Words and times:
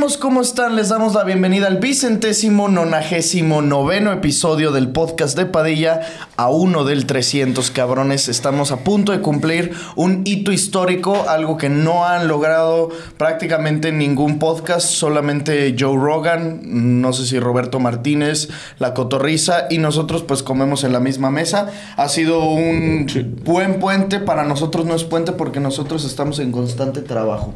¿Qué 0.00 0.06
tal, 0.06 0.08
primos? 0.08 0.16
¿Cómo 0.16 0.40
están? 0.40 0.76
Les 0.76 0.88
damos 0.88 1.14
la 1.14 1.24
bienvenida 1.24 1.66
al 1.66 1.76
vicentésimo 1.76 2.68
nonagésimo 2.68 3.60
noveno 3.60 4.12
episodio 4.12 4.72
del 4.72 4.88
podcast 4.88 5.36
de 5.36 5.44
Padilla, 5.44 6.00
a 6.38 6.48
uno 6.48 6.84
del 6.84 7.04
300, 7.04 7.70
cabrones. 7.70 8.28
Estamos 8.28 8.72
a 8.72 8.78
punto 8.78 9.12
de 9.12 9.20
cumplir 9.20 9.72
un 9.96 10.22
hito 10.24 10.52
histórico, 10.52 11.28
algo 11.28 11.58
que 11.58 11.68
no 11.68 12.06
han 12.06 12.28
logrado 12.28 12.88
prácticamente 13.18 13.92
ningún 13.92 14.38
podcast, 14.38 14.88
solamente 14.88 15.76
Joe 15.78 15.98
Rogan, 15.98 17.02
no 17.02 17.12
sé 17.12 17.26
si 17.26 17.38
Roberto 17.38 17.78
Martínez, 17.78 18.48
La 18.78 18.94
Cotorriza, 18.94 19.66
y 19.68 19.78
nosotros 19.78 20.22
pues 20.22 20.42
comemos 20.42 20.82
en 20.82 20.94
la 20.94 21.00
misma 21.00 21.30
mesa. 21.30 21.68
Ha 21.96 22.08
sido 22.08 22.44
un 22.44 23.06
buen 23.44 23.78
puente, 23.78 24.18
para 24.18 24.44
nosotros 24.44 24.86
no 24.86 24.94
es 24.94 25.04
puente 25.04 25.32
porque 25.32 25.60
nosotros 25.60 26.06
estamos 26.06 26.38
en 26.38 26.52
constante 26.52 27.02
trabajo. 27.02 27.54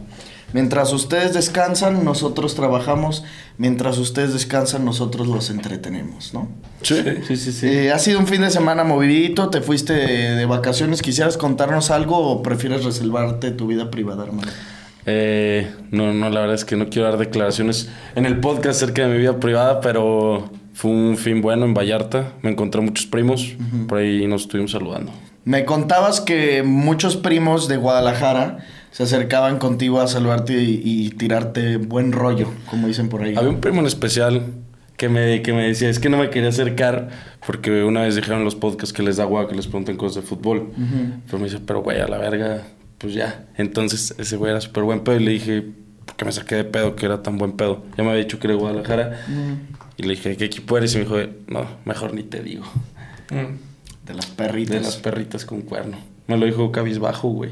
Mientras 0.54 0.92
ustedes 0.92 1.34
descansan, 1.34 2.04
nosotros 2.04 2.54
trabajamos. 2.54 3.24
Mientras 3.58 3.98
ustedes 3.98 4.32
descansan, 4.32 4.84
nosotros 4.84 5.26
los 5.26 5.50
entretenemos, 5.50 6.32
¿no? 6.32 6.48
Sí, 6.80 7.02
sí, 7.26 7.36
sí. 7.36 7.52
sí. 7.52 7.66
Eh, 7.66 7.92
ha 7.92 7.98
sido 7.98 8.20
un 8.20 8.28
fin 8.28 8.40
de 8.40 8.50
semana 8.50 8.84
movidito, 8.84 9.50
te 9.50 9.60
fuiste 9.60 9.92
de, 9.92 10.36
de 10.36 10.46
vacaciones. 10.46 11.02
¿Quisieras 11.02 11.36
contarnos 11.36 11.90
algo 11.90 12.18
o 12.18 12.40
prefieres 12.42 12.84
reservarte 12.84 13.50
tu 13.50 13.66
vida 13.66 13.90
privada, 13.90 14.24
hermano? 14.24 14.48
Eh, 15.06 15.70
no, 15.90 16.14
no, 16.14 16.30
la 16.30 16.40
verdad 16.40 16.54
es 16.54 16.64
que 16.64 16.76
no 16.76 16.88
quiero 16.88 17.08
dar 17.08 17.18
declaraciones 17.18 17.90
en 18.14 18.24
el 18.24 18.38
podcast 18.38 18.82
acerca 18.82 19.02
de 19.02 19.12
mi 19.12 19.18
vida 19.18 19.40
privada, 19.40 19.80
pero 19.80 20.50
fue 20.72 20.92
un 20.92 21.16
fin 21.16 21.42
bueno 21.42 21.64
en 21.66 21.74
Vallarta. 21.74 22.32
Me 22.42 22.50
encontré 22.50 22.80
muchos 22.80 23.06
primos, 23.06 23.54
por 23.88 23.98
ahí 23.98 24.26
nos 24.28 24.42
estuvimos 24.42 24.70
saludando. 24.70 25.12
Me 25.44 25.64
contabas 25.64 26.20
que 26.22 26.62
muchos 26.62 27.16
primos 27.16 27.68
de 27.68 27.76
Guadalajara 27.76 28.64
se 28.94 29.02
acercaban 29.02 29.58
contigo 29.58 30.00
a 30.00 30.06
saludarte 30.06 30.62
y, 30.62 30.80
y 30.84 31.10
tirarte 31.10 31.78
buen 31.78 32.12
rollo, 32.12 32.46
como 32.70 32.86
dicen 32.86 33.08
por 33.08 33.24
ahí. 33.24 33.34
Había 33.34 33.50
un 33.50 33.60
primo 33.60 33.80
en 33.80 33.86
especial 33.86 34.52
que 34.96 35.08
me, 35.08 35.42
que 35.42 35.52
me 35.52 35.66
decía, 35.66 35.88
es 35.90 35.98
que 35.98 36.08
no 36.08 36.16
me 36.16 36.30
quería 36.30 36.50
acercar 36.50 37.08
porque 37.44 37.82
una 37.82 38.02
vez 38.02 38.14
dijeron 38.14 38.38
en 38.38 38.44
los 38.44 38.54
podcasts 38.54 38.92
que 38.92 39.02
les 39.02 39.16
da 39.16 39.24
guay 39.24 39.48
que 39.48 39.56
les 39.56 39.66
pregunten 39.66 39.96
cosas 39.96 40.22
de 40.22 40.28
fútbol. 40.28 40.70
Pero 41.26 41.38
me 41.38 41.46
dice, 41.46 41.58
pero 41.58 41.82
güey, 41.82 42.00
a 42.00 42.06
la 42.06 42.18
verga, 42.18 42.68
pues 42.98 43.14
ya. 43.14 43.46
Entonces 43.56 44.14
ese 44.16 44.36
güey 44.36 44.52
era 44.52 44.60
súper 44.60 44.84
buen 44.84 45.00
pedo 45.00 45.16
y 45.16 45.24
le 45.24 45.32
dije, 45.32 45.64
¿por 46.06 46.14
qué 46.14 46.24
me 46.24 46.30
saqué 46.30 46.54
de 46.54 46.64
pedo 46.64 46.94
que 46.94 47.06
era 47.06 47.20
tan 47.20 47.36
buen 47.36 47.50
pedo? 47.54 47.82
Ya 47.98 48.04
me 48.04 48.10
había 48.10 48.22
dicho 48.22 48.38
que 48.38 48.46
era 48.46 48.54
Guadalajara. 48.54 49.26
Y 49.96 50.04
le 50.04 50.10
dije, 50.10 50.36
¿qué 50.36 50.44
equipo 50.44 50.78
eres? 50.78 50.94
Y 50.94 50.98
me 50.98 51.04
dijo, 51.04 51.16
no, 51.48 51.66
mejor 51.84 52.14
ni 52.14 52.22
te 52.22 52.44
digo. 52.44 52.62
De 54.06 54.14
las 54.14 54.26
perritas. 54.26 54.76
De 54.76 54.80
las 54.82 54.96
perritas 54.98 55.44
con 55.44 55.62
cuerno. 55.62 55.96
Me 56.28 56.36
lo 56.36 56.46
dijo 56.46 56.70
cabizbajo, 56.70 57.30
güey. 57.30 57.50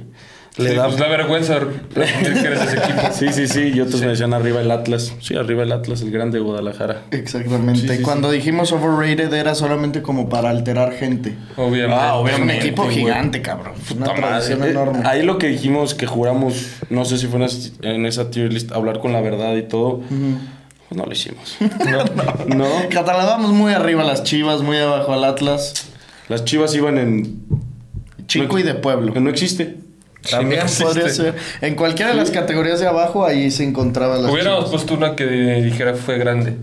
Le 0.58 0.69
sí, 0.70 0.77
da... 0.77 0.86
pues 0.86 1.00
la 1.00 1.08
vergüenza 1.08 1.61
que 1.95 2.00
eres 2.00 2.61
ese 2.62 2.77
equipo. 2.77 3.00
Sí, 3.12 3.28
sí, 3.33 3.47
sí. 3.48 3.72
Y 3.75 3.81
otros 3.81 4.03
me 4.03 4.08
decían 4.08 4.34
arriba 4.34 4.61
el 4.61 4.70
Atlas. 4.70 5.14
Sí, 5.20 5.34
arriba 5.34 5.62
el 5.62 5.72
Atlas, 5.72 6.03
el 6.03 6.11
grande 6.11 6.39
de 6.39 6.45
Guadalajara. 6.45 7.05
Exactamente. 7.11 7.81
Sí, 7.81 7.89
sí, 7.89 8.03
Cuando 8.03 8.31
dijimos 8.31 8.70
overrated 8.73 9.33
era 9.33 9.55
solamente 9.55 10.03
como 10.03 10.28
para 10.28 10.50
alterar 10.50 10.92
gente. 10.92 11.34
Obviamente. 11.56 11.95
Ah, 11.98 12.08
Es 12.08 12.14
un 12.14 12.20
obviamente, 12.27 12.67
equipo 12.67 12.86
gigante, 12.89 13.41
cabrón. 13.41 13.73
Una 13.97 14.14
tradición 14.14 14.62
Eh, 14.64 14.70
enorme. 14.70 15.01
Ahí 15.07 15.23
lo 15.23 15.39
que 15.39 15.46
dijimos 15.48 15.95
que 15.95 16.07
juramos, 16.07 16.67
no 16.91 17.05
sé 17.07 17.17
si 17.17 17.29
fue 17.29 17.41
en 17.83 18.05
esa, 18.07 18.30
tier 18.30 18.52
list, 18.52 18.73
hablar 18.73 19.01
con 19.01 19.12
la 19.14 19.23
verdad 19.23 19.57
y 19.57 19.62
todo, 19.62 20.01
pues 20.08 20.98
no 20.98 21.07
lo 21.07 21.12
hicimos. 21.12 21.57
no. 22.46 22.57
no. 22.57 22.67
Catalogamos 22.91 23.52
muy 23.52 23.73
arriba 23.73 24.05
las 24.05 24.23
chivas, 24.23 24.61
muy 24.61 24.77
abajo 24.77 25.14
al 25.14 25.24
Atlas. 25.24 25.89
Las 26.29 26.45
chivas 26.45 26.74
iban 26.74 26.98
en. 26.98 27.41
Chico 28.27 28.58
y 28.58 28.62
de 28.62 28.74
pueblo. 28.74 29.14
Que 29.14 29.20
no 29.20 29.30
existe. 29.30 29.77
También 30.31 30.63
podría 30.81 31.09
ser. 31.09 31.35
En 31.61 31.75
cualquiera 31.75 32.13
de 32.13 32.17
las 32.17 32.31
categorías 32.31 32.81
de 32.81 32.87
abajo, 32.87 33.25
ahí 33.25 33.51
se 33.51 33.65
encontraban 33.65 34.23
las 34.23 34.33
Hubiéramos 34.33 34.61
chivas. 34.67 34.71
puesto 34.71 34.95
una 34.95 35.17
que 35.17 35.27
dijera 35.27 35.95
fue 35.95 36.19
grande. 36.19 36.57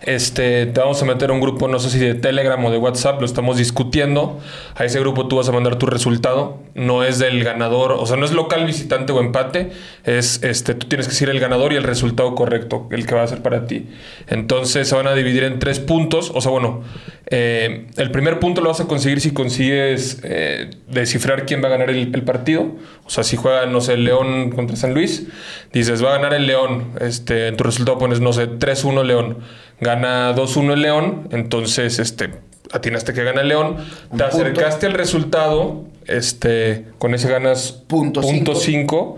Este, 0.02 0.68
te 0.68 0.80
vamos 0.80 1.02
a 1.02 1.06
meter 1.06 1.32
un 1.32 1.42
grupo, 1.42 1.68
no 1.68 1.80
sé 1.80 1.90
si 1.90 2.00
de 2.00 2.14
Telegram 2.14 2.64
o 2.64 2.72
de 2.72 2.78
WhatsApp, 2.78 3.20
lo 3.20 3.26
estamos 3.26 3.58
discutiendo. 3.58 4.40
A 4.76 4.86
ese 4.86 5.00
grupo 5.00 5.28
tú 5.28 5.38
vas 5.38 5.50
a 5.50 5.52
mandar 5.52 5.78
tu 5.78 5.86
resultado. 5.86 6.60
No 6.76 7.04
es 7.04 7.20
del 7.20 7.44
ganador, 7.44 7.94
o 7.94 8.06
sea, 8.06 8.18
no 8.18 8.26
es 8.26 8.32
local, 8.32 8.66
visitante 8.66 9.12
o 9.12 9.20
empate. 9.20 9.72
Es 10.04 10.44
este, 10.44 10.76
tú 10.76 10.88
tienes 10.88 11.08
que 11.08 11.14
decir 11.14 11.30
el 11.30 11.40
ganador 11.40 11.74
y 11.74 11.76
el 11.76 11.84
resultado 11.84 12.36
correcto, 12.36 12.88
el 12.92 13.06
que 13.06 13.16
va 13.16 13.24
a 13.24 13.28
ser 13.28 13.42
para 13.42 13.66
ti. 13.66 13.88
Entonces 14.28 14.88
se 14.88 14.96
van 14.96 15.08
a 15.08 15.14
dividir 15.14 15.44
en 15.44 15.60
tres 15.60 15.80
puntos. 15.80 16.32
O 16.34 16.42
sea, 16.42 16.52
bueno, 16.52 16.84
eh, 17.30 17.88
el 17.98 18.12
primer 18.12 18.40
punto 18.40 18.62
lo 18.62 18.70
vas 18.70 18.80
a 18.80 18.86
conseguir 18.86 19.20
si 19.20 19.32
consigues 19.32 20.20
eh, 20.24 20.70
descifrar 20.88 21.46
quién 21.46 21.62
va 21.62 21.68
a 21.68 21.72
ganar 21.72 21.90
el, 21.90 22.16
el 22.16 22.24
partido. 22.24 22.72
O 23.06 23.10
sea, 23.10 23.24
si 23.24 23.36
juega, 23.36 23.66
no 23.66 23.82
sé, 23.82 23.98
León 23.98 24.52
contra 24.52 24.78
San 24.78 24.94
Luis, 24.94 25.28
dices, 25.74 26.04
va 26.04 26.12
a 26.12 26.18
ganar 26.18 26.34
el 26.34 26.48
León. 26.48 26.94
Este, 27.02 27.48
en 27.48 27.58
tu 27.58 27.66
resultado 27.66 27.98
pones, 27.98 28.22
no 28.22 28.32
sé, 28.32 28.50
3-1 28.50 29.04
León. 29.04 29.40
Gana 29.82 30.34
2-1 30.36 30.74
el 30.74 30.82
León. 30.82 31.28
Entonces, 31.32 32.00
este, 32.00 32.30
atinaste 32.72 33.14
que 33.14 33.24
gana 33.24 33.42
el 33.42 33.50
León. 33.50 33.76
Te 33.76 34.10
punto. 34.10 34.26
acercaste 34.26 34.86
al 34.86 34.94
resultado. 34.94 35.84
Este, 36.06 36.86
con 37.00 37.14
ese 37.14 37.28
ganas 37.30 37.74
Punto 37.88 38.22
cinco. 38.22 38.56
5. 38.56 39.18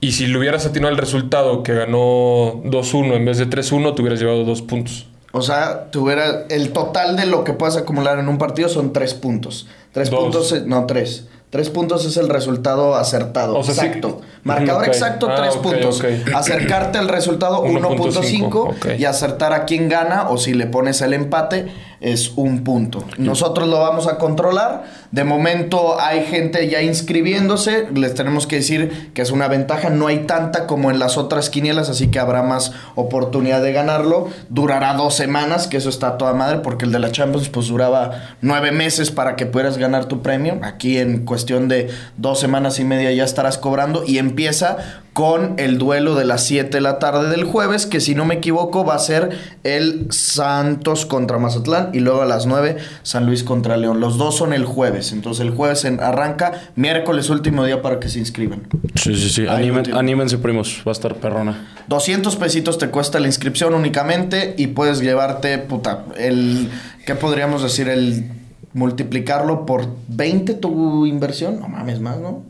Y 0.00 0.12
si 0.12 0.26
le 0.26 0.38
hubieras 0.38 0.64
atinado 0.64 0.90
al 0.90 0.98
resultado 0.98 1.62
que 1.62 1.74
ganó 1.74 2.62
2-1 2.64 3.14
en 3.14 3.24
vez 3.26 3.36
de 3.36 3.46
3-1, 3.46 3.94
te 3.94 4.00
hubieras 4.00 4.18
llevado 4.18 4.44
dos 4.44 4.62
puntos. 4.62 5.06
O 5.32 5.42
sea, 5.42 5.90
tuviera 5.90 6.44
el 6.50 6.72
total 6.72 7.16
de 7.16 7.26
lo 7.26 7.42
que 7.44 7.52
puedas 7.54 7.76
acumular 7.76 8.18
en 8.18 8.28
un 8.28 8.38
partido 8.38 8.68
son 8.68 8.92
tres 8.92 9.14
puntos. 9.14 9.66
Tres 9.92 10.10
Dos. 10.10 10.20
puntos, 10.20 10.52
es- 10.52 10.66
no 10.66 10.86
tres. 10.86 11.24
Tres 11.50 11.68
puntos 11.68 12.06
es 12.06 12.16
el 12.16 12.30
resultado 12.30 12.94
acertado. 12.94 13.58
O 13.58 13.62
sea, 13.62 13.74
sí. 13.74 13.80
exacto. 13.84 14.22
Marcador 14.42 14.86
exacto, 14.86 15.28
Ah, 15.30 15.34
tres 15.36 15.56
puntos. 15.56 16.02
Acercarte 16.34 16.96
al 16.98 17.08
resultado 17.08 17.62
1.5 17.66 17.98
1.5, 17.98 18.54
ok. 18.70 18.86
y 18.98 19.04
acertar 19.04 19.52
a 19.52 19.64
quién 19.66 19.88
gana 19.90 20.30
o 20.30 20.38
si 20.38 20.54
le 20.54 20.66
pones 20.66 21.02
el 21.02 21.12
empate 21.12 21.70
es 22.02 22.32
un 22.36 22.64
punto. 22.64 23.04
Nosotros 23.16 23.68
lo 23.68 23.78
vamos 23.78 24.08
a 24.08 24.18
controlar. 24.18 24.84
De 25.12 25.24
momento 25.24 26.00
hay 26.00 26.24
gente 26.24 26.68
ya 26.68 26.82
inscribiéndose. 26.82 27.88
Les 27.94 28.14
tenemos 28.14 28.46
que 28.46 28.56
decir 28.56 29.12
que 29.14 29.22
es 29.22 29.30
una 29.30 29.48
ventaja. 29.48 29.88
No 29.88 30.08
hay 30.08 30.26
tanta 30.26 30.66
como 30.66 30.90
en 30.90 30.98
las 30.98 31.16
otras 31.16 31.48
quinielas, 31.48 31.88
así 31.88 32.08
que 32.08 32.18
habrá 32.18 32.42
más 32.42 32.72
oportunidad 32.96 33.62
de 33.62 33.72
ganarlo. 33.72 34.28
Durará 34.48 34.94
dos 34.94 35.14
semanas, 35.14 35.68
que 35.68 35.76
eso 35.76 35.88
está 35.88 36.08
a 36.08 36.18
toda 36.18 36.34
madre, 36.34 36.58
porque 36.58 36.84
el 36.84 36.92
de 36.92 36.98
la 36.98 37.12
Champions 37.12 37.48
pues 37.48 37.68
duraba 37.68 38.36
nueve 38.40 38.72
meses 38.72 39.10
para 39.10 39.36
que 39.36 39.46
pudieras 39.46 39.78
ganar 39.78 40.06
tu 40.06 40.22
premio. 40.22 40.58
Aquí 40.62 40.98
en 40.98 41.24
cuestión 41.24 41.68
de 41.68 41.88
dos 42.16 42.40
semanas 42.40 42.80
y 42.80 42.84
media 42.84 43.12
ya 43.12 43.24
estarás 43.24 43.58
cobrando 43.58 44.02
y 44.04 44.18
empieza 44.18 45.02
con 45.12 45.54
el 45.58 45.76
duelo 45.78 46.14
de 46.14 46.24
las 46.24 46.44
7 46.44 46.70
de 46.70 46.80
la 46.80 46.98
tarde 46.98 47.28
del 47.28 47.44
jueves, 47.44 47.86
que 47.86 48.00
si 48.00 48.14
no 48.14 48.24
me 48.24 48.36
equivoco 48.36 48.84
va 48.84 48.94
a 48.94 48.98
ser 48.98 49.38
el 49.62 50.06
Santos 50.10 51.04
contra 51.04 51.38
Mazatlán 51.38 51.90
y 51.92 52.00
luego 52.00 52.22
a 52.22 52.26
las 52.26 52.46
9 52.46 52.76
San 53.02 53.26
Luis 53.26 53.42
contra 53.44 53.76
León. 53.76 54.00
Los 54.00 54.18
dos 54.18 54.36
son 54.36 54.52
el 54.52 54.64
jueves, 54.64 55.12
entonces 55.12 55.44
el 55.44 55.50
jueves 55.52 55.84
en- 55.84 56.00
arranca, 56.00 56.52
miércoles 56.76 57.30
último 57.30 57.64
día 57.64 57.82
para 57.82 58.00
que 58.00 58.08
se 58.08 58.18
inscriban. 58.18 58.62
Sí, 58.94 59.14
sí, 59.14 59.28
sí. 59.28 59.42
Tiene. 59.42 59.92
anímense, 59.98 60.38
primos. 60.38 60.82
Va 60.86 60.90
a 60.90 60.92
estar 60.92 61.14
perrona. 61.16 61.68
200 61.88 62.36
pesitos 62.36 62.78
te 62.78 62.88
cuesta 62.88 63.18
la 63.20 63.26
inscripción 63.26 63.74
únicamente 63.74 64.54
y 64.56 64.68
puedes 64.68 65.00
llevarte, 65.00 65.58
puta, 65.58 66.04
el, 66.16 66.68
¿qué 67.06 67.14
podríamos 67.14 67.62
decir? 67.62 67.88
El 67.88 68.30
multiplicarlo 68.74 69.66
por 69.66 69.86
20 70.08 70.54
tu 70.54 71.06
inversión, 71.06 71.60
no 71.60 71.68
mames 71.68 72.00
más, 72.00 72.18
¿no? 72.18 72.42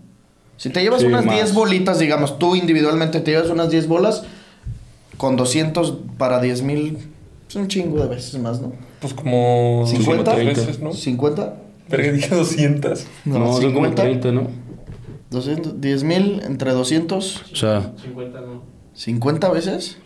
Si 0.57 0.71
te 0.71 0.81
llevas 0.83 1.01
Sí, 1.01 1.07
unas 1.07 1.25
más. 1.25 1.35
10 1.35 1.55
bolitas, 1.55 1.99
digamos, 1.99 2.39
tú 2.39 2.55
individualmente 2.55 3.21
te 3.21 3.33
llevas 3.33 3.51
unas 3.51 3.71
10 3.71 3.89
bolas, 3.89 4.23
con 5.17 5.37
200 5.37 5.95
para 6.19 6.41
10 6.41 6.63
mil 6.63 6.99
Es 7.53 7.57
un 7.57 7.69
chingo 7.69 8.01
de 8.01 8.09
veces 8.09 8.41
más, 8.41 8.63
¿no? 8.63 8.73
Pues 8.99 9.13
como 9.13 9.85
50 9.87 10.35
veces, 10.37 10.81
¿no? 10.81 10.93
¿50? 10.93 11.53
Verga, 11.91 12.13
dije 12.13 12.35
200. 12.35 13.07
No, 13.27 13.53
son 13.61 13.75
como 13.75 13.91
30, 13.91 14.33
¿no? 14.33 14.47
200, 15.29 15.79
10 15.79 16.05
mil 16.05 16.43
entre 16.47 16.73
200. 16.73 17.43
O 17.53 17.55
sea, 17.55 17.93
¿50 18.97 19.53
veces? 19.53 19.99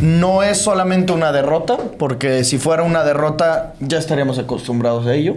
No 0.00 0.42
es 0.42 0.58
solamente 0.62 1.12
una 1.12 1.32
derrota, 1.32 1.76
porque 1.98 2.44
si 2.44 2.58
fuera 2.58 2.82
una 2.82 3.04
derrota 3.04 3.74
ya 3.80 3.98
estaríamos 3.98 4.38
acostumbrados 4.38 5.06
a 5.06 5.14
ello. 5.14 5.36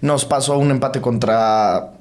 Nos 0.00 0.24
pasó 0.24 0.58
un 0.58 0.70
empate 0.70 1.00
contra 1.12 1.92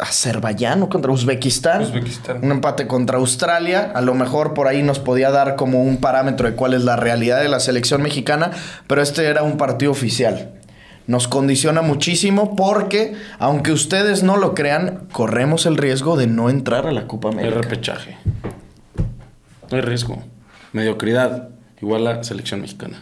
Azerbaiyán 0.00 0.82
o 0.82 0.88
contra 0.88 1.12
Uzbekistán. 1.12 1.82
Uzbekistán. 1.82 2.42
Un 2.42 2.50
empate 2.50 2.86
contra 2.86 3.18
Australia. 3.18 3.92
A 3.94 4.00
lo 4.00 4.14
mejor 4.14 4.54
por 4.54 4.68
ahí 4.68 4.82
nos 4.82 4.98
podía 4.98 5.30
dar 5.30 5.56
como 5.56 5.82
un 5.82 5.98
parámetro 5.98 6.48
de 6.48 6.56
cuál 6.56 6.72
es 6.72 6.82
la 6.82 6.96
realidad 6.96 7.40
de 7.42 7.48
la 7.48 7.60
selección 7.60 8.02
mexicana, 8.02 8.52
pero 8.86 9.02
este 9.02 9.26
era 9.26 9.42
un 9.42 9.58
partido 9.58 9.92
oficial. 9.92 10.52
Nos 11.06 11.28
condiciona 11.28 11.82
muchísimo 11.82 12.56
porque, 12.56 13.14
aunque 13.38 13.70
ustedes 13.70 14.22
no 14.22 14.36
lo 14.38 14.54
crean, 14.54 15.06
corremos 15.12 15.66
el 15.66 15.76
riesgo 15.76 16.16
de 16.16 16.26
no 16.26 16.48
entrar 16.50 16.86
a 16.86 16.92
la 16.92 17.06
Copa 17.06 17.28
El 17.28 17.38
América. 17.38 17.60
repechaje. 17.62 18.16
No 19.70 19.76
hay 19.76 19.82
riesgo. 19.82 20.22
Mediocridad. 20.72 21.50
Igual 21.80 22.04
la 22.04 22.24
selección 22.24 22.62
mexicana. 22.62 23.00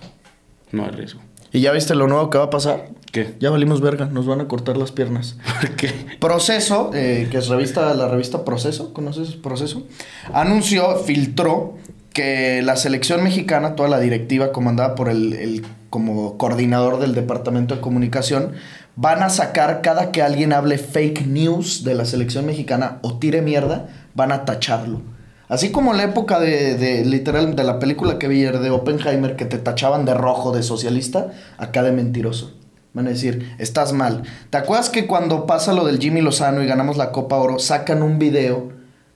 No 0.73 0.85
hay 0.85 0.91
riesgo. 0.91 1.21
¿Y 1.53 1.61
ya 1.61 1.71
viste 1.73 1.95
lo 1.95 2.09
nuevo 2.09 2.29
que 2.31 2.39
va 2.39 2.45
a 2.45 2.51
pasar? 2.51 2.89
¿Qué? 3.15 3.37
Ya 3.39 3.51
valimos 3.51 3.81
verga, 3.81 4.07
nos 4.07 4.27
van 4.27 4.41
a 4.41 4.49
cortar 4.49 4.77
las 4.77 4.91
piernas. 4.91 5.37
¿Por 5.61 5.71
qué? 5.77 5.93
Proceso, 6.19 6.91
eh, 6.95 7.29
que 7.31 7.39
es 7.39 7.47
revista, 7.47 7.95
la 7.95 8.09
revista 8.09 8.45
Proceso, 8.45 8.93
¿conoces 8.93 9.37
Proceso? 9.37 9.87
Anunció, 10.33 10.97
filtró 10.97 11.77
que 12.13 12.61
la 12.63 12.75
selección 12.75 13.23
mexicana, 13.23 13.77
toda 13.77 13.89
la 13.89 14.01
directiva 14.01 14.51
comandada 14.51 14.97
por 14.97 15.09
el, 15.09 15.33
el- 15.35 15.65
como 15.91 16.37
coordinador 16.39 16.99
del 16.99 17.15
departamento 17.15 17.77
de 17.77 17.81
comunicación, 17.81 18.55
van 18.97 19.23
a 19.23 19.31
sacar 19.31 19.81
cada 19.81 20.11
que 20.11 20.21
alguien 20.21 20.53
hable 20.53 20.77
fake 20.79 21.25
news 21.29 21.85
de 21.85 21.95
la 21.95 22.07
selección 22.07 22.47
mexicana 22.47 22.99
o 23.03 23.19
tire 23.21 23.43
mierda, 23.43 23.91
van 24.17 24.33
a 24.33 24.45
tacharlo. 24.45 25.03
Así 25.47 25.71
como 25.71 25.93
en 25.93 25.99
la 25.99 26.03
época 26.05 26.41
de, 26.41 26.75
de, 26.77 27.05
literal 27.05 27.55
de 27.55 27.63
la 27.63 27.79
película 27.79 28.19
que 28.19 28.27
vi 28.27 28.41
de 28.43 28.71
Oppenheimer 28.71 29.37
que 29.37 29.45
te 29.45 29.59
tachaban 29.59 30.05
de 30.05 30.15
rojo 30.15 30.51
de 30.51 30.65
socialista, 30.65 31.31
acá 31.59 31.85
de 31.85 31.93
mentiroso. 31.93 32.57
Van 32.95 33.09
a 33.09 33.11
decir, 33.11 33.55
estás 33.59 33.93
mal. 33.93 34.23
¿Te 34.51 34.57
acuerdas 34.57 34.89
que 34.89 35.07
cuando 35.07 35.47
pasa 35.47 35.73
lo 35.73 35.85
del 35.85 35.99
Jimmy 35.99 36.21
Lozano 36.21 36.63
y 36.63 36.67
ganamos 36.67 36.97
la 36.97 37.11
Copa 37.11 37.37
Oro, 37.37 37.59
sacan 37.59 38.03
un 38.05 38.21
video 38.21 38.73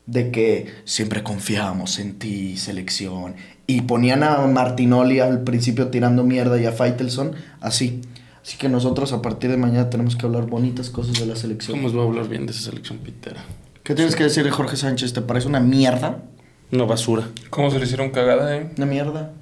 de 0.07 0.33
que 0.33 0.67
siempre 0.85 1.23
confiábamos 1.23 2.01
en 2.01 2.19
ti, 2.19 2.57
selección? 2.57 3.37
Y 3.69 3.83
ponían 3.83 4.25
a 4.25 4.39
Martinoli 4.49 5.21
al 5.21 5.45
principio 5.45 5.89
tirando 5.89 6.25
mierda 6.25 6.61
y 6.61 6.67
a 6.67 6.73
Faitelson 6.73 7.33
así. 7.61 8.01
Así 8.43 8.57
que 8.59 8.69
nosotros 8.69 9.13
a 9.13 9.23
partir 9.23 9.51
de 9.51 9.57
mañana 9.57 9.91
tenemos 9.91 10.17
que 10.17 10.27
hablar 10.27 10.47
bonitas 10.47 10.91
cosas 10.91 11.21
de 11.21 11.27
la 11.27 11.37
selección. 11.37 11.77
¿Cómo 11.77 11.89
os 11.89 11.97
va 11.97 12.03
a 12.03 12.07
hablar 12.07 12.29
bien 12.29 12.47
de 12.47 12.53
esa 12.53 12.63
selección 12.63 12.99
pitera? 12.99 13.45
¿Qué 13.85 13.95
tienes 13.95 14.17
que 14.17 14.25
decir 14.25 14.43
de 14.43 14.51
Jorge 14.51 14.77
Sánchez? 14.77 15.13
¿Te 15.13 15.21
parece 15.21 15.47
una 15.47 15.61
mierda? 15.61 16.25
Una 16.73 16.85
basura. 16.85 17.29
¿Cómo 17.51 17.71
se 17.71 17.79
le 17.79 17.85
hicieron 17.85 18.11
cagada, 18.11 18.57
eh? 18.57 18.71
Una 18.77 18.87
mierda. 18.87 19.33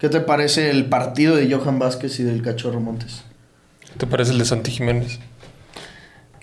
¿Qué 0.00 0.08
te 0.08 0.20
parece 0.20 0.70
el 0.70 0.86
partido 0.86 1.36
de 1.36 1.52
Johan 1.52 1.78
Vázquez 1.78 2.18
y 2.18 2.24
del 2.24 2.42
Cachorro 2.42 2.80
Montes? 2.80 3.27
¿Te 3.96 4.06
parece 4.06 4.32
el 4.32 4.38
de 4.38 4.44
Santi 4.44 4.70
Jiménez? 4.70 5.18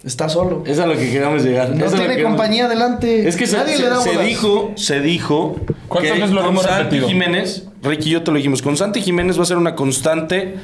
Está 0.04 0.30
solo. 0.30 0.64
Es 0.68 0.78
a 0.80 0.86
lo 0.86 0.96
que 0.96 1.10
queramos 1.12 1.44
llegar. 1.44 1.70
No 1.76 1.86
Es 1.86 1.94
tiene 1.94 2.16
que 2.16 2.24
compañía 2.24 2.66
adelante. 2.66 3.28
Es 3.28 3.36
que 3.36 3.48
se, 3.48 3.58
Nadie 3.58 3.76
se- 3.78 3.84
le 3.84 3.90
da 3.90 4.02
se 4.02 4.18
dijo, 4.20 4.72
se 4.76 5.00
dijo 5.00 5.56
¿Cuántas 5.88 6.14
que 6.14 6.20
veces 6.20 6.36
lo 6.36 6.42
con 6.42 6.50
hemos 6.52 6.64
Santi 6.64 6.84
repetido? 6.84 7.08
Jiménez, 7.08 7.68
Ricky 7.82 8.10
y 8.10 8.12
yo 8.14 8.24
te 8.24 8.32
lo 8.32 8.38
dijimos, 8.38 8.62
con 8.62 8.78
Santi 8.78 9.02
Jiménez 9.02 9.38
va 9.40 9.44
a 9.44 9.46
ser 9.48 9.58
una 9.58 9.76
constante. 9.76 10.56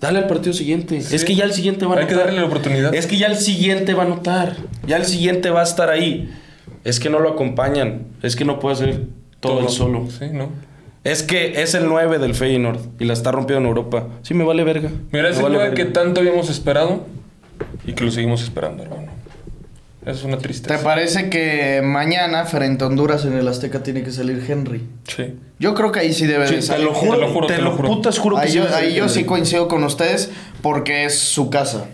Dale 0.00 0.18
al 0.18 0.26
partido 0.26 0.52
siguiente. 0.52 0.96
Es 0.96 1.24
que 1.24 1.36
ya 1.36 1.44
el 1.44 1.52
siguiente 1.52 1.86
va 1.86 1.94
a 1.94 1.98
Hay 2.00 2.06
que 2.06 2.14
anotar. 2.14 2.26
darle 2.26 2.40
la 2.40 2.46
oportunidad. 2.48 2.92
Es 2.92 3.06
que 3.06 3.18
ya 3.18 3.28
el 3.28 3.36
siguiente 3.36 3.94
va 3.94 4.02
a 4.02 4.06
anotar. 4.06 4.56
Ya 4.84 4.96
el 4.96 5.04
siguiente 5.04 5.50
va 5.50 5.60
a 5.60 5.64
estar 5.64 5.88
ahí. 5.90 6.32
Es 6.82 6.98
que 6.98 7.08
no 7.08 7.20
lo 7.20 7.28
acompañan. 7.30 8.06
Es 8.20 8.34
que 8.34 8.44
no 8.44 8.58
puede 8.58 8.74
hacer 8.74 9.02
todo, 9.38 9.60
el 9.60 9.68
solo. 9.68 10.08
Sí, 10.10 10.24
¿no? 10.32 10.48
Es 11.04 11.22
que 11.24 11.60
es 11.62 11.74
el 11.74 11.88
9 11.88 12.18
del 12.18 12.34
Feyenoord 12.34 12.78
y 13.00 13.04
la 13.04 13.12
está 13.12 13.32
rompiendo 13.32 13.60
en 13.62 13.66
Europa. 13.68 14.06
Sí, 14.22 14.34
me 14.34 14.44
vale 14.44 14.62
verga. 14.64 14.90
Mira, 15.10 15.24
Me 15.24 15.30
es 15.30 15.36
el 15.36 15.42
vale 15.42 15.56
nueve 15.56 15.70
verga. 15.70 15.84
que 15.84 15.90
tanto 15.90 16.20
habíamos 16.20 16.48
esperado 16.48 17.04
y 17.84 17.92
que 17.92 18.04
lo 18.04 18.10
seguimos 18.12 18.42
esperando, 18.42 18.84
hermano. 18.84 19.10
Es 20.06 20.24
una 20.24 20.36
¿Te 20.36 20.42
tristeza. 20.44 20.82
parece 20.82 21.28
que 21.30 21.80
mañana, 21.84 22.44
frente 22.44 22.82
a 22.82 22.88
Honduras 22.88 23.24
en 23.24 23.34
el 23.34 23.46
Azteca, 23.46 23.82
tiene 23.84 24.02
que 24.02 24.10
salir 24.10 24.44
Henry? 24.48 24.84
Sí. 25.06 25.34
Yo 25.60 25.74
creo 25.74 25.92
que 25.92 26.00
ahí 26.00 26.12
sí 26.12 26.26
debe 26.26 26.46
Sí, 26.48 26.54
de 26.54 26.60
te 26.60 26.66
salir. 26.66 26.86
lo 26.86 26.94
juro, 26.94 27.14
Te 27.14 27.20
lo 27.20 27.28
juro, 27.32 27.46
te 27.46 27.54
te 27.54 27.62
lo 27.62 27.70
lo 27.70 27.76
juro. 27.76 27.88
putas 27.88 28.18
juro 28.18 28.36
que 28.36 28.42
Ahí, 28.42 28.48
sí 28.50 28.56
yo, 28.58 28.64
ahí 28.74 28.94
yo 28.94 29.08
sí 29.08 29.24
coincido 29.24 29.68
con 29.68 29.84
ustedes 29.84 30.30
porque 30.60 31.04
es 31.04 31.18
su 31.18 31.50
casa. 31.50 31.86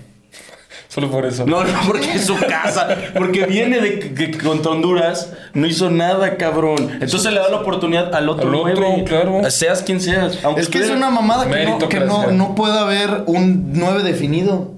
Solo 0.88 1.10
por 1.10 1.26
eso. 1.26 1.44
No, 1.44 1.64
no, 1.64 1.70
porque 1.86 2.12
es 2.14 2.24
su 2.24 2.34
casa. 2.36 2.88
Porque 3.14 3.44
viene 3.44 3.80
de 3.80 3.98
que, 3.98 4.38
contra 4.38 4.72
Honduras 4.72 5.34
no 5.52 5.66
hizo 5.66 5.90
nada, 5.90 6.38
cabrón. 6.38 6.90
Entonces 7.00 7.30
le 7.30 7.40
da 7.40 7.50
la 7.50 7.58
oportunidad 7.58 8.14
al 8.14 8.28
otro 8.28 8.48
Al 8.48 8.54
otro, 8.54 8.74
nueve. 8.86 9.04
claro. 9.04 9.50
Seas 9.50 9.82
quien 9.82 10.00
seas. 10.00 10.42
Aunque 10.42 10.62
Es 10.62 10.68
que 10.68 10.78
es 10.78 10.90
una 10.90 11.10
mamada 11.10 11.48
que, 11.50 11.66
no, 11.66 11.78
que 11.88 12.00
no, 12.00 12.30
no 12.30 12.54
pueda 12.54 12.80
haber 12.80 13.24
un 13.26 13.72
9 13.74 14.02
definido. 14.02 14.72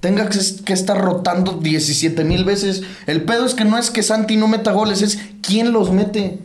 Tenga 0.00 0.28
que, 0.28 0.72
estar 0.72 0.98
rotando 0.98 1.52
17 1.52 2.24
mil 2.24 2.44
veces. 2.44 2.82
El 3.06 3.22
pedo 3.22 3.44
es 3.44 3.54
que 3.54 3.64
no 3.64 3.76
es 3.78 3.90
que 3.90 4.02
Santi 4.02 4.36
no 4.36 4.48
meta 4.48 4.72
goles, 4.72 5.02
es 5.02 5.20
quién 5.42 5.72
los 5.72 5.92
mete. 5.92 6.38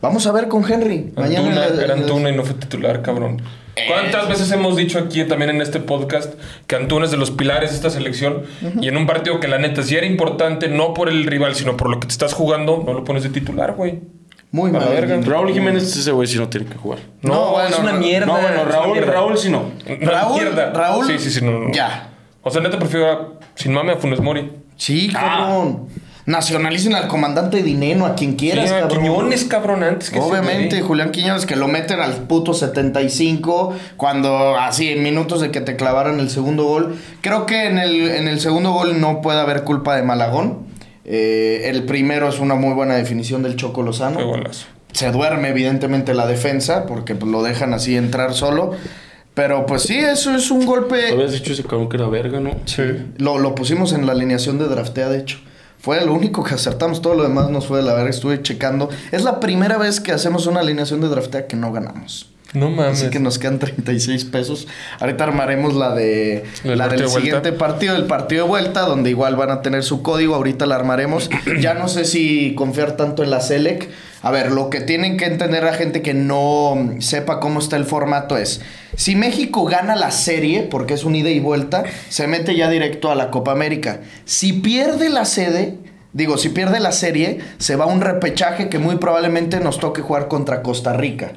Vamos 0.00 0.26
a 0.28 0.32
ver 0.32 0.46
con 0.46 0.64
Henry. 0.70 1.12
Mañana 1.16 1.64
Antuna, 1.64 1.84
era 1.84 1.94
Antuna 1.94 2.30
y 2.30 2.36
no 2.36 2.44
fue 2.44 2.54
titular, 2.54 3.02
cabrón. 3.02 3.42
¿Cuántas 3.86 4.28
veces 4.28 4.50
hemos 4.52 4.76
dicho 4.76 4.98
aquí 4.98 5.24
también 5.24 5.50
en 5.50 5.60
este 5.62 5.78
podcast 5.80 6.34
que 6.66 6.76
Antuna 6.76 7.04
es 7.04 7.10
de 7.10 7.16
los 7.16 7.30
pilares 7.30 7.70
de 7.70 7.76
esta 7.76 7.90
selección? 7.90 8.42
Y 8.80 8.88
en 8.88 8.96
un 8.96 9.06
partido 9.06 9.40
que 9.40 9.48
la 9.48 9.58
neta 9.58 9.82
sí 9.82 9.96
era 9.96 10.06
importante, 10.06 10.68
no 10.68 10.94
por 10.94 11.08
el 11.08 11.24
rival, 11.26 11.54
sino 11.54 11.76
por 11.76 11.88
lo 11.90 12.00
que 12.00 12.06
te 12.06 12.12
estás 12.12 12.32
jugando, 12.34 12.82
no 12.84 12.92
lo 12.92 13.04
pones 13.04 13.22
de 13.22 13.28
titular, 13.30 13.72
güey. 13.74 14.00
Muy 14.50 14.70
mal. 14.72 14.88
verga. 14.88 15.20
Raúl 15.24 15.52
Jiménez, 15.52 15.94
ese 15.94 16.10
güey 16.10 16.26
sí 16.26 16.38
no 16.38 16.48
tiene 16.48 16.66
que 16.66 16.74
jugar. 16.76 17.00
No, 17.22 17.34
No, 17.34 17.50
bueno, 17.52 17.68
es 17.68 17.78
una 17.78 17.92
mierda. 17.92 18.26
No, 18.26 18.32
bueno, 18.40 18.62
es 18.62 18.68
Raúl. 18.68 18.98
Raúl 19.04 19.38
sí 19.38 19.50
no. 19.50 19.70
Raúl, 20.00 20.40
mierda. 20.42 20.72
Raúl, 20.72 21.06
Sí, 21.06 21.18
sí, 21.18 21.30
sí, 21.30 21.44
no, 21.44 21.52
no. 21.52 21.72
ya. 21.72 22.10
O 22.42 22.50
sea, 22.50 22.62
neta 22.62 22.78
prefiero 22.78 23.10
a- 23.12 23.28
sin 23.56 23.72
mame 23.74 23.92
a 23.92 23.96
Funes 23.96 24.20
Mori. 24.20 24.50
Sí, 24.76 25.10
Ah. 25.14 25.66
Nacionalicen 26.28 26.94
al 26.94 27.08
comandante 27.08 27.62
Dineno, 27.62 28.04
a 28.04 28.14
quien 28.14 28.34
quieras, 28.34 28.68
Sí, 28.68 28.74
a 28.74 28.80
cabrón. 28.80 29.02
Quiñones, 29.02 29.44
cabrón, 29.44 29.82
antes 29.82 30.10
que 30.10 30.18
Obviamente. 30.18 30.82
Julián 30.82 31.10
Quiñones, 31.10 31.46
que 31.46 31.56
lo 31.56 31.68
meten 31.68 32.00
al 32.00 32.12
puto 32.24 32.52
75, 32.52 33.74
cuando 33.96 34.54
así, 34.58 34.90
en 34.90 35.02
minutos 35.02 35.40
de 35.40 35.50
que 35.50 35.62
te 35.62 35.74
clavaran 35.74 36.20
el 36.20 36.28
segundo 36.28 36.64
gol. 36.64 36.96
Creo 37.22 37.46
que 37.46 37.64
en 37.64 37.78
el, 37.78 38.10
en 38.10 38.28
el 38.28 38.40
segundo 38.40 38.72
gol 38.72 39.00
no 39.00 39.22
puede 39.22 39.40
haber 39.40 39.64
culpa 39.64 39.96
de 39.96 40.02
Malagón. 40.02 40.66
Eh, 41.06 41.62
el 41.70 41.84
primero 41.84 42.28
es 42.28 42.40
una 42.40 42.56
muy 42.56 42.74
buena 42.74 42.96
definición 42.96 43.42
del 43.42 43.56
Choco 43.56 43.80
Lozano. 43.80 44.20
Se 44.92 45.10
duerme, 45.10 45.48
evidentemente, 45.48 46.12
la 46.12 46.26
defensa, 46.26 46.84
porque 46.84 47.14
pues, 47.14 47.32
lo 47.32 47.42
dejan 47.42 47.72
así 47.72 47.96
entrar 47.96 48.34
solo. 48.34 48.72
Pero 49.32 49.64
pues 49.64 49.80
sí, 49.80 49.96
eso 49.96 50.34
es 50.34 50.50
un 50.50 50.66
golpe. 50.66 51.10
Habías 51.10 51.32
dicho 51.32 51.54
ese 51.54 51.62
cabrón 51.62 51.88
que 51.88 51.96
era 51.96 52.08
verga, 52.08 52.38
¿no? 52.38 52.50
Sí. 52.66 52.82
Lo, 53.16 53.38
lo 53.38 53.54
pusimos 53.54 53.94
en 53.94 54.04
la 54.04 54.12
alineación 54.12 54.58
de 54.58 54.66
draftea, 54.66 55.08
de 55.08 55.20
hecho. 55.20 55.38
Fue 55.78 56.04
lo 56.04 56.12
único 56.12 56.42
que 56.42 56.54
acertamos, 56.54 57.00
todo 57.00 57.14
lo 57.14 57.22
demás 57.22 57.50
nos 57.50 57.66
fue 57.66 57.78
de 57.78 57.84
la 57.84 57.94
verga. 57.94 58.10
Estuve 58.10 58.42
checando. 58.42 58.88
Es 59.12 59.22
la 59.22 59.40
primera 59.40 59.78
vez 59.78 60.00
que 60.00 60.12
hacemos 60.12 60.46
una 60.46 60.60
alineación 60.60 61.00
de 61.00 61.08
draftea 61.08 61.46
que 61.46 61.56
no 61.56 61.72
ganamos. 61.72 62.30
No 62.54 62.70
mames. 62.70 63.02
Así 63.02 63.10
que 63.10 63.20
nos 63.20 63.38
quedan 63.38 63.58
36 63.58 64.24
pesos. 64.24 64.66
Ahorita 65.00 65.24
armaremos 65.24 65.74
la 65.74 65.94
de 65.94 66.44
¿Del 66.64 66.78
la 66.78 66.88
del 66.88 67.00
de 67.00 67.08
siguiente 67.08 67.52
partido, 67.52 67.94
el 67.94 68.06
partido 68.06 68.44
de 68.44 68.48
vuelta, 68.48 68.82
donde 68.82 69.10
igual 69.10 69.36
van 69.36 69.50
a 69.50 69.60
tener 69.60 69.82
su 69.82 70.02
código. 70.02 70.34
Ahorita 70.34 70.64
la 70.64 70.76
armaremos. 70.76 71.28
ya 71.60 71.74
no 71.74 71.88
sé 71.88 72.04
si 72.04 72.54
confiar 72.54 72.96
tanto 72.96 73.22
en 73.22 73.30
la 73.30 73.40
Selec. 73.40 73.90
A 74.22 74.30
ver, 74.30 74.50
lo 74.50 74.70
que 74.70 74.80
tienen 74.80 75.16
que 75.16 75.26
entender 75.26 75.62
la 75.62 75.74
gente 75.74 76.02
que 76.02 76.14
no 76.14 76.94
sepa 76.98 77.38
cómo 77.38 77.60
está 77.60 77.76
el 77.76 77.84
formato 77.84 78.36
es, 78.36 78.60
si 78.96 79.14
México 79.14 79.64
gana 79.64 79.94
la 79.94 80.10
serie, 80.10 80.62
porque 80.62 80.94
es 80.94 81.04
un 81.04 81.14
ida 81.14 81.30
y 81.30 81.38
vuelta, 81.38 81.84
se 82.08 82.26
mete 82.26 82.56
ya 82.56 82.68
directo 82.68 83.12
a 83.12 83.14
la 83.14 83.30
Copa 83.30 83.52
América. 83.52 84.00
Si 84.24 84.54
pierde 84.54 85.08
la 85.08 85.24
sede, 85.24 85.76
digo, 86.12 86.38
si 86.38 86.48
pierde 86.48 86.80
la 86.80 86.92
serie, 86.92 87.38
se 87.58 87.76
va 87.76 87.84
a 87.84 87.88
un 87.88 88.00
repechaje 88.00 88.68
que 88.68 88.78
muy 88.78 88.96
probablemente 88.96 89.60
nos 89.60 89.78
toque 89.78 90.02
jugar 90.02 90.28
contra 90.28 90.62
Costa 90.62 90.92
Rica. 90.92 91.32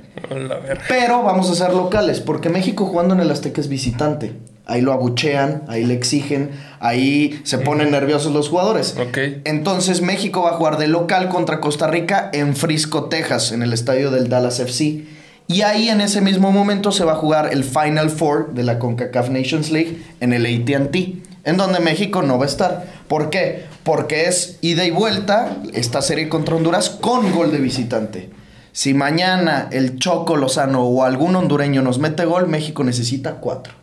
Pero 0.88 1.24
vamos 1.24 1.50
a 1.50 1.56
ser 1.56 1.74
locales, 1.74 2.20
porque 2.20 2.50
México 2.50 2.86
jugando 2.86 3.13
en 3.13 3.22
el 3.22 3.32
Azteca 3.32 3.62
es 3.62 3.68
visitante. 3.68 4.34
Ahí 4.66 4.82
lo 4.82 4.94
abuchean, 4.94 5.63
ahí 5.68 5.84
le 5.84 5.96
exigen, 5.96 6.51
ahí 6.80 7.42
se 7.44 7.58
ponen 7.58 7.92
nerviosos 7.92 8.32
los 8.32 8.48
jugadores. 8.50 8.96
Entonces 9.44 10.01
México 10.01 10.44
va 10.44 10.51
a 10.51 10.54
jugar 10.54 10.78
de 10.78 10.88
local 10.88 11.30
contra 11.30 11.60
Costa 11.60 11.88
Rica 11.88 12.30
en 12.32 12.56
Frisco, 12.56 13.06
Texas, 13.06 13.51
en 13.51 13.63
el 13.63 13.74
estadio 13.74 14.12
del 14.12 14.30
Dallas 14.30 14.60
FC. 14.60 15.04
Y 15.48 15.63
ahí 15.63 15.90
en 15.90 16.00
ese 16.00 16.22
mismo 16.22 16.51
momento 16.51 16.94
se 16.94 17.04
va 17.04 17.13
a 17.13 17.16
jugar 17.16 17.50
el 17.51 17.66
Final 17.66 18.10
Four 18.10 18.54
de 18.54 18.63
la 18.63 18.80
CONCACAF 18.80 19.30
Nations 19.30 19.72
League 19.72 19.98
en 20.22 20.32
el 20.32 20.46
ATT, 20.46 20.96
en 21.44 21.58
donde 21.58 21.82
México 21.82 22.22
no 22.22 22.38
va 22.38 22.46
a 22.46 22.48
estar. 22.48 22.86
¿Por 23.10 23.30
qué? 23.30 23.66
Porque 23.84 24.26
es 24.26 24.60
ida 24.62 24.86
y 24.86 24.92
vuelta 24.92 25.58
esta 25.74 26.02
serie 26.02 26.30
contra 26.30 26.56
Honduras 26.56 26.90
con 26.90 27.32
gol 27.32 27.52
de 27.52 27.58
visitante. 27.60 28.30
Si 28.74 28.94
mañana 28.94 29.68
el 29.72 29.98
Choco 29.98 30.36
Lozano 30.38 30.84
o 30.84 31.04
algún 31.04 31.36
hondureño 31.36 31.82
nos 31.82 31.98
mete 32.00 32.26
gol, 32.26 32.48
México 32.48 32.84
necesita 32.84 33.36
cuatro. 33.36 33.74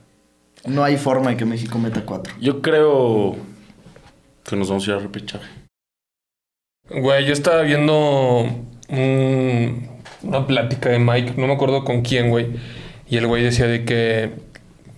No 0.64 0.84
hay 0.84 0.96
forma 0.96 1.30
de 1.30 1.36
que 1.36 1.44
México 1.44 1.78
meta 1.78 2.04
cuatro. 2.06 2.32
Yo 2.40 2.62
creo 2.62 3.36
que 4.44 4.56
nos 4.56 4.68
vamos 4.68 4.86
a 4.86 4.90
ir 4.92 4.96
a 4.96 5.00
repechaje. 5.00 5.48
Güey, 6.90 7.26
yo 7.26 7.32
estaba 7.32 7.62
viendo 7.62 8.46
un- 8.88 9.88
una 10.22 10.46
plática 10.46 10.88
de 10.88 10.98
Mike, 10.98 11.34
no 11.36 11.46
me 11.46 11.52
acuerdo 11.54 11.84
con 11.84 12.02
quién, 12.02 12.30
güey. 12.30 12.48
Y 13.10 13.16
el 13.18 13.26
güey 13.26 13.42
decía 13.42 13.66
de 13.66 13.84
que 13.84 14.32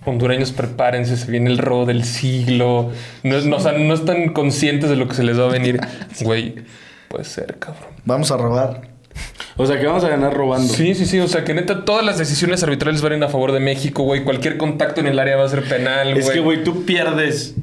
hondureños 0.05 0.51
prepárense, 0.51 1.17
se 1.17 1.29
viene 1.29 1.49
el 1.49 1.57
robo 1.57 1.85
del 1.85 2.03
siglo. 2.03 2.91
No, 3.23 3.41
no, 3.41 3.57
o 3.57 3.59
sea, 3.59 3.73
no 3.73 3.93
están 3.93 4.29
conscientes 4.29 4.89
de 4.89 4.95
lo 4.95 5.07
que 5.07 5.15
se 5.15 5.23
les 5.23 5.39
va 5.39 5.45
a 5.45 5.51
venir. 5.51 5.79
Güey, 6.21 6.55
puede 7.07 7.23
ser, 7.23 7.57
cabrón. 7.59 7.89
Vamos 8.05 8.31
a 8.31 8.37
robar. 8.37 8.89
O 9.57 9.65
sea, 9.65 9.79
que 9.79 9.85
vamos 9.85 10.03
a 10.03 10.09
ganar 10.09 10.33
robando. 10.33 10.73
Sí, 10.73 10.95
sí, 10.95 11.05
sí. 11.05 11.19
O 11.19 11.27
sea, 11.27 11.43
que 11.43 11.53
neta 11.53 11.83
todas 11.85 12.05
las 12.05 12.17
decisiones 12.17 12.63
arbitrales 12.63 13.01
van 13.01 13.13
a 13.13 13.17
ir 13.17 13.23
a 13.23 13.29
favor 13.29 13.51
de 13.51 13.59
México, 13.59 14.03
güey. 14.03 14.23
Cualquier 14.23 14.57
contacto 14.57 15.01
en 15.01 15.07
el 15.07 15.19
área 15.19 15.35
va 15.35 15.45
a 15.45 15.49
ser 15.49 15.63
penal, 15.63 16.11
güey. 16.11 16.19
Es 16.19 16.29
que, 16.29 16.39
güey, 16.39 16.63
tú 16.63 16.85
pierdes 16.85 17.55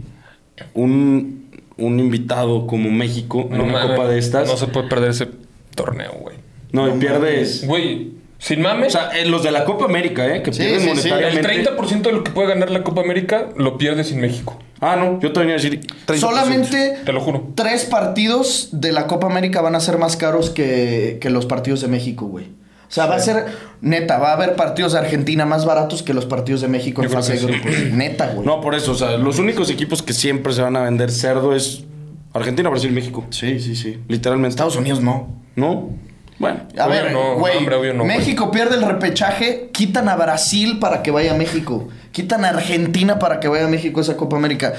un, 0.75 1.50
un 1.76 1.99
invitado 1.99 2.66
como 2.66 2.90
México 2.90 3.49
en 3.50 3.61
una 3.61 3.73
mames, 3.73 3.90
copa 3.90 4.09
de 4.09 4.18
estas. 4.18 4.49
No 4.49 4.57
se 4.57 4.66
puede 4.66 4.88
perder 4.88 5.11
ese 5.11 5.28
torneo, 5.75 6.12
güey. 6.21 6.37
No, 6.73 6.88
y 6.88 6.92
No 6.92 6.99
pierdes. 6.99 7.66
Güey, 7.66 8.12
sin 8.38 8.62
mames. 8.62 8.95
O 8.95 8.99
sea, 8.99 9.11
eh, 9.18 9.26
los 9.26 9.42
de 9.42 9.50
la 9.50 9.64
Copa 9.64 9.85
América, 9.87 10.26
¿eh? 10.35 10.42
Que 10.42 10.52
Sí, 10.52 10.61
pierden 10.61 10.80
sí, 10.97 11.02
sí. 11.02 11.09
el 11.09 11.14
monetariamente. 11.14 11.71
30% 11.76 12.02
de 12.02 12.12
lo 12.12 12.25
que 12.25 12.30
puede 12.30 12.49
ganar 12.49 12.71
la 12.71 12.83
Copa 12.85 13.00
América 13.00 13.49
lo 13.57 13.76
pierde 13.78 14.04
sin 14.04 14.21
México. 14.21 14.59
Ah, 14.80 14.95
no, 14.97 15.18
yo 15.21 15.33
te 15.33 15.40
venía 15.40 15.54
a 15.57 15.59
decir 15.59 15.80
30%. 16.07 16.16
Solamente 16.18 16.99
Te 17.04 17.12
lo 17.12 17.21
juro. 17.21 17.49
tres 17.57 17.85
partidos 17.85 18.68
de 18.73 18.92
la 18.92 19.09
Copa 19.09 19.26
América 19.26 19.61
van 19.61 19.75
a 19.75 19.80
ser 19.80 19.99
más 19.99 20.16
caros 20.16 20.50
que, 20.50 21.18
que 21.21 21.30
los 21.30 21.47
partidos 21.47 21.80
de 21.80 21.88
México, 21.88 22.26
güey. 22.26 22.45
O 22.47 22.90
sea, 22.90 23.04
va 23.07 23.16
a 23.16 23.18
ser, 23.18 23.45
neta, 23.83 24.18
va 24.18 24.30
a 24.30 24.33
haber 24.35 24.54
partidos 24.57 24.92
de 24.92 25.00
Argentina 25.00 25.45
más 25.45 25.66
baratos 25.66 26.02
que 26.02 26.14
los 26.14 26.25
partidos 26.25 26.61
de 26.62 26.68
México 26.68 27.02
en 27.02 27.09
Yo 27.09 27.11
creo 27.11 27.23
fase 27.23 27.33
de 27.38 27.47
que 27.47 27.52
sí. 27.52 27.61
grupos. 27.61 27.92
Neta, 27.99 28.28
güey. 28.28 28.47
No, 28.47 28.61
por 28.62 28.75
eso, 28.75 28.92
o 28.92 28.95
sea, 28.95 29.18
los 29.18 29.38
únicos 29.38 29.68
equipos 29.68 30.00
que 30.02 30.12
siempre 30.14 30.52
se 30.54 30.62
van 30.62 30.75
a 30.76 30.83
vender 30.83 31.11
cerdo 31.11 31.54
es 31.54 31.85
Argentina, 32.33 32.71
Brasil, 32.71 32.90
México. 32.92 33.26
Sí, 33.30 33.59
sí, 33.61 33.75
sí. 33.76 33.99
Literalmente. 34.09 34.50
Estados 34.52 34.76
Unidos 34.76 35.02
no. 35.02 35.28
¿No? 35.57 35.90
Bueno. 36.38 36.61
A 36.78 36.87
Obvio 36.87 37.02
ver, 37.02 37.12
no, 37.12 37.35
güey, 37.37 37.66
obvio 37.66 37.95
no, 37.95 38.04
güey. 38.04 38.18
México 38.18 38.50
pierde 38.50 38.76
el 38.76 38.83
repechaje, 38.83 39.71
quitan 39.73 40.09
a 40.09 40.16
Brasil 40.16 40.78
para 40.78 41.02
que 41.02 41.11
vaya 41.11 41.33
a 41.35 41.37
México, 41.37 41.88
quitan 42.12 42.45
a 42.45 42.50
Argentina 42.50 43.18
para 43.18 43.40
que 43.40 43.49
vaya 43.49 43.64
a 43.64 43.68
México 43.68 44.00
a 44.00 44.02
esa 44.02 44.16
Copa 44.16 44.37
América. 44.37 44.75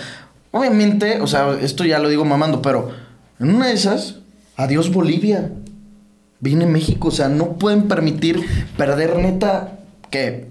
Obviamente, 0.51 1.21
o 1.21 1.27
sea, 1.27 1.57
esto 1.61 1.83
ya 1.83 1.99
lo 1.99 2.09
digo 2.09 2.25
mamando, 2.25 2.61
pero 2.61 2.91
en 3.39 3.53
una 3.53 3.67
de 3.67 3.73
esas, 3.73 4.19
adiós 4.55 4.91
Bolivia. 4.91 5.51
Viene 6.41 6.65
México, 6.65 7.09
o 7.09 7.11
sea, 7.11 7.27
no 7.27 7.57
pueden 7.57 7.89
permitir 7.89 8.45
perder 8.77 9.17
neta, 9.17 9.79
¿qué? 10.09 10.48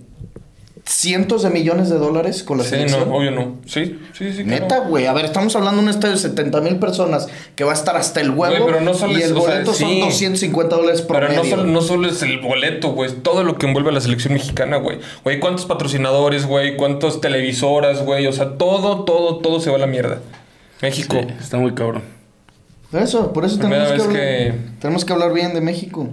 Cientos 0.91 1.43
de 1.43 1.51
millones 1.51 1.91
de 1.91 1.99
dólares 1.99 2.43
con 2.43 2.57
la 2.57 2.65
Sí, 2.65 2.71
selección. 2.71 3.11
no, 3.11 3.17
obvio 3.17 3.31
no. 3.31 3.57
Sí, 3.67 4.01
sí, 4.17 4.33
sí. 4.33 4.43
Neta, 4.45 4.79
güey. 4.79 5.05
A 5.05 5.13
ver, 5.13 5.27
estamos 5.27 5.55
hablando 5.55 5.83
de 5.83 5.89
un 5.89 5.91
estadio 5.91 6.15
de 6.15 6.21
70 6.21 6.63
mil 6.63 6.77
personas 6.79 7.29
que 7.55 7.63
va 7.65 7.73
a 7.73 7.75
estar 7.75 7.95
hasta 7.95 8.23
el 8.23 8.31
huevo. 8.31 8.55
Güey, 8.57 8.65
pero 8.73 8.81
no 8.81 8.95
solo 8.95 9.13
y 9.13 9.17
es- 9.17 9.27
el 9.31 9.37
o 9.37 9.41
sea, 9.43 9.51
boleto 9.51 9.75
son 9.75 9.89
sí. 9.91 10.01
250 10.01 10.77
dólares 10.77 11.03
por 11.03 11.19
Pero 11.21 11.31
no 11.31 11.45
solo, 11.45 11.65
no 11.65 11.81
solo 11.83 12.09
es 12.09 12.23
el 12.23 12.39
boleto, 12.41 12.93
güey. 12.93 13.11
Es 13.11 13.23
todo 13.23 13.45
lo 13.45 13.59
que 13.59 13.67
envuelve 13.67 13.91
a 13.91 13.93
la 13.93 14.01
selección 14.01 14.33
mexicana, 14.33 14.79
güey. 14.79 14.99
Güey, 15.25 15.41
¿cuántos 15.41 15.67
patrocinadores, 15.67 16.47
güey? 16.47 16.77
¿Cuántas 16.79 17.21
televisoras, 17.21 18.03
güey? 18.03 18.27
O 18.27 18.33
sea, 18.33 18.57
todo, 18.57 19.05
todo, 19.05 19.41
todo 19.41 19.61
se 19.61 19.69
va 19.69 19.77
a 19.77 19.81
la 19.81 19.87
mierda. 19.87 20.21
México. 20.81 21.19
Sí, 21.21 21.35
está 21.39 21.59
muy 21.59 21.75
cabrón. 21.75 22.03
Por 22.91 23.03
eso, 23.03 23.33
por 23.35 23.45
eso 23.45 23.59
tenemos 23.59 23.89
que, 23.93 24.01
hablar, 24.03 24.13
que- 24.17 24.55
tenemos 24.81 25.05
que 25.05 25.13
hablar 25.13 25.35
bien 25.35 25.53
de 25.53 25.61
México. 25.61 26.09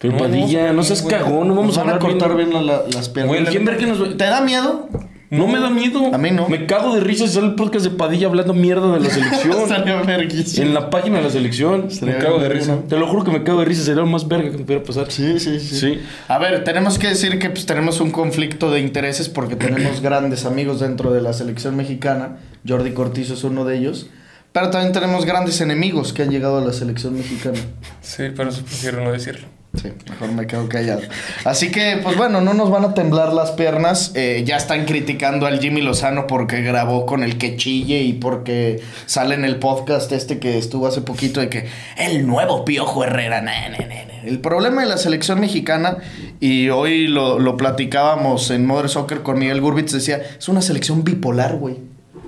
Pero 0.00 0.14
No, 0.14 0.18
Padilla, 0.18 0.68
no, 0.68 0.72
no 0.72 0.82
seas 0.82 1.02
güey. 1.02 1.14
cagón, 1.14 1.46
no 1.48 1.54
vamos 1.54 1.76
a 1.76 1.82
van 1.82 1.90
a 1.90 1.92
hablar 1.96 2.10
cortar 2.10 2.34
bien. 2.36 2.50
bien 2.50 2.66
la- 2.66 2.78
la- 2.78 2.82
las 2.92 3.08
piernas. 3.10 3.36
Güey, 3.36 3.44
¿Quién 3.46 3.64
ver 3.64 3.76
que 3.76 3.86
nos... 3.86 4.16
¿Te 4.16 4.24
da 4.24 4.40
miedo? 4.40 4.88
No 5.28 5.46
me 5.46 5.60
da 5.60 5.70
miedo. 5.70 6.12
A 6.12 6.18
mí 6.18 6.32
no. 6.32 6.48
Me 6.48 6.66
cago 6.66 6.92
de 6.94 7.00
risa 7.00 7.24
si 7.28 7.34
sale 7.34 7.46
el 7.46 7.54
podcast 7.54 7.84
de 7.84 7.92
Padilla 7.92 8.26
hablando 8.26 8.52
mierda 8.52 8.92
de 8.94 8.98
la 8.98 9.10
selección. 9.14 10.66
En 10.66 10.74
la 10.74 10.90
página 10.90 11.18
de 11.18 11.22
la 11.24 11.30
selección. 11.30 11.86
Me 12.02 12.16
cago 12.18 12.40
de 12.40 12.48
risa. 12.48 12.78
Te 12.88 12.96
lo 12.98 13.06
juro 13.06 13.22
que 13.22 13.30
me 13.30 13.44
cago 13.44 13.60
de 13.60 13.66
risa. 13.66 13.82
Sería 13.84 14.00
lo 14.00 14.08
más 14.08 14.26
verga 14.26 14.50
que 14.50 14.56
me 14.58 14.64
pudiera 14.64 14.82
pasar. 14.82 15.08
Sí, 15.12 15.38
sí, 15.38 15.60
sí, 15.60 15.76
Sí. 15.78 16.00
A 16.26 16.38
ver, 16.38 16.64
tenemos 16.64 16.98
que 16.98 17.06
decir 17.06 17.38
que 17.38 17.48
pues, 17.50 17.64
tenemos 17.64 18.00
un 18.00 18.10
conflicto 18.10 18.72
de 18.72 18.80
intereses 18.80 19.28
porque 19.28 19.54
tenemos 19.54 20.00
grandes 20.02 20.46
amigos 20.46 20.80
dentro 20.80 21.12
de 21.12 21.20
la 21.20 21.32
selección 21.32 21.76
mexicana. 21.76 22.38
Jordi 22.66 22.90
Cortizo 22.92 23.34
es 23.34 23.44
uno 23.44 23.64
de 23.64 23.76
ellos. 23.78 24.08
Pero 24.52 24.70
también 24.70 24.92
tenemos 24.92 25.26
grandes 25.26 25.60
enemigos 25.60 26.12
que 26.12 26.22
han 26.22 26.30
llegado 26.30 26.58
a 26.58 26.60
la 26.64 26.72
selección 26.72 27.14
mexicana. 27.14 27.58
Sí, 28.00 28.24
pero 28.34 28.48
eso 28.48 28.62
prefiero 28.64 29.04
no 29.04 29.12
decirlo. 29.12 29.46
Sí, 29.74 29.88
mejor 30.08 30.32
me 30.32 30.46
quedo 30.48 30.68
callado. 30.68 31.00
Así 31.44 31.70
que, 31.70 32.00
pues 32.02 32.16
bueno, 32.16 32.40
no 32.40 32.54
nos 32.54 32.70
van 32.70 32.84
a 32.84 32.94
temblar 32.94 33.32
las 33.32 33.52
piernas. 33.52 34.10
Eh, 34.14 34.42
ya 34.44 34.56
están 34.56 34.84
criticando 34.84 35.46
al 35.46 35.60
Jimmy 35.60 35.80
Lozano 35.80 36.26
porque 36.26 36.60
grabó 36.62 37.06
con 37.06 37.22
el 37.22 37.38
que 37.38 37.56
chille 37.56 38.02
y 38.02 38.14
porque 38.14 38.82
sale 39.06 39.36
en 39.36 39.44
el 39.44 39.56
podcast 39.56 40.10
este 40.10 40.40
que 40.40 40.58
estuvo 40.58 40.88
hace 40.88 41.02
poquito 41.02 41.40
de 41.40 41.48
que 41.48 41.68
el 41.96 42.26
nuevo 42.26 42.64
Piojo 42.64 43.04
Herrera. 43.04 43.40
na, 43.42 43.68
na, 43.68 43.78
na. 43.78 44.10
El 44.24 44.40
problema 44.40 44.82
de 44.82 44.88
la 44.88 44.98
selección 44.98 45.40
mexicana, 45.40 45.96
y 46.40 46.68
hoy 46.68 47.06
lo, 47.06 47.38
lo 47.38 47.56
platicábamos 47.56 48.50
en 48.50 48.66
Mother 48.66 48.90
Soccer 48.90 49.22
con 49.22 49.38
Miguel 49.38 49.62
Gurbitz, 49.62 49.92
decía, 49.92 50.20
es 50.38 50.48
una 50.48 50.60
selección 50.60 51.04
bipolar, 51.04 51.56
güey. 51.56 51.78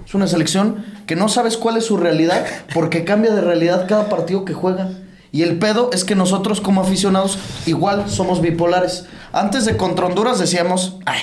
Es 0.07 0.15
una 0.15 0.27
selección 0.27 0.85
que 1.07 1.17
no 1.17 1.29
sabes 1.29 1.57
cuál 1.57 1.77
es 1.77 1.85
su 1.85 1.97
realidad 1.97 2.45
porque 2.73 3.05
cambia 3.05 3.33
de 3.33 3.41
realidad 3.41 3.87
cada 3.89 4.09
partido 4.09 4.45
que 4.45 4.55
juega. 4.55 4.91
Y 5.33 5.43
el 5.43 5.59
pedo 5.59 5.91
es 5.93 6.05
que 6.05 6.15
nosotros 6.15 6.61
como 6.61 6.83
aficionados 6.83 7.39
igual 7.67 8.05
somos 8.11 8.41
bipolares. 8.43 9.07
Antes 9.33 9.65
de 9.65 9.77
contra 9.79 10.05
Honduras 10.07 10.39
decíamos, 10.39 10.99
ay, 11.07 11.21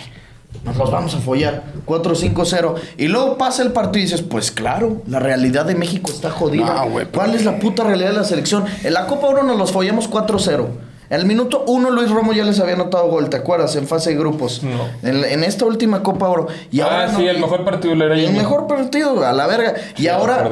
nos 0.63 0.75
los 0.78 0.89
vamos 0.92 1.13
a 1.13 1.20
follar. 1.20 1.63
4-5-0. 1.86 2.75
Y 2.98 3.08
luego 3.08 3.38
pasa 3.38 3.62
el 3.62 3.72
partido 3.72 4.00
y 4.00 4.04
dices, 4.06 4.24
pues 4.24 4.51
claro, 4.51 5.04
la 5.08 5.20
realidad 5.20 5.66
de 5.66 5.75
México 5.75 6.12
está 6.12 6.32
jodida. 6.32 6.66
No, 6.86 6.94
pero- 6.96 7.12
¿Cuál 7.12 7.36
es 7.36 7.46
la 7.46 7.60
puta 7.60 7.84
realidad 7.84 8.10
de 8.10 8.18
la 8.18 8.24
selección? 8.24 8.66
En 8.84 8.94
la 8.94 9.06
Copa 9.06 9.28
Oro 9.28 9.44
nos 9.44 9.58
los 9.58 9.72
follamos 9.72 10.10
4-0. 10.10 10.66
En 11.12 11.20
el 11.22 11.25
minuto 11.25 11.63
1 11.66 11.89
Luis 11.89 12.12
Romo 12.12 12.34
ya 12.34 12.44
les 12.44 12.60
había 12.60 12.75
anotado 12.75 13.08
gol, 13.10 13.30
¿te 13.32 13.38
acuerdas? 13.38 13.75
En 13.75 13.88
fase 13.88 14.12
de 14.12 14.16
grupos. 14.18 14.62
No. 14.62 14.88
En, 15.08 15.24
en 15.24 15.44
esta 15.44 15.66
última 15.66 16.04
Copa 16.04 16.28
Oro. 16.30 16.48
Y 16.72 16.82
ahora 16.82 17.06
ah, 17.06 17.12
no- 17.12 17.18
sí, 17.20 17.25
el 17.28 17.39
mejor 17.39 17.66
partido 17.66 17.94
era 17.96 18.13
el 18.16 18.32
mejor 18.34 18.68
partido, 18.68 19.25
a 19.25 19.34
la 19.34 19.48
verga. 19.48 19.74
Y 19.98 20.04
me 20.04 20.10
ahora 20.10 20.50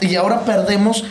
y 0.00 0.14
ahora 0.16 0.40
perdemos 0.46 1.04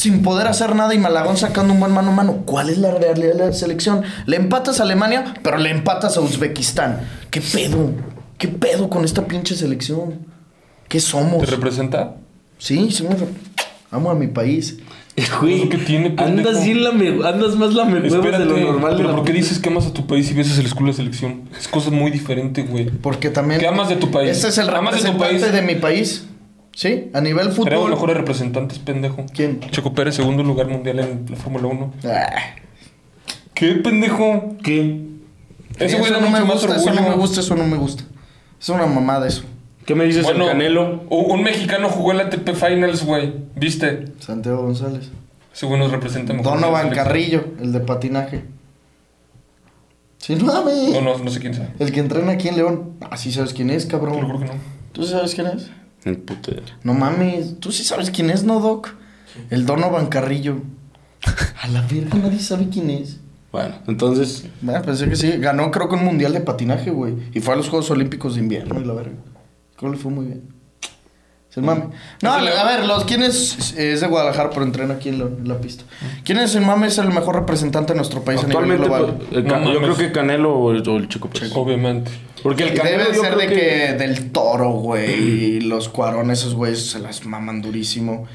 sin 0.00 0.22
poder 0.22 0.46
hacer 0.46 0.74
nada 0.74 0.94
y 0.94 0.98
Malagón 0.98 1.36
sacando 1.36 1.74
un 1.74 1.80
buen 1.80 1.92
mano 1.92 2.10
a 2.10 2.14
mano. 2.14 2.42
¿Cuál 2.46 2.70
es 2.70 2.78
la 2.78 2.90
realidad 2.90 3.34
de 3.34 3.46
la 3.48 3.52
selección? 3.52 4.02
Le 4.24 4.36
empatas 4.36 4.80
a 4.80 4.84
Alemania, 4.84 5.34
pero 5.42 5.58
le 5.58 5.68
empatas 5.70 6.16
a 6.16 6.20
Uzbekistán. 6.22 7.00
¿Qué 7.30 7.42
pedo? 7.42 7.90
¿Qué 8.38 8.48
pedo 8.48 8.88
con 8.88 9.04
esta 9.04 9.26
pinche 9.26 9.54
selección? 9.54 10.26
¿Qué 10.88 11.00
somos? 11.00 11.40
¿Te 11.44 11.50
representa? 11.50 12.16
Sí, 12.56 12.90
sí, 12.90 13.06
amo 13.90 14.10
a 14.10 14.14
mi 14.14 14.26
país. 14.28 14.78
Güey, 15.38 15.68
¿Qué 15.68 15.76
tiene, 15.76 16.14
andas, 16.16 16.64
bien 16.64 16.82
lame- 16.82 17.22
andas 17.26 17.54
más 17.56 17.70
Espérate, 17.72 18.38
de 18.38 18.44
lo 18.46 18.58
normal. 18.58 18.94
pero 18.96 19.10
la 19.10 19.16
¿por 19.16 19.24
qué 19.26 19.32
dices 19.34 19.58
que 19.58 19.68
amas 19.68 19.86
a 19.86 19.92
tu 19.92 20.06
país 20.06 20.30
y 20.30 20.34
ves 20.34 20.56
el 20.58 20.64
escudo 20.64 20.86
de 20.86 20.94
selección? 20.94 21.42
Es 21.58 21.68
cosa 21.68 21.90
muy 21.90 22.10
diferente, 22.10 22.62
güey. 22.62 22.86
Porque 22.88 23.28
también. 23.28 23.60
¿Qué 23.60 23.66
amas 23.66 23.90
de 23.90 23.96
tu 23.96 24.10
país? 24.10 24.30
Este 24.30 24.48
es 24.48 24.56
el 24.56 24.70
¿Amas 24.70 24.94
de 24.94 25.00
tu 25.10 25.12
representante 25.12 25.50
país? 25.50 25.52
de 25.52 25.74
mi 25.74 25.78
país. 25.78 26.24
Sí, 26.72 27.10
a 27.12 27.20
nivel 27.20 27.50
fútbol. 27.50 27.90
mejores 27.90 28.16
representantes, 28.16 28.78
pendejo. 28.78 29.26
¿Quién? 29.34 29.60
Checo 29.70 29.92
Pérez, 29.92 30.14
segundo 30.14 30.42
lugar 30.42 30.68
mundial 30.68 31.00
en 31.00 31.26
la 31.28 31.36
Fórmula 31.36 31.66
1. 31.66 31.92
Ah, 32.04 32.54
¿Qué, 33.54 33.74
pendejo? 33.74 34.56
¿Qué? 34.62 35.06
Ese 35.78 35.98
güey 35.98 36.10
no 36.12 36.20
me 36.30 36.40
gusta, 36.42 36.76
eso 36.76 36.92
no 36.92 37.02
me 37.02 37.14
gusta, 37.14 37.40
eso 37.40 37.56
no 37.56 37.66
me 37.66 37.76
gusta. 37.76 38.04
Es 38.60 38.68
una 38.68 38.86
mamada 38.86 39.26
eso. 39.26 39.42
¿Qué 39.84 39.94
me 39.94 40.04
dices 40.04 40.22
Bueno, 40.24 40.46
Canelo? 40.46 41.02
un 41.08 41.42
mexicano 41.42 41.88
jugó 41.88 42.12
en 42.12 42.18
la 42.18 42.24
ATP 42.24 42.50
Finals, 42.54 43.04
güey. 43.04 43.32
¿Viste? 43.56 44.04
Santiago 44.20 44.62
González. 44.62 45.10
Ese 45.52 45.66
güey 45.66 45.80
nos 45.80 45.90
representa 45.90 46.32
mejor. 46.32 46.54
Donovan. 46.60 46.90
Carrillo, 46.90 47.44
el 47.60 47.72
de 47.72 47.80
patinaje. 47.80 48.44
Sí, 50.18 50.36
no 50.36 50.44
mames. 50.44 50.90
No, 50.92 51.00
no, 51.00 51.18
no 51.18 51.30
sé 51.30 51.40
quién 51.40 51.54
sea. 51.54 51.72
El 51.78 51.90
que 51.92 52.00
entrena 52.00 52.32
aquí 52.32 52.48
en 52.48 52.56
León. 52.56 52.92
Ah, 53.00 53.16
sí 53.16 53.32
sabes 53.32 53.52
quién 53.54 53.70
es, 53.70 53.88
Te 53.88 53.94
lo 53.94 54.00
juro 54.00 54.12
cabrón. 54.12 54.38
que 54.40 54.44
no. 54.46 54.52
¿Tú 54.92 55.02
sí 55.02 55.10
sabes 55.12 55.34
quién 55.34 55.46
es? 55.48 55.70
El 56.04 56.18
putero. 56.18 56.62
No 56.82 56.94
mames. 56.94 57.58
Tú 57.60 57.72
sí 57.72 57.84
sabes 57.84 58.10
quién 58.10 58.30
es, 58.30 58.44
¿no, 58.44 58.60
Doc? 58.60 58.90
El 59.50 59.66
Donovan 59.66 60.06
Carrillo. 60.06 60.62
A 61.62 61.68
la 61.68 61.82
verga, 61.82 62.16
nadie 62.18 62.38
sabe 62.40 62.68
quién 62.70 62.90
es. 62.90 63.18
Bueno, 63.52 63.74
entonces, 63.88 64.46
Ah, 64.68 64.80
pensé 64.84 65.08
que 65.08 65.16
sí. 65.16 65.32
Ganó, 65.32 65.70
creo 65.70 65.88
que 65.88 65.96
un 65.96 66.04
mundial 66.04 66.32
de 66.32 66.40
patinaje, 66.40 66.90
güey. 66.90 67.14
Y 67.34 67.40
fue 67.40 67.54
a 67.54 67.56
los 67.56 67.68
Juegos 67.68 67.90
Olímpicos 67.90 68.34
de 68.36 68.40
invierno 68.40 68.80
y 68.80 68.84
la 68.84 68.94
verga. 68.94 69.16
¿Cómo 69.76 69.92
le 69.92 69.98
fue 69.98 70.12
muy 70.12 70.26
bien? 70.26 70.59
Es 71.50 71.56
el 71.56 71.64
mame. 71.64 71.86
No, 72.22 72.32
a 72.32 72.40
ver, 72.64 72.86
los 72.86 73.04
quién 73.04 73.22
es, 73.24 73.74
es 73.76 74.00
de 74.00 74.06
Guadalajara, 74.06 74.50
pero 74.50 74.62
entrena 74.62 74.94
aquí 74.94 75.08
en 75.08 75.18
la, 75.18 75.24
en 75.24 75.48
la 75.48 75.58
pista. 75.60 75.82
¿Quién 76.24 76.38
es 76.38 76.54
el 76.54 76.64
mame? 76.64 76.86
Es 76.86 76.98
el 76.98 77.08
mejor 77.08 77.34
representante 77.34 77.92
de 77.92 77.96
nuestro 77.96 78.22
país 78.22 78.38
a 78.38 78.46
nivel 78.46 78.56
Actualmente, 78.70 78.86
global. 78.86 79.16
pues, 79.18 79.32
el 79.32 79.44
Can- 79.50 79.64
No 79.64 79.72
yo 79.72 79.80
creo 79.82 79.96
que 79.96 80.12
Canelo 80.12 80.54
o 80.54 80.70
el, 80.70 80.88
o 80.88 80.96
el 80.96 81.08
Chico 81.08 81.28
Pérez. 81.28 81.50
Obviamente. 81.54 82.12
Porque 82.44 82.62
el 82.62 82.74
Canelo 82.74 82.98
Debe 83.04 83.16
yo 83.16 83.22
ser 83.22 83.36
de 83.36 83.46
que... 83.48 83.94
del 83.98 84.30
toro, 84.30 84.70
güey. 84.70 85.10
Y 85.12 85.60
los 85.62 85.88
cuarones, 85.88 86.38
esos 86.38 86.54
güeyes 86.54 86.86
se 86.88 87.00
las 87.00 87.26
maman 87.26 87.60
durísimo. 87.62 88.28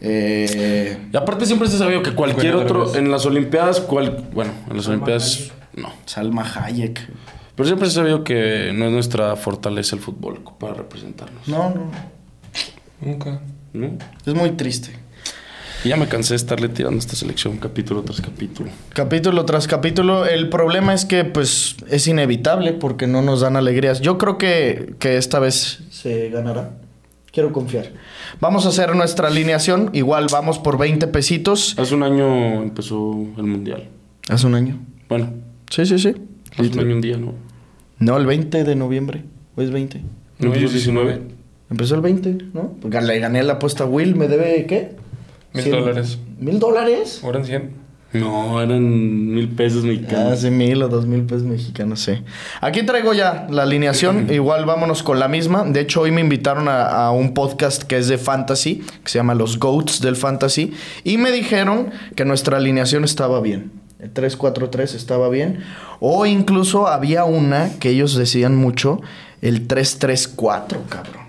Eh, 0.00 0.98
Y 1.12 1.16
aparte 1.16 1.46
siempre 1.46 1.68
se 1.68 1.76
ha 1.76 1.78
sabido 1.78 2.02
que 2.02 2.12
cualquier 2.14 2.54
Bueno, 2.56 2.82
otro... 2.82 2.96
En 2.96 3.10
las 3.10 3.24
Olimpiadas, 3.26 3.80
cual, 3.80 4.28
bueno, 4.34 4.50
en 4.68 4.76
las 4.76 4.88
Olimpiadas 4.88 5.52
no. 5.74 5.90
Salma 6.04 6.42
Hayek. 6.42 7.00
Pero 7.54 7.66
siempre 7.66 7.88
se 7.88 7.92
ha 8.00 8.02
sabido 8.02 8.22
que 8.24 8.72
no 8.74 8.86
es 8.86 8.92
nuestra 8.92 9.36
fortaleza 9.36 9.96
el 9.96 10.02
fútbol 10.02 10.40
para 10.58 10.74
representarnos. 10.74 11.46
No, 11.48 11.70
no. 11.70 12.15
Nunca. 13.00 13.40
¿no? 13.72 13.98
Es 14.24 14.34
muy 14.34 14.50
triste. 14.52 14.90
Y 15.84 15.90
ya 15.90 15.96
me 15.96 16.08
cansé 16.08 16.32
de 16.34 16.36
estarle 16.36 16.68
tirando 16.68 16.96
a 16.96 17.00
esta 17.00 17.14
selección 17.14 17.58
capítulo 17.58 18.02
tras 18.02 18.20
capítulo. 18.20 18.70
Capítulo 18.94 19.44
tras 19.44 19.66
capítulo. 19.68 20.26
El 20.26 20.48
problema 20.48 20.94
es 20.94 21.04
que, 21.04 21.24
pues, 21.24 21.76
es 21.90 22.08
inevitable 22.08 22.72
porque 22.72 23.06
no 23.06 23.22
nos 23.22 23.40
dan 23.42 23.56
alegrías. 23.56 24.00
Yo 24.00 24.18
creo 24.18 24.38
que, 24.38 24.94
que 24.98 25.16
esta 25.18 25.38
vez 25.38 25.82
se 25.90 26.30
ganará. 26.30 26.78
Quiero 27.30 27.52
confiar. 27.52 27.92
Vamos 28.40 28.64
a 28.64 28.70
hacer 28.70 28.96
nuestra 28.96 29.28
alineación. 29.28 29.90
Igual 29.92 30.26
vamos 30.32 30.58
por 30.58 30.78
20 30.78 31.06
pesitos. 31.08 31.78
Hace 31.78 31.94
un 31.94 32.02
año 32.02 32.62
empezó 32.62 33.12
el 33.36 33.44
Mundial. 33.44 33.88
Hace 34.28 34.46
un 34.46 34.54
año. 34.54 34.78
Bueno, 35.08 35.34
Sí, 35.70 35.84
sí, 35.84 35.98
sí. 35.98 36.14
hace 36.56 36.70
un 36.72 36.78
año 36.80 36.94
un 36.94 37.00
día, 37.02 37.16
¿no? 37.18 37.34
No, 37.98 38.16
el 38.16 38.24
20 38.26 38.64
de 38.64 38.74
noviembre. 38.74 39.24
¿O 39.54 39.62
es 39.62 39.70
20? 39.70 40.00
¿No 40.38 40.46
empezó 40.46 40.68
19? 40.72 41.20
Empezó 41.70 41.94
el 41.96 42.00
20, 42.00 42.38
¿no? 42.54 42.74
Porque 42.80 43.00
le 43.00 43.18
gané 43.18 43.42
la 43.42 43.54
apuesta 43.54 43.84
a 43.84 43.86
Will. 43.86 44.14
¿Me 44.16 44.28
debe 44.28 44.66
qué? 44.66 44.92
Mil 45.52 45.70
dólares. 45.70 46.18
¿Mil 46.38 46.58
dólares? 46.58 47.20
Ahora 47.24 47.40
en 47.40 47.44
100. 47.46 47.86
No, 48.12 48.62
eran 48.62 49.34
mil 49.34 49.48
pesos 49.48 49.82
Ah, 49.84 49.88
mexicanos. 49.88 50.38
sí, 50.40 50.50
mil 50.50 50.80
o 50.82 50.88
dos 50.88 51.06
mil 51.06 51.22
pesos 51.24 51.42
mexicanos, 51.42 52.00
sí. 52.00 52.12
Aquí 52.60 52.82
traigo 52.84 53.12
ya 53.12 53.46
la 53.50 53.64
alineación. 53.64 54.32
Igual 54.32 54.64
vámonos 54.64 55.02
con 55.02 55.18
la 55.18 55.28
misma. 55.28 55.64
De 55.64 55.80
hecho, 55.80 56.02
hoy 56.02 56.12
me 56.12 56.20
invitaron 56.20 56.68
a, 56.68 56.86
a 57.06 57.10
un 57.10 57.34
podcast 57.34 57.82
que 57.82 57.98
es 57.98 58.06
de 58.08 58.16
fantasy, 58.16 58.76
que 59.02 59.10
se 59.10 59.18
llama 59.18 59.34
Los 59.34 59.58
Goats 59.58 60.00
del 60.00 60.16
Fantasy. 60.16 60.72
Y 61.04 61.18
me 61.18 61.32
dijeron 61.32 61.90
que 62.14 62.24
nuestra 62.24 62.56
alineación 62.58 63.04
estaba 63.04 63.40
bien. 63.40 63.72
El 63.98 64.14
3-4-3 64.14 64.94
estaba 64.94 65.28
bien. 65.28 65.58
O 66.00 66.24
incluso 66.26 66.86
había 66.86 67.24
una 67.24 67.70
que 67.80 67.90
ellos 67.90 68.14
decían 68.14 68.54
mucho, 68.56 69.00
el 69.42 69.66
3-3-4, 69.68 70.78
cabrón. 70.88 71.25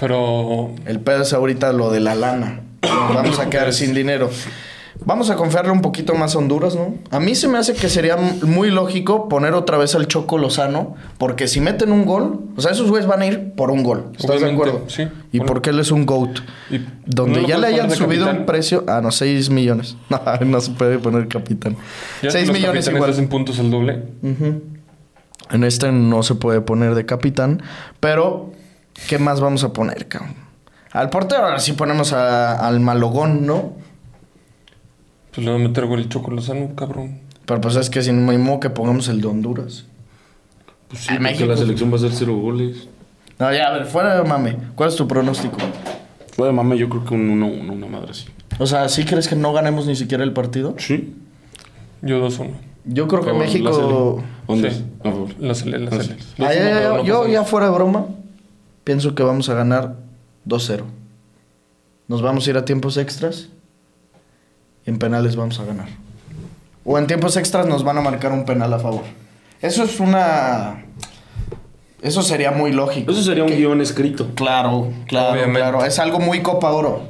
Pero. 0.00 0.70
El 0.86 1.00
pedo 1.00 1.22
es 1.22 1.32
ahorita 1.32 1.72
lo 1.72 1.90
de 1.90 2.00
la 2.00 2.14
lana. 2.14 2.60
Nos 2.82 3.14
vamos 3.14 3.38
a 3.38 3.50
quedar 3.50 3.72
sin 3.72 3.94
dinero. 3.94 4.30
Vamos 5.02 5.30
a 5.30 5.36
confiarle 5.36 5.70
un 5.72 5.80
poquito 5.80 6.14
más 6.14 6.34
a 6.34 6.38
Honduras, 6.38 6.74
¿no? 6.74 6.94
A 7.10 7.20
mí 7.20 7.34
se 7.34 7.48
me 7.48 7.56
hace 7.56 7.72
que 7.72 7.88
sería 7.88 8.16
muy 8.16 8.70
lógico 8.70 9.30
poner 9.30 9.54
otra 9.54 9.78
vez 9.78 9.94
al 9.94 10.06
Choco 10.08 10.36
Lozano, 10.36 10.94
porque 11.16 11.48
si 11.48 11.60
meten 11.62 11.90
un 11.90 12.04
gol, 12.04 12.40
o 12.54 12.60
sea, 12.60 12.72
esos 12.72 12.90
güeyes 12.90 13.06
van 13.08 13.22
a 13.22 13.26
ir 13.26 13.52
por 13.54 13.70
un 13.70 13.82
gol. 13.82 14.08
¿Estás 14.18 14.40
de 14.40 14.46
Obviamente, 14.48 14.62
acuerdo? 14.70 14.90
sí. 14.90 15.02
Y 15.32 15.38
Bueno. 15.38 15.52
porque 15.52 15.70
él 15.70 15.80
es 15.80 15.90
un 15.90 16.04
GOAT. 16.04 16.40
Y 16.70 16.80
Donde 17.06 17.36
¿no 17.36 17.42
lo 17.42 17.48
ya 17.48 17.56
le 17.56 17.68
hayan 17.68 17.88
de 17.88 17.94
subido 17.96 18.24
capitán? 18.26 18.40
un 18.40 18.46
precio. 18.46 18.84
Ah, 18.88 19.00
no, 19.02 19.10
6 19.10 19.48
millones. 19.48 19.96
No, 20.10 20.20
no 20.44 20.60
se 20.60 20.72
puede 20.72 20.98
poner 20.98 21.28
capitán. 21.28 21.76
Ya 22.22 22.30
6 22.30 22.48
los 22.48 22.56
millones 22.58 22.86
igual. 22.88 23.10
hacen 23.10 23.28
puntos 23.28 23.58
el 23.58 23.70
doble. 23.70 24.02
En 25.50 25.64
este 25.64 25.92
no 25.92 26.22
se 26.22 26.34
puede 26.34 26.60
poner 26.60 26.94
de 26.94 27.06
capitán. 27.06 27.62
Pero, 28.00 28.52
¿qué 29.08 29.18
más 29.18 29.40
vamos 29.40 29.64
a 29.64 29.72
poner, 29.72 30.08
cabrón? 30.08 30.34
Al 30.92 31.08
portero 31.10 31.44
ahora 31.44 31.58
sí 31.60 31.72
ponemos 31.72 32.12
a- 32.12 32.66
al 32.66 32.80
malogón, 32.80 33.46
¿no? 33.46 33.72
Pues 35.34 35.44
le 35.44 35.50
va 35.52 35.56
a 35.56 35.60
meter 35.60 35.86
gol 35.86 36.00
el 36.00 36.08
Choco 36.08 36.30
Lozano, 36.30 36.74
cabrón. 36.74 37.20
Pero 37.46 37.60
pues 37.60 37.76
es 37.76 37.90
que 37.90 38.02
sin 38.02 38.26
mismo 38.26 38.58
que 38.60 38.70
pongamos 38.70 39.08
el 39.08 39.20
de 39.20 39.28
Honduras. 39.28 39.84
Pues 40.88 41.02
sí, 41.02 41.08
Ah, 41.10 41.14
porque 41.14 41.22
México. 41.22 41.48
la 41.48 41.56
selección 41.56 41.92
va 41.92 41.96
a 41.96 42.00
ser 42.00 42.12
cero 42.12 42.36
goles. 42.36 42.88
No, 43.38 43.52
ya, 43.52 43.68
a 43.68 43.72
ver, 43.72 43.86
fuera 43.86 44.20
de 44.20 44.28
mame. 44.28 44.56
¿Cuál 44.74 44.88
es 44.90 44.96
tu 44.96 45.06
pronóstico? 45.06 45.56
Fue 46.36 46.52
mame, 46.52 46.76
yo 46.76 46.88
creo 46.88 47.04
que 47.04 47.14
un 47.14 47.30
1-1, 47.40 47.72
una 47.72 47.86
madre 47.86 48.10
así. 48.10 48.26
O 48.58 48.66
sea, 48.66 48.88
¿sí 48.88 49.04
crees 49.04 49.28
que 49.28 49.36
no 49.36 49.52
ganemos 49.52 49.86
ni 49.86 49.94
siquiera 49.96 50.24
el 50.24 50.32
partido? 50.32 50.74
Sí. 50.78 51.14
Yo 52.02 52.20
2-1. 52.20 52.50
Yo 52.84 53.06
creo 53.08 53.20
que 53.20 53.26
Favor, 53.28 53.42
México... 53.42 53.68
la 53.68 53.74
Sele. 53.74 54.26
¿Dónde? 54.48 54.70
Sí. 54.72 54.84
A 55.00 55.02
favor. 55.04 55.28
La 55.38 55.54
Sele, 55.54 55.78
la 55.78 55.90
Ah, 55.90 56.02
Sele. 56.02 56.16
sí. 56.18 56.42
Ah, 56.42 56.48
pero 56.50 56.96
no 56.98 57.04
Yo 57.04 57.28
ya 57.28 57.44
fuera 57.44 57.66
de 57.66 57.72
broma, 57.72 58.06
pienso 58.84 59.14
que 59.14 59.22
vamos 59.22 59.48
a 59.48 59.54
ganar 59.54 59.96
2-0. 60.46 60.82
Nos 62.08 62.22
vamos 62.22 62.46
a 62.46 62.50
ir 62.50 62.56
a 62.56 62.64
tiempos 62.64 62.96
extras. 62.96 63.48
Y 64.86 64.90
en 64.90 64.98
penales 64.98 65.36
vamos 65.36 65.60
a 65.60 65.64
ganar. 65.64 65.88
O 66.84 66.98
en 66.98 67.06
tiempos 67.06 67.36
extras 67.36 67.66
nos 67.66 67.84
van 67.84 67.98
a 67.98 68.00
marcar 68.00 68.32
un 68.32 68.44
penal 68.44 68.72
a 68.72 68.78
favor. 68.78 69.02
Eso 69.60 69.84
es 69.84 70.00
una... 70.00 70.84
Eso 72.02 72.22
sería 72.22 72.50
muy 72.50 72.72
lógico. 72.72 73.12
Eso 73.12 73.22
sería 73.22 73.44
un 73.44 73.50
guion 73.50 73.80
escrito. 73.82 74.28
Claro, 74.34 74.90
claro, 75.06 75.32
Obviamente. 75.32 75.60
claro. 75.60 75.84
Es 75.84 75.98
algo 75.98 76.18
muy 76.18 76.40
Copa 76.40 76.72
Oro. 76.72 77.02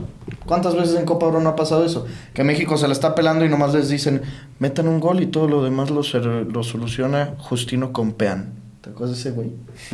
¿Cuántas 0.46 0.74
veces 0.74 0.98
en 0.98 1.04
Copa 1.04 1.26
Oro 1.26 1.40
no 1.40 1.50
ha 1.50 1.54
pasado 1.56 1.84
eso? 1.84 2.06
Que 2.34 2.42
México 2.42 2.76
se 2.76 2.88
la 2.88 2.92
está 2.92 3.14
pelando 3.14 3.44
y 3.44 3.48
nomás 3.48 3.72
les 3.72 3.88
dicen, 3.88 4.22
metan 4.58 4.88
un 4.88 4.98
gol 4.98 5.22
y 5.22 5.26
todo 5.26 5.46
lo 5.46 5.62
demás 5.62 5.90
lo, 5.90 6.02
ser- 6.02 6.24
lo 6.24 6.64
soluciona 6.64 7.34
Justino 7.38 7.92
Compeán. 7.92 8.54
¿Te 8.80 8.90
acuerdas 8.90 9.16
de 9.16 9.20
ese 9.20 9.30
güey? 9.32 9.50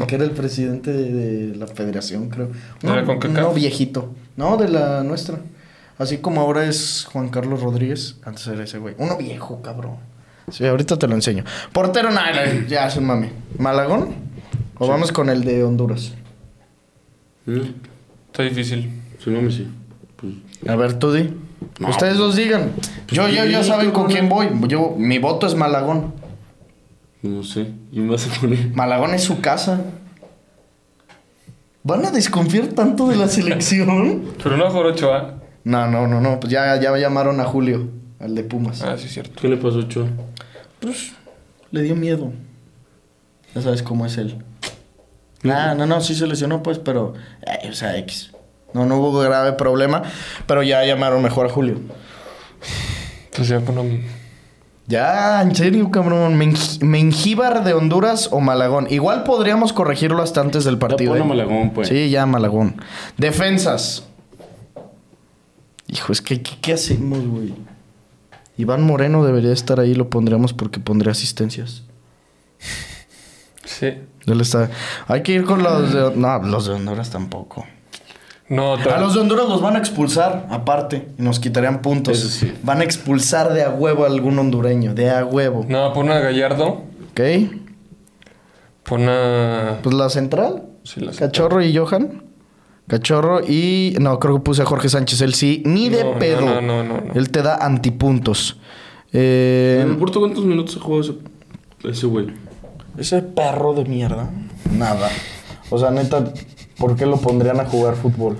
Que 0.07 0.15
era 0.15 0.25
el 0.25 0.31
presidente 0.31 0.93
de, 0.93 1.13
de 1.13 1.57
la 1.57 1.67
federación, 1.67 2.29
creo. 2.29 2.49
¿De 2.81 2.89
la 2.89 3.05
CONCACAF? 3.05 3.41
no 3.41 3.53
viejito. 3.53 4.15
No, 4.37 4.57
de 4.57 4.69
la 4.69 5.03
nuestra. 5.03 5.41
Así 5.99 6.19
como 6.19 6.41
ahora 6.41 6.67
es 6.67 7.07
Juan 7.11 7.31
Carlos 7.31 7.63
Rodríguez, 7.63 8.17
antes 8.25 8.47
era 8.47 8.63
ese 8.65 8.79
güey. 8.79 8.95
Uno 8.99 9.17
viejo, 9.17 9.63
cabrón. 9.63 9.97
Sí, 10.51 10.65
ahorita 10.65 10.97
te 10.99 11.09
lo 11.09 11.15
enseño. 11.15 11.45
Portero, 11.73 12.11
nada, 12.11 12.45
ya 12.69 12.87
es 12.87 12.97
un 12.97 13.07
mami. 13.07 13.29
¿Malagón? 13.59 14.15
¿O 14.79 14.87
vamos 14.87 15.11
con 15.11 15.31
el 15.31 15.43
de 15.43 15.65
Honduras? 15.65 16.13
¿Mm? 17.47 17.61
Está 18.27 18.43
difícil. 18.43 18.91
No, 19.27 19.43
me 19.43 19.51
sí. 19.51 19.67
Pues, 20.17 20.35
A 20.69 20.77
ver, 20.77 20.99
tú 20.99 21.13
di. 21.13 21.35
No. 21.81 21.89
Ustedes 21.89 22.17
los 22.19 22.37
digan. 22.37 22.71
Yo, 23.09 23.29
yo, 23.29 23.45
ya 23.47 23.63
sí, 23.63 23.69
saben 23.69 23.91
con 23.91 24.07
quién 24.07 24.29
voy. 24.29 24.49
Yo, 24.69 24.95
mi 24.97 25.19
voto 25.19 25.47
es 25.47 25.55
Malagón. 25.55 26.15
No 27.27 27.43
sé. 27.43 27.69
¿Y 27.93 28.01
me 28.01 28.13
vas 28.13 28.27
a 28.27 28.41
poner? 28.41 28.71
Malagón 28.75 29.15
es 29.15 29.23
su 29.25 29.41
casa. 29.41 29.81
¿Van 31.83 32.05
a 32.05 32.11
desconfiar 32.11 32.67
tanto 32.69 33.09
de 33.09 33.17
la 33.17 33.29
selección? 33.29 34.25
Pero 34.43 34.57
no 34.57 34.73
por 34.73 34.87
8A. 34.93 35.35
no, 35.65 35.87
no, 35.89 36.07
no, 36.09 36.21
no. 36.21 36.41
Pues 36.41 36.53
ya, 36.53 36.81
ya 36.81 36.97
llamaron 36.97 37.41
a 37.41 37.45
Julio, 37.45 37.89
al 38.19 38.35
de 38.35 38.43
Pumas. 38.43 38.83
Ah, 38.83 38.97
sí, 38.99 39.07
es 39.07 39.13
cierto. 39.13 39.41
¿Qué 39.41 39.49
le 39.49 39.57
pasó, 39.57 39.79
Ochoa? 39.79 40.09
Pues 40.81 41.13
le 41.71 41.83
dio 41.83 41.95
miedo. 41.95 42.33
Ya 43.55 43.63
sabes 43.63 43.83
cómo 43.83 44.05
es 44.05 44.19
él. 44.19 44.43
Ah, 45.45 45.75
no, 45.77 45.87
no, 45.87 46.01
sí 46.01 46.15
se 46.15 46.27
lesionó, 46.27 46.63
pues, 46.63 46.79
pero. 46.81 47.15
eh, 47.43 47.69
o 47.71 47.73
sea, 47.73 47.97
X. 47.99 48.33
No, 48.75 48.85
no 48.85 48.97
hubo 48.97 49.21
grave 49.21 49.53
problema. 49.53 50.03
Pero 50.47 50.63
ya 50.65 50.85
llamaron 50.85 51.23
mejor 51.23 51.47
a 51.47 51.51
Julio. 51.51 51.79
Entonces 53.27 53.49
ya 53.49 53.65
con 53.65 53.79
un... 53.79 54.05
Ya, 54.89 55.43
en 55.43 55.55
serio, 55.55 55.91
cabrón. 55.91 56.37
Mengíbar 56.81 57.65
de 57.65 57.73
Honduras 57.73 58.29
o 58.31 58.41
Malagón. 58.41 58.87
Igual 58.91 59.25
podríamos 59.25 59.73
corregirlo 59.73 60.23
hasta 60.23 60.41
antes 60.41 60.65
del 60.65 60.79
partido. 60.79 61.13
pon 61.13 61.23
a 61.23 61.25
¿eh? 61.25 61.29
Malagón, 61.29 61.71
pues. 61.71 61.89
Sí, 61.89 62.11
ya, 62.11 62.25
Malagón. 62.27 62.81
Defensas. 63.17 64.05
Hijo, 65.89 66.13
es 66.13 66.21
que 66.21 66.43
¿qué, 66.43 66.53
qué 66.61 66.73
hacemos, 66.75 67.27
güey? 67.27 67.55
Iván 68.59 68.83
Moreno 68.83 69.25
debería 69.25 69.53
estar 69.53 69.81
ahí, 69.81 69.95
lo 69.95 70.09
pondríamos 70.09 70.53
porque 70.53 70.81
pondría 70.81 71.13
asistencias. 71.13 71.85
Sí. 73.65 73.87
Él 74.27 74.41
está. 74.41 74.71
Hay 75.09 75.23
que 75.23 75.33
ir 75.33 75.45
con 75.45 75.63
los 75.63 75.93
de. 75.93 76.17
No, 76.17 76.39
los 76.39 76.67
de 76.67 76.75
Honduras 76.75 77.11
tampoco. 77.11 77.67
No. 78.49 78.75
A 78.75 79.01
los 79.01 79.15
de 79.15 79.21
Honduras 79.21 79.49
los 79.49 79.61
van 79.61 79.75
a 79.77 79.79
expulsar, 79.79 80.47
aparte. 80.51 81.09
Y 81.19 81.23
nos 81.23 81.41
quitarían 81.41 81.83
puntos. 81.83 82.17
Eso 82.19 82.29
sí. 82.29 82.53
Van 82.63 82.81
a 82.81 82.85
expulsar 82.85 83.53
de 83.53 83.65
a 83.65 83.71
huevo 83.71 84.05
a 84.05 84.07
algún 84.07 84.39
hondureño. 84.39 84.95
De 84.95 85.11
a 85.11 85.25
huevo. 85.25 85.65
No, 85.69 85.93
pon 85.93 86.11
a 86.11 86.21
Gallardo. 86.21 86.83
¿Ok? 87.11 87.21
Pon 88.85 89.09
a... 89.09 89.79
Pues 89.83 89.95
la 89.95 90.09
central. 90.11 90.63
Sí, 90.85 91.01
la 91.01 91.13
Cachorro 91.13 91.61
y 91.63 91.77
Johan. 91.77 92.23
Cachorro 92.87 93.41
y. 93.45 93.97
No, 93.99 94.21
creo 94.21 94.37
que 94.37 94.43
puse 94.43 94.63
a 94.63 94.65
Jorge 94.67 94.89
Sánchez. 94.89 95.21
Él 95.23 95.35
sí, 95.35 95.63
ni 95.67 95.89
de 95.89 96.05
No, 96.05 96.19
pedo. 96.21 96.41
no, 96.43 96.61
no, 96.61 96.85
no, 96.85 97.01
no. 97.01 97.13
Él 97.15 97.31
te 97.31 97.43
da 97.43 97.57
antipuntos. 97.57 98.61
Eh, 99.13 99.81
¿En 99.83 99.91
el 99.91 99.97
Porto 99.97 100.21
cuántos 100.21 100.45
minutos 100.45 100.77
ha 100.77 100.81
jugado 100.81 101.01
ese, 101.03 101.15
ese 101.91 102.07
güey? 102.07 102.29
ese 102.97 103.23
perro 103.23 103.75
de 103.75 103.85
mierda. 103.87 104.31
Nada. 104.73 105.09
O 105.71 105.79
sea, 105.81 105.91
neta, 105.91 106.33
¿por 106.79 106.97
qué 106.97 107.07
lo 107.07 107.17
pondrían 107.19 107.61
a 107.61 107.65
jugar 107.67 107.95
fútbol? 107.97 108.37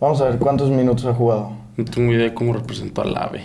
Vamos 0.00 0.20
a 0.20 0.24
ver 0.24 0.38
cuántos 0.38 0.70
minutos 0.70 1.04
ha 1.06 1.14
jugado. 1.14 1.52
No 1.76 1.84
tengo 1.84 2.12
idea 2.12 2.24
de 2.24 2.34
cómo 2.34 2.52
representó 2.52 3.02
al 3.02 3.16
AVE. 3.16 3.44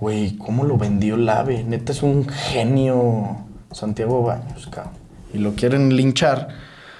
Güey, 0.00 0.36
¿cómo 0.36 0.64
lo 0.64 0.76
vendió 0.76 1.16
el 1.16 1.28
AVE? 1.28 1.64
Neta 1.64 1.92
es 1.92 2.02
un 2.02 2.26
genio 2.28 3.38
Santiago 3.72 4.22
Baños, 4.22 4.68
cabrón. 4.70 4.94
Y 5.34 5.38
lo 5.38 5.54
quieren 5.54 5.96
linchar. 5.96 6.48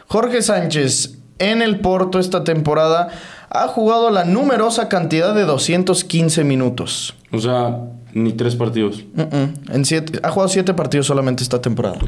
Jorge 0.08 0.42
Sánchez 0.42 1.18
en 1.38 1.62
el 1.62 1.80
Porto 1.80 2.18
esta 2.18 2.42
temporada 2.44 3.08
ha 3.50 3.68
jugado 3.68 4.10
la 4.10 4.24
numerosa 4.24 4.88
cantidad 4.88 5.34
de 5.34 5.42
215 5.44 6.44
minutos. 6.44 7.14
O 7.32 7.38
sea, 7.38 7.78
ni 8.12 8.32
tres 8.32 8.56
partidos. 8.56 9.04
Mm-mm. 9.14 9.70
En 9.74 9.84
siete- 9.84 10.20
ha 10.22 10.30
jugado 10.30 10.48
7 10.48 10.74
partidos 10.74 11.06
solamente 11.06 11.42
esta 11.42 11.60
temporada. 11.62 11.98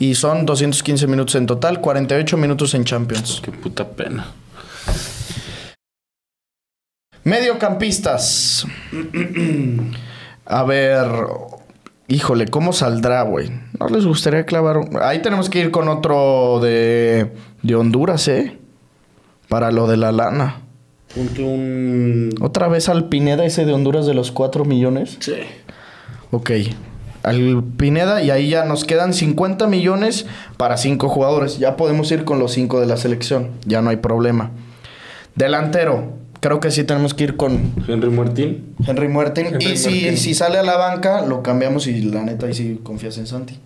Y 0.00 0.14
son 0.16 0.44
215 0.46 1.06
minutos 1.06 1.36
en 1.36 1.46
total, 1.46 1.80
48 1.80 2.36
minutos 2.36 2.74
en 2.74 2.84
Champions. 2.84 3.40
Qué 3.44 3.52
puta 3.52 3.86
pena. 3.88 4.26
Mediocampistas. 7.24 8.66
A 10.46 10.62
ver. 10.64 11.06
Híjole, 12.08 12.48
¿cómo 12.48 12.72
saldrá, 12.72 13.22
güey? 13.22 13.50
¿No 13.78 13.88
les 13.88 14.04
gustaría 14.04 14.44
clavar? 14.44 14.78
un- 14.78 14.98
Ahí 15.00 15.22
tenemos 15.22 15.48
que 15.48 15.60
ir 15.60 15.70
con 15.70 15.86
otro 15.88 16.58
de, 16.60 17.30
de 17.62 17.74
Honduras, 17.76 18.26
¿eh? 18.26 18.58
Para 19.48 19.70
lo 19.70 19.86
de 19.86 19.96
la 19.96 20.10
lana. 20.12 20.62
Ponte 21.14 21.42
un. 21.42 22.30
¿Otra 22.40 22.68
vez 22.68 22.88
al 22.88 23.08
Pineda 23.08 23.44
ese 23.44 23.64
de 23.64 23.72
Honduras 23.74 24.06
de 24.06 24.14
los 24.14 24.32
4 24.32 24.64
millones? 24.64 25.18
Sí. 25.20 25.34
Ok. 26.32 26.50
Al 27.22 27.62
Pineda 27.76 28.22
y 28.22 28.30
ahí 28.30 28.48
ya 28.48 28.64
nos 28.64 28.84
quedan 28.84 29.12
50 29.12 29.66
millones 29.66 30.26
para 30.56 30.76
5 30.76 31.08
jugadores. 31.08 31.58
Ya 31.58 31.76
podemos 31.76 32.10
ir 32.12 32.24
con 32.24 32.38
los 32.38 32.52
5 32.52 32.80
de 32.80 32.86
la 32.86 32.96
selección. 32.96 33.50
Ya 33.66 33.82
no 33.82 33.90
hay 33.90 33.96
problema. 33.96 34.50
Delantero. 35.34 36.18
Creo 36.40 36.58
que 36.60 36.70
sí 36.70 36.84
tenemos 36.84 37.12
que 37.12 37.24
ir 37.24 37.36
con 37.36 37.74
Henry 37.86 38.08
Martín. 38.10 38.74
Henry 38.86 39.08
Muertin. 39.08 39.46
Henry 39.46 39.66
y 39.72 39.76
si, 39.76 39.90
Martín. 39.90 40.16
si 40.16 40.32
sale 40.34 40.58
a 40.58 40.62
la 40.62 40.76
banca, 40.78 41.26
lo 41.26 41.42
cambiamos 41.42 41.86
y 41.86 42.00
la 42.00 42.22
neta 42.22 42.46
ahí 42.46 42.54
sí 42.54 42.80
confías 42.82 43.18
en 43.18 43.26
Santi. 43.26 43.58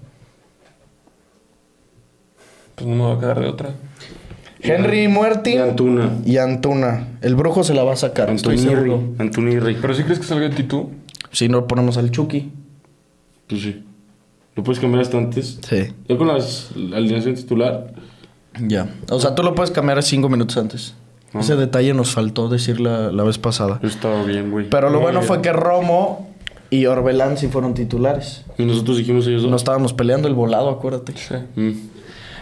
Pues 2.75 2.89
no 2.89 2.97
me 2.97 3.03
va 3.05 3.15
a 3.15 3.21
quedar 3.21 3.41
de 3.41 3.47
otra. 3.47 3.71
Henry 4.61 5.09
Muertin 5.09 5.55
Y 5.55 5.59
Antuna. 5.59 6.11
y 6.25 6.39
Antuna. 6.39 7.09
El 7.21 7.37
brujo 7.37 7.63
se 7.63 7.75
la 7.75 7.85
va 7.85 7.93
a 7.93 7.97
sacar. 7.97 8.31
Antonirri. 8.31 9.77
Pero 9.81 9.95
si 9.95 10.03
crees 10.03 10.19
que 10.19 10.25
salga 10.27 10.51
Titú. 10.51 10.91
Si 11.31 11.49
no 11.49 11.69
ponemos 11.69 11.97
al 11.99 12.11
Chucky. 12.11 12.51
Pues 13.55 13.63
sí. 13.63 13.85
¿Lo 14.57 14.65
puedes 14.65 14.81
cambiar 14.81 15.03
hasta 15.03 15.17
antes? 15.17 15.61
Sí. 15.69 15.93
Ya 16.09 16.17
con 16.17 16.27
las, 16.27 16.71
la 16.77 16.97
alineación 16.97 17.37
titular. 17.37 17.95
Ya. 18.61 18.93
O 19.11 19.21
sea, 19.21 19.35
tú 19.35 19.45
lo 19.45 19.55
puedes 19.55 19.71
cambiar 19.71 20.03
5 20.03 20.29
minutos 20.29 20.57
antes. 20.57 20.95
Ah. 21.33 21.41
Ese 21.41 21.55
detalle 21.55 21.95
nos 21.95 22.11
faltó 22.11 22.49
decir 22.49 22.81
la, 22.81 23.13
la 23.13 23.23
vez 23.23 23.39
pasada. 23.39 23.79
Estaba 23.83 24.25
bien, 24.25 24.51
güey. 24.51 24.69
Pero 24.69 24.91
lo 24.91 24.99
bueno 24.99 25.23
fue 25.23 25.41
que 25.41 25.53
Romo 25.53 26.35
y 26.71 26.87
Orbelán 26.87 27.39
sí 27.39 27.47
fueron 27.47 27.75
titulares. 27.75 28.45
Y 28.59 28.65
nosotros 28.65 28.97
dijimos 28.97 29.27
ellos 29.29 29.43
dos. 29.43 29.51
No 29.53 29.57
estábamos 29.57 29.93
peleando 29.93 30.27
el 30.27 30.35
volado, 30.35 30.69
acuérdate. 30.69 31.15
Sí. 31.17 31.35
Mm. 31.55 31.73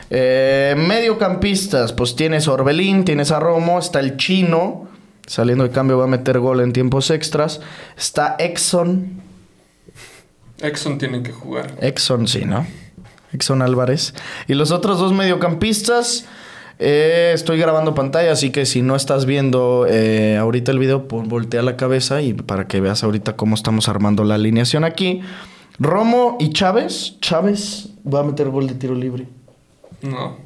Eh, 0.09 0.75
mediocampistas, 0.79 1.93
pues 1.93 2.17
tienes 2.17 2.49
a 2.49 2.53
Orbelín, 2.53 3.05
tienes 3.05 3.31
a 3.31 3.41
Romo, 3.41 3.79
está 3.79 4.01
el 4.01 4.17
chino, 4.17 4.89
saliendo 5.27 5.65
de 5.65 5.71
cambio 5.71 5.99
va 5.99 6.05
a 6.05 6.09
meter 6.09 6.39
gol 6.39 6.61
en 6.61 6.73
tiempos 6.73 7.11
extras. 7.11 7.61
Está 7.97 8.37
Exxon, 8.39 9.23
Exxon 10.63 10.99
tiene 10.99 11.23
que 11.23 11.33
jugar. 11.33 11.75
Exxon 11.81 12.27
sí, 12.29 12.45
¿no? 12.45 12.67
Exxon 13.33 13.63
Álvarez. 13.63 14.15
Y 14.49 14.55
los 14.55 14.71
otros 14.71 14.99
dos 14.99 15.13
mediocampistas, 15.13 16.27
eh, 16.79 17.33
estoy 17.35 17.59
grabando 17.59 17.95
pantalla, 17.95 18.33
así 18.33 18.51
que 18.51 18.67
si 18.67 18.83
no 18.83 18.95
estás 18.97 19.25
viendo 19.27 19.87
eh, 19.89 20.37
ahorita 20.39 20.71
el 20.73 20.79
video, 20.79 21.09
pon- 21.09 21.29
voltea 21.29 21.63
la 21.63 21.77
cabeza 21.77 22.21
y 22.23 22.35
para 22.35 22.67
que 22.69 22.81
veas 22.81 23.03
ahorita 23.05 23.37
cómo 23.37 23.55
estamos 23.55 23.89
armando 23.89 24.25
la 24.25 24.35
alineación 24.37 24.85
aquí. 24.85 25.21
Romo 25.79 26.37
y 26.39 26.51
Chávez, 26.51 27.17
Chávez 27.21 27.89
va 28.07 28.21
a 28.21 28.23
meter 28.25 28.49
gol 28.51 28.67
de 28.67 28.75
tiro 28.75 28.95
libre. 28.95 29.27
No. 30.03 30.37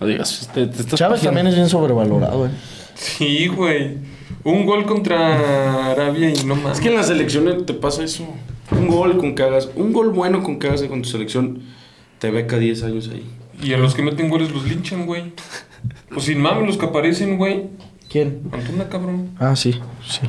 No 0.00 0.06
digas, 0.06 0.48
te, 0.54 0.66
te 0.66 0.80
estás 0.80 0.98
Chávez 0.98 1.20
también 1.20 1.46
es 1.46 1.54
bien 1.54 1.68
sobrevalorado, 1.68 2.46
eh. 2.46 2.50
Sí, 2.94 3.48
güey. 3.48 3.98
Un 4.44 4.64
gol 4.64 4.86
contra 4.86 5.90
Arabia 5.90 6.30
y 6.30 6.44
no 6.44 6.56
más. 6.56 6.78
Es 6.78 6.80
que 6.80 6.88
en 6.88 6.96
la 6.96 7.02
selección 7.02 7.66
te 7.66 7.74
pasa 7.74 8.02
eso. 8.02 8.24
Un 8.72 8.88
gol 8.88 9.18
con 9.18 9.34
que 9.34 9.42
hagas, 9.42 9.70
un 9.74 9.92
gol 9.92 10.10
bueno 10.10 10.42
con 10.42 10.58
que 10.58 10.68
hagas 10.68 10.82
con 10.84 11.02
tu 11.02 11.08
selección, 11.08 11.62
te 12.18 12.30
beca 12.30 12.58
10 12.58 12.82
años 12.84 13.10
ahí. 13.12 13.26
Y 13.62 13.72
a 13.74 13.78
los 13.78 13.94
que 13.94 14.02
meten 14.02 14.28
goles 14.30 14.50
los 14.50 14.64
linchan, 14.64 15.06
güey. 15.06 15.32
Pues 16.10 16.26
sin 16.26 16.40
mames, 16.40 16.66
los 16.66 16.76
que 16.78 16.86
aparecen, 16.86 17.36
güey. 17.36 17.64
¿Quién? 18.08 18.42
Antuna, 18.52 18.88
cabrón. 18.88 19.30
Ah, 19.38 19.54
sí, 19.54 19.78
sí. 20.06 20.20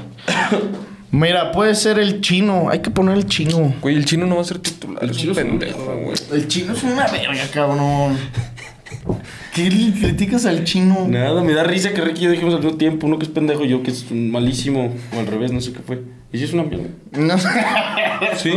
Mira, 1.12 1.52
puede 1.52 1.76
ser 1.76 2.00
el 2.00 2.22
chino. 2.22 2.70
Hay 2.70 2.80
que 2.80 2.90
poner 2.90 3.18
el 3.18 3.26
chino. 3.26 3.74
Güey, 3.82 3.96
el 3.96 4.06
chino 4.06 4.26
no 4.26 4.36
va 4.36 4.42
a 4.42 4.46
ser 4.46 4.60
titular. 4.60 5.04
El 5.04 5.10
es 5.10 5.18
chino 5.18 5.32
un 5.34 5.38
es 5.38 5.44
un 5.44 5.50
pendejo, 5.50 5.78
pendejo, 5.78 6.02
güey. 6.04 6.18
El 6.32 6.48
chino 6.48 6.74
es 6.74 6.84
una 6.84 7.08
verga, 7.08 7.48
cabrón. 7.54 8.18
¿Qué 9.54 9.70
le 9.70 9.92
criticas 9.92 10.46
al 10.46 10.64
chino? 10.64 11.08
Nada, 11.08 11.44
me 11.44 11.54
da 11.54 11.64
risa 11.64 11.94
que 11.94 12.02
Ricky 12.02 12.22
y 12.22 12.24
yo 12.26 12.32
dijimos 12.32 12.54
al 12.54 12.62
mismo 12.62 12.78
tiempo, 12.78 13.08
uno 13.08 13.20
que 13.20 13.26
es 13.26 13.32
pendejo 13.32 13.66
y 13.66 13.70
yo 13.70 13.84
que 13.84 13.92
es 13.92 14.10
un 14.10 14.32
malísimo, 14.32 14.94
o 15.16 15.20
al 15.20 15.28
revés, 15.28 15.52
no 15.52 15.60
sé 15.60 15.74
qué 15.74 15.80
fue. 15.80 16.02
Y 16.32 16.38
sí 16.38 16.46
es 16.46 16.54
una 16.54 16.64
mierda. 16.64 16.88
No. 17.12 17.36
Sí. 18.38 18.54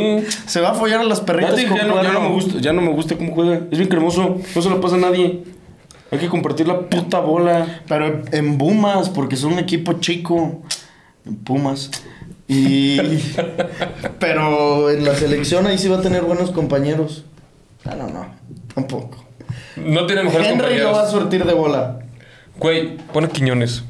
Se 0.47 0.61
va 0.61 0.73
a 0.73 0.75
follar 0.75 1.01
a 1.01 1.05
las 1.05 1.23
perritas 1.23 1.55
con 1.65 1.77
ya 1.79 1.85
no, 1.85 2.03
ya 2.03 2.13
no 2.13 2.21
me 2.21 2.29
gusta, 2.29 2.61
ya 2.61 2.73
no 2.75 2.83
me 2.83 2.93
gusta 2.93 3.17
cómo 3.17 3.33
juega. 3.35 3.63
Es 3.71 3.79
bien 3.79 3.89
cremoso, 3.89 4.39
no 4.55 4.63
se 4.63 4.69
lo 4.69 4.79
pasa 4.79 4.97
a 4.97 4.99
nadie. 4.99 5.43
Hay 6.11 6.19
que 6.19 6.29
compartir 6.29 6.69
la 6.69 6.81
puta 6.81 7.21
bola. 7.21 7.83
Pero 7.89 8.23
en 8.31 8.59
Pumas, 8.59 9.09
porque 9.09 9.37
son 9.37 9.55
un 9.55 9.59
equipo 9.59 9.95
chico. 9.95 10.63
En 11.25 11.37
Pumas. 11.37 11.91
Y. 12.47 12.99
Pero 14.21 14.91
en 14.91 15.05
la 15.05 15.15
selección 15.15 15.67
ahí 15.67 15.79
sí 15.79 15.89
va 15.89 15.99
a 15.99 16.03
tener 16.03 16.23
buenos 16.23 16.51
compañeros. 16.51 17.25
No, 17.87 17.97
no, 17.97 18.09
no. 18.09 18.27
Tampoco. 18.75 19.24
No 19.77 20.07
tiene 20.07 20.25
mejores 20.25 20.47
Henry 20.49 20.57
lo 20.59 20.63
compañeros. 20.65 20.97
va 20.97 21.03
a 21.03 21.11
surtir 21.11 21.45
de 21.45 21.55
bola. 21.55 21.99
Güey, 22.59 22.97
pone 23.13 23.29
Quiñones. 23.29 23.85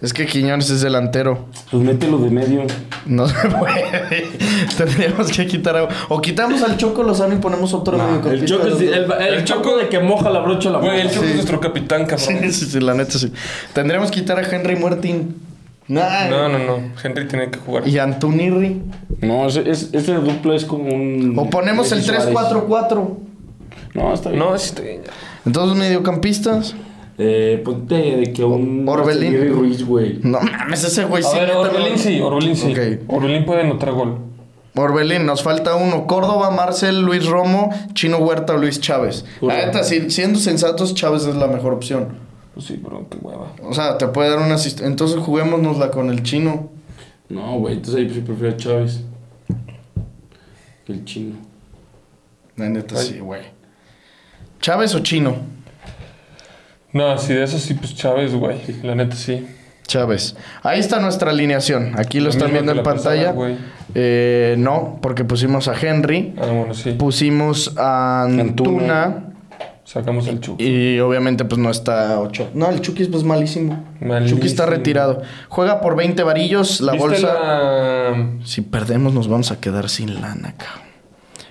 Es 0.00 0.12
que 0.12 0.26
Quiñones 0.26 0.70
es 0.70 0.80
delantero. 0.80 1.46
Pues 1.72 1.82
mételo 1.82 2.18
de 2.18 2.30
medio. 2.30 2.62
No 3.06 3.26
se 3.26 3.34
puede. 3.48 4.28
Tendríamos 4.76 5.28
que 5.32 5.46
quitar 5.46 5.76
a... 5.76 5.88
O 6.08 6.20
quitamos 6.20 6.62
al 6.62 6.76
Choco 6.76 7.02
Lozano 7.02 7.34
y 7.34 7.38
ponemos 7.38 7.74
otro 7.74 7.98
mediocampista 7.98 8.44
El 8.44 8.44
choco, 8.46 8.66
es 8.68 8.80
el, 8.80 9.10
el 9.12 9.34
El 9.34 9.44
choco 9.44 9.62
Choco- 9.70 9.76
de 9.78 9.88
que 9.88 9.98
moja 9.98 10.30
la 10.30 10.38
brocha 10.40 10.70
la 10.70 10.78
Güey, 10.78 11.00
el. 11.00 11.10
Choco 11.10 11.22
Sí. 11.24 11.30
es 11.30 11.34
nuestro 11.34 11.58
capitán, 11.60 12.06
cabrón. 12.06 12.38
Sí, 12.42 12.52
sí, 12.52 12.66
sí, 12.66 12.80
la 12.80 12.94
neta 12.94 13.18
sí. 13.18 13.32
Tendríamos 13.72 14.10
que 14.12 14.20
quitar 14.20 14.38
a 14.38 14.42
Henry 14.42 14.76
Muertin. 14.76 15.36
Nah. 15.88 16.28
No, 16.28 16.48
no, 16.48 16.58
no. 16.58 16.80
Henry 17.02 17.26
tiene 17.26 17.50
que 17.50 17.58
jugar. 17.58 17.88
Y 17.88 17.98
Antunirri. 17.98 18.82
No, 19.20 19.48
ese, 19.48 19.68
es- 19.68 19.88
ese 19.92 20.14
dupla 20.14 20.54
es 20.54 20.64
como 20.64 20.94
un. 20.94 21.34
O 21.36 21.50
ponemos 21.50 21.90
el 21.90 21.98
Messi 21.98 22.10
Suárez. 22.10 22.28
3-4-4. 22.34 23.16
No, 23.94 24.12
está 24.14 24.30
bien. 24.30 24.40
No, 24.40 24.54
está 24.54 24.82
bien. 24.82 25.02
Entonces, 25.46 25.76
mediocampistas. 25.78 26.74
Eh, 27.20 27.60
ponte 27.64 27.94
de 27.94 28.32
que 28.32 28.44
un. 28.44 28.88
Orbelín. 28.88 29.52
Ruiz, 29.52 29.84
güey. 29.84 30.20
No 30.22 30.40
mames, 30.40 30.84
ese 30.84 31.04
güey 31.04 31.24
A 31.24 31.26
sí. 31.26 31.36
ver, 31.38 31.50
Orbelín 31.52 31.92
no. 31.92 31.98
sí, 31.98 32.20
Orbelín 32.20 32.56
sí. 32.56 32.72
Ok. 32.72 33.10
Orbelín 33.16 33.44
puede 33.44 33.62
anotar 33.62 33.90
gol. 33.92 34.18
Orbelín, 34.76 35.26
nos 35.26 35.42
falta 35.42 35.74
uno. 35.74 36.06
Córdoba, 36.06 36.50
Marcel, 36.52 37.00
Luis 37.02 37.26
Romo, 37.26 37.70
Chino 37.94 38.18
Huerta 38.18 38.54
o 38.54 38.58
Luis 38.58 38.80
Chávez. 38.80 39.24
La 39.40 39.66
neta, 39.66 39.82
si- 39.82 40.10
siendo 40.10 40.38
sensatos, 40.38 40.94
Chávez 40.94 41.24
es 41.24 41.34
la 41.34 41.48
mejor 41.48 41.72
opción. 41.74 42.08
Pues 42.54 42.66
sí, 42.66 42.80
pero 42.80 43.04
qué 43.10 43.18
hueva. 43.20 43.52
O 43.64 43.74
sea, 43.74 43.98
te 43.98 44.06
puede 44.06 44.30
dar 44.30 44.38
una 44.38 44.54
asistencia. 44.54 44.86
Entonces 44.86 45.18
juguémonosla 45.18 45.90
con 45.90 46.10
el 46.10 46.22
chino. 46.22 46.68
No, 47.28 47.58
güey, 47.58 47.74
entonces 47.74 47.96
ahí 48.04 48.14
sí 48.14 48.20
prefiero 48.20 48.54
a 48.54 48.56
Chávez. 48.56 49.00
Que 50.86 50.92
el 50.92 51.04
chino. 51.04 51.34
La 52.56 52.68
neta, 52.68 52.94
Ay. 52.98 53.06
sí, 53.06 53.18
güey. 53.18 53.42
¿Chávez 54.60 54.94
o 54.94 55.00
chino? 55.00 55.36
No, 56.92 57.18
si 57.18 57.34
de 57.34 57.44
eso 57.44 57.58
sí, 57.58 57.74
pues 57.74 57.94
Chávez, 57.94 58.34
güey. 58.34 58.58
La 58.82 58.94
neta 58.94 59.14
sí. 59.16 59.46
Chávez. 59.86 60.36
Ahí 60.62 60.80
está 60.80 61.00
nuestra 61.00 61.30
alineación. 61.30 61.92
Aquí 61.96 62.20
lo 62.20 62.28
están 62.30 62.52
viendo 62.52 62.72
en 62.72 62.82
pasada, 62.82 63.32
pantalla. 63.34 63.58
Eh, 63.94 64.54
no, 64.58 64.98
porque 65.00 65.24
pusimos 65.24 65.66
a 65.68 65.74
Henry. 65.80 66.34
Ah, 66.40 66.46
bueno, 66.46 66.74
sí. 66.74 66.92
Pusimos 66.92 67.74
a 67.78 68.24
Antuna. 68.24 68.42
Antuna. 69.04 69.24
Sacamos 69.84 70.28
el 70.28 70.40
Chucky. 70.40 70.62
Y 70.62 71.00
obviamente 71.00 71.46
pues 71.46 71.58
no 71.58 71.70
está 71.70 72.20
Ochoa. 72.20 72.48
No, 72.52 72.68
el 72.70 72.82
Chucky 72.82 73.04
es 73.04 73.08
pues 73.08 73.24
malísimo. 73.24 73.82
Malísimo. 74.00 74.36
Chucky 74.38 74.46
está 74.46 74.66
retirado. 74.66 75.22
Juega 75.48 75.80
por 75.80 75.96
20 75.96 76.22
varillos. 76.24 76.82
La 76.82 76.92
¿Viste 76.92 77.08
bolsa... 77.08 77.32
la- 77.32 78.28
Si 78.44 78.60
perdemos 78.60 79.14
nos 79.14 79.28
vamos 79.28 79.50
a 79.50 79.58
quedar 79.60 79.88
sin 79.88 80.20
lana, 80.20 80.54
cabrón. 80.58 80.87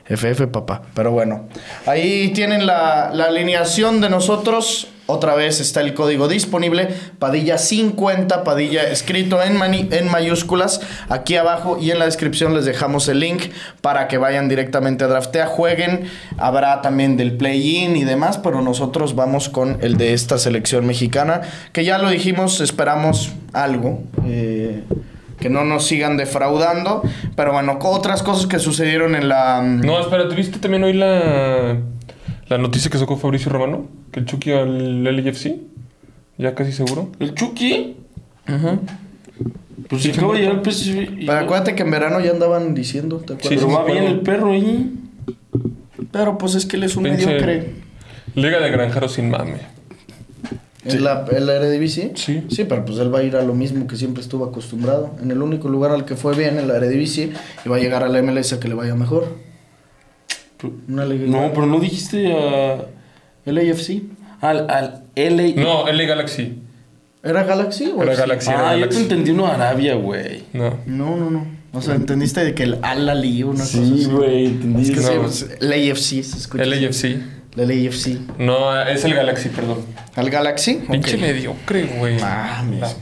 FF, 0.10 0.48
papá. 0.48 0.82
Pero 0.93 1.12
bueno. 1.12 1.48
Ahí 1.86 2.30
tienen 2.34 2.65
la, 2.65 3.12
la 3.13 3.26
alineación 3.26 4.02
de 4.02 4.10
nosotros. 4.10 4.88
Otra 5.10 5.36
vez 5.36 5.62
está 5.62 5.80
el 5.80 5.93
código 5.93 6.28
disponible. 6.28 6.89
Padilla 7.17 7.58
50. 7.58 8.43
Padilla 8.43 8.84
escrito 8.84 9.41
en, 9.41 9.58
en 9.93 10.12
mayúsculas. 10.12 10.82
Aquí 11.08 11.38
abajo 11.38 11.78
y 11.80 11.91
en 11.91 12.00
la 12.00 12.06
descripción 12.06 12.54
les 12.54 12.65
dejamos 12.65 13.08
el 13.08 13.22
link 13.22 13.43
para 13.82 14.10
que 14.10 14.17
vayan 14.17 14.50
directamente 14.50 15.06
a 15.06 15.08
Draftea. 15.08 15.48
Jueguen. 15.48 16.10
Habrá 16.38 16.82
también 16.82 17.15
del 17.15 17.38
play-in 17.38 17.96
y 17.96 18.04
demás. 18.04 18.38
Pero 18.38 18.62
nosotros 18.62 19.15
vamos 19.15 19.48
con 19.48 19.78
el 19.82 19.98
de 19.98 20.13
esta 20.13 20.38
selección 20.38 20.86
mexicana. 20.86 21.41
Que 21.72 21.86
ya 21.86 21.98
lo 21.98 22.10
dijimos, 22.10 22.60
esperamos 22.60 23.32
algo. 23.54 24.04
Eh, 24.26 24.84
que 25.39 25.50
no 25.50 25.63
nos 25.63 25.86
sigan 25.86 26.17
defraudando. 26.17 27.02
Pero 27.36 27.54
bueno, 27.54 27.78
otras 27.82 28.23
cosas 28.23 28.47
que 28.47 28.60
sucedieron 28.60 29.15
en 29.15 29.30
la. 29.30 29.62
mm, 29.62 29.82
No, 29.82 30.00
espera, 30.00 30.28
¿tuviste 30.30 30.60
también 30.60 30.84
hoy 30.84 30.93
la, 30.93 31.78
La 32.47 32.58
noticia 32.58 32.89
que 32.91 32.97
sacó 32.97 33.17
Fabricio 33.17 33.52
Romano, 33.52 33.88
que 34.12 34.19
el 34.21 34.26
Chucky 34.26 34.52
al 34.52 35.04
LFC, 35.04 35.56
ya 36.38 36.56
casi 36.56 36.71
seguro. 36.71 37.10
¿El 37.19 37.34
Chucky? 37.36 37.95
Pues 39.89 40.02
si 40.02 40.12
acaba 40.12 40.34
de 40.34 40.39
llegar 40.41 40.56
al 40.58 40.63
PSV. 40.71 41.26
Pero 41.26 41.34
acuérdate 41.34 41.76
que 41.76 41.84
en 41.84 41.91
verano 41.91 42.19
ya 42.19 42.32
andaban 42.32 42.73
diciendo, 42.73 43.17
¿te 43.17 43.34
acuerdas? 43.34 43.47
Sí, 43.50 43.56
Pero 43.56 43.67
sí, 43.69 43.76
va 43.76 43.84
bien 43.86 44.04
el 44.06 44.19
perro 44.21 44.52
ahí. 44.52 44.93
Pero 46.12 46.38
pues 46.38 46.56
es 46.56 46.65
que 46.65 46.78
él 46.78 46.84
es 46.84 46.95
un 46.95 47.04
Pinche- 47.06 47.26
mediocre. 47.28 47.73
Liga 48.36 48.60
de 48.60 48.69
granjeros 48.71 49.13
sin 49.13 49.30
mame. 49.30 49.58
¿En 50.86 51.04
la, 51.04 51.26
en 51.32 51.46
la 51.48 51.56
Eredivisie? 51.56 52.12
Sí. 52.16 52.44
Sí, 52.50 52.63
pero 52.63 52.86
pues 52.86 52.98
él 53.00 53.13
va 53.13 53.20
a 53.20 53.24
ir 53.24 53.36
a 53.36 53.42
lo 53.42 53.54
mismo 53.54 53.88
que 53.88 53.96
siempre 53.98 54.22
estuvo 54.22 54.46
acostumbrado. 54.46 55.16
En 55.22 55.32
el 55.32 55.42
único 55.42 55.68
lugar 55.70 55.92
al 55.92 56.06
que 56.06 56.16
fue 56.16 56.36
bien, 56.36 56.58
en 56.60 56.68
la 56.68 56.78
Eredivisie, 56.78 57.32
y 57.66 57.70
va 57.70 57.76
a 57.78 57.80
llegar 57.80 58.04
a 58.04 58.08
la 58.10 58.22
MLS 58.22 58.54
a 58.54 58.60
que 58.60 58.68
le 58.68 58.74
vaya 58.76 58.96
mejor. 58.96 59.36
Una 60.88 61.06
liga 61.06 61.26
No, 61.28 61.52
pero 61.54 61.66
no 61.68 61.80
dijiste 61.80 62.32
a. 62.34 62.86
¿El 63.46 63.58
AFC? 63.58 64.02
Al, 64.42 64.70
al 64.70 65.04
LA. 65.16 65.62
No, 65.62 65.88
LA 65.92 66.04
Galaxy. 66.06 66.60
¿Era 67.24 67.44
Galaxy 67.44 67.92
o 67.96 68.04
Era? 68.04 68.16
Galaxy, 68.16 68.50
era 68.50 68.60
Ah, 68.70 68.74
yo 68.74 68.82
te 68.82 68.96
Galaxy. 68.96 69.02
entendí 69.02 69.32
uno 69.32 69.48
Arabia, 69.48 69.96
güey. 69.96 70.44
No. 70.54 70.78
No, 70.86 71.18
no, 71.18 71.30
no. 71.32 71.46
O 71.74 71.82
sea, 71.82 71.96
entendiste 71.96 72.44
de 72.44 72.56
que 72.56 72.63
el 72.63 72.78
Al 72.82 73.08
Ali, 73.10 73.44
una 73.44 73.60
cosa 73.60 73.66
Sí, 73.78 73.94
así. 74.02 74.06
güey, 74.06 74.46
entendí. 74.46 74.82
Es 74.84 74.92
que 74.92 74.96
No. 75.02 75.08
sí, 75.08 75.13
pues, 75.22 75.58
el 75.60 75.72
AFC 75.92 76.24
se 76.24 76.38
escucha. 76.38 76.63
así. 76.63 76.70
LAFC. 76.70 77.18
El 77.58 77.88
AFC. 77.88 78.20
No, 78.39 78.80
es 78.82 79.04
el 79.04 79.13
Galaxy, 79.15 79.50
perdón. 79.50 79.80
¿Al 80.15 80.30
Galaxy? 80.30 80.76
Pinche 80.89 81.15
Ok. 81.15 81.22
mediocre, 81.22 81.84
güey. 81.98 82.20
Mames. 82.20 82.98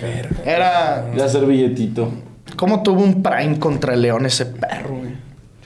Era. 0.45 1.11
Ya 1.15 1.25
hacer 1.25 1.45
billetito. 1.45 2.11
¿Cómo 2.55 2.81
tuvo 2.83 3.01
un 3.03 3.21
prime 3.21 3.59
contra 3.59 3.93
el 3.95 4.01
León 4.01 4.25
ese 4.25 4.45
perro, 4.45 4.95
güey? 4.97 5.11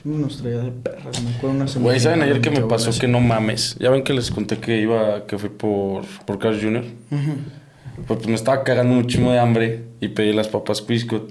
Una 0.02 0.26
estrella 0.28 0.62
de 0.62 0.70
perras, 0.70 1.22
me 1.22 1.30
acuerdo 1.36 1.56
una 1.56 1.68
semana. 1.68 1.90
Güey, 1.90 2.00
¿saben 2.00 2.22
ayer 2.22 2.40
que 2.40 2.50
me 2.50 2.62
pasó 2.62 2.90
que 2.98 3.06
no 3.06 3.20
mames? 3.20 3.76
Ya 3.78 3.90
ven 3.90 4.02
que 4.02 4.14
les 4.14 4.30
conté 4.30 4.56
que 4.58 4.80
iba, 4.80 5.26
que 5.26 5.38
fui 5.38 5.50
por, 5.50 6.04
por 6.24 6.38
Carl 6.38 6.58
Jr. 6.60 6.84
Pues, 7.10 8.18
pues 8.18 8.26
me 8.26 8.34
estaba 8.34 8.64
cagando 8.64 8.94
muchísimo 8.94 9.30
de 9.30 9.38
hambre 9.38 9.84
y 10.00 10.08
pedí 10.08 10.32
las 10.32 10.48
papas 10.48 10.80
Quiscot. 10.80 11.28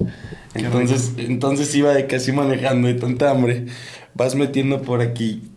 Entonces, 0.54 1.13
entonces 1.17 1.74
iba 1.76 1.93
de 1.93 2.06
casi 2.06 2.32
manejando 2.32 2.88
de 2.88 2.93
tanta 2.93 3.32
hambre. 3.32 3.65
Vas 4.13 4.36
metiendo 4.36 4.82
por 4.84 5.02
aquí, 5.02 5.50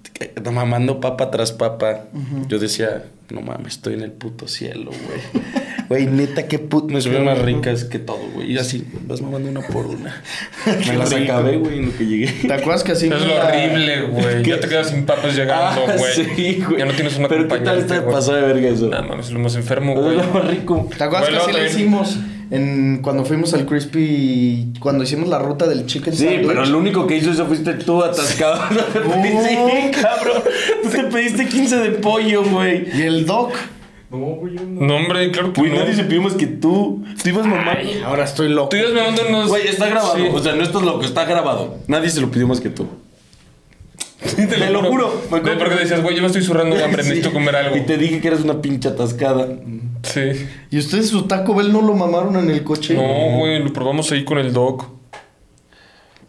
mamando 0.53 1.01
papa 1.01 1.31
tras 1.31 1.53
papa. 1.53 2.05
Yo 2.49 2.59
decía, 2.59 3.05
no 3.31 3.41
mames, 3.41 3.75
estoy 3.75 3.95
en 3.95 4.03
el 4.03 4.13
puto 4.13 4.49
cielo, 4.49 4.91
güey. 4.91 5.45
Güey, 5.93 6.07
neta, 6.07 6.47
qué 6.49 6.59
puto. 6.59 6.93
Me 6.93 7.01
subieron 7.01 7.27
más 7.27 7.39
ricas 7.39 7.85
que 7.85 7.99
todo, 7.99 8.19
güey. 8.35 8.53
Y 8.53 8.59
así, 8.59 8.85
vas 9.07 9.21
mamando 9.21 9.49
una 9.51 9.61
por 9.61 9.87
una. 9.87 10.23
Me 10.89 10.97
las 10.97 11.13
rico. 11.13 11.33
acabé, 11.33 11.57
güey, 11.59 11.79
en 11.79 11.87
lo 11.87 11.97
que 11.97 12.07
llegué. 12.07 12.33
¿Te 12.47 12.53
acuerdas 12.53 12.83
que 12.85 12.93
así 12.93 13.07
Es 13.07 13.21
lo 13.23 13.35
horrible, 13.37 14.03
güey. 14.03 14.43
Ya 14.45 14.61
te 14.61 14.69
quedas 14.69 14.89
sin 14.91 15.05
papas 15.05 15.35
llegando, 15.37 15.83
Ah, 15.89 15.95
güey. 15.99 16.13
sí, 16.15 16.63
güey. 16.67 16.79
Ya 16.79 16.85
no 16.87 16.93
tienes 16.93 17.17
una 17.19 17.29
Pero 17.29 17.49
¿qué 17.49 17.59
tal 17.59 17.87
te 17.87 18.01
pasó 18.03 18.35
de 18.35 18.43
verga 18.43 18.69
eso? 18.69 18.89
Nada 18.89 19.03
mames, 19.03 19.31
lo 19.31 19.39
más 19.39 19.55
enfermo, 19.57 19.93
Es 19.95 20.01
güey. 20.03 20.17
lo 20.17 20.25
más 20.25 20.47
rico. 20.49 20.89
¿Te 20.97 21.05
acuerdas 21.05 21.29
que 21.31 21.37
así 21.37 21.47
también- 21.53 21.67
hicimos 21.67 22.17
en, 22.51 22.99
cuando 23.03 23.25
fuimos 23.25 23.55
al 23.55 23.65
Crispy, 23.65 24.73
cuando 24.79 25.05
hicimos 25.05 25.29
la 25.29 25.39
ruta 25.39 25.67
del 25.67 25.87
chicken 25.87 26.13
Sí, 26.15 26.25
sandwich? 26.27 26.47
pero 26.47 26.67
lo 26.67 26.79
único 26.79 27.07
que 27.07 27.17
hizo 27.17 27.31
eso 27.31 27.47
fuiste 27.47 27.75
tú 27.75 28.03
atascado. 28.03 28.61
No 28.71 28.83
te 28.93 29.01
pediste, 29.01 29.91
cabrón. 30.01 30.43
Tú 30.83 30.89
te 30.91 31.03
pediste 31.05 31.47
15 31.49 31.77
de 31.77 31.91
pollo, 31.93 32.45
güey. 32.45 32.87
Y 32.97 33.03
el 33.03 33.25
doc. 33.27 33.53
No, 34.12 34.96
hombre, 34.96 35.31
claro 35.31 35.53
que 35.53 35.61
Güey, 35.61 35.72
no. 35.72 35.79
nadie 35.81 35.94
supimos 35.94 36.35
que 36.35 36.46
tú. 36.46 37.03
Tú 37.22 37.29
ibas 37.29 37.46
mamando. 37.46 37.81
Ahora 38.05 38.25
estoy 38.25 38.48
loco. 38.51 38.68
Tú 38.68 38.77
ibas 38.77 38.92
mamando 38.92 39.22
unos... 39.29 39.48
Güey, 39.48 39.66
está 39.68 39.87
grabado. 39.88 40.16
Sí. 40.16 40.25
O 40.33 40.38
sea, 40.38 40.55
no 40.55 40.62
estás 40.62 40.83
loco, 40.83 41.03
está 41.05 41.25
grabado. 41.25 41.77
Nadie 41.87 42.11
se 42.11 42.20
lo 42.20 42.31
pidió 42.31 42.46
más 42.46 42.61
que 42.61 42.68
tú. 42.68 42.87
Te 44.37 44.70
lo 44.70 44.83
juro, 44.85 45.12
me. 45.33 45.40
Porque 45.40 45.75
decías, 45.75 46.01
güey, 46.03 46.14
yo 46.14 46.20
me 46.22 46.29
estoy 46.29 46.42
zurrando 46.42 46.77
de 46.77 46.85
hambre, 46.85 47.03
Sí. 47.03 47.09
necesito 47.09 47.33
comer 47.35 47.57
algo. 47.57 47.77
Y 47.77 47.81
te 47.81 47.96
dije 47.98 48.20
que 48.20 48.29
eras 48.29 48.40
una 48.42 48.61
pinche 48.62 48.88
atascada. 48.88 49.48
Sí. 50.03 50.20
¿Y 50.70 50.79
ustedes 50.79 51.09
su 51.09 51.22
Taco 51.27 51.55
Bell 51.55 51.72
no 51.72 51.83
lo 51.83 51.94
mamaron 51.94 52.37
en 52.37 52.48
el 52.51 52.62
coche? 52.62 52.94
No, 52.94 53.38
güey, 53.38 53.59
lo 53.62 53.72
probamos 53.72 54.11
ahí 54.12 54.25
con 54.25 54.38
el 54.38 54.53
doc. 54.53 54.85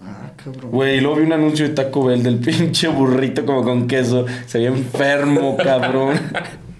Ah, 0.02 0.32
cabrón. 0.44 0.72
Güey, 0.72 1.02
luego 1.02 1.18
vi 1.18 1.24
un 1.26 1.34
anuncio 1.34 1.68
de 1.68 1.74
Taco 1.76 2.06
Bell 2.06 2.24
del 2.24 2.40
pinche 2.40 2.88
burrito 2.88 3.46
como 3.46 3.64
con 3.64 3.88
queso. 3.88 4.26
Se 4.48 4.58
veía 4.58 4.70
enfermo, 4.70 5.56
cabrón. 5.58 6.20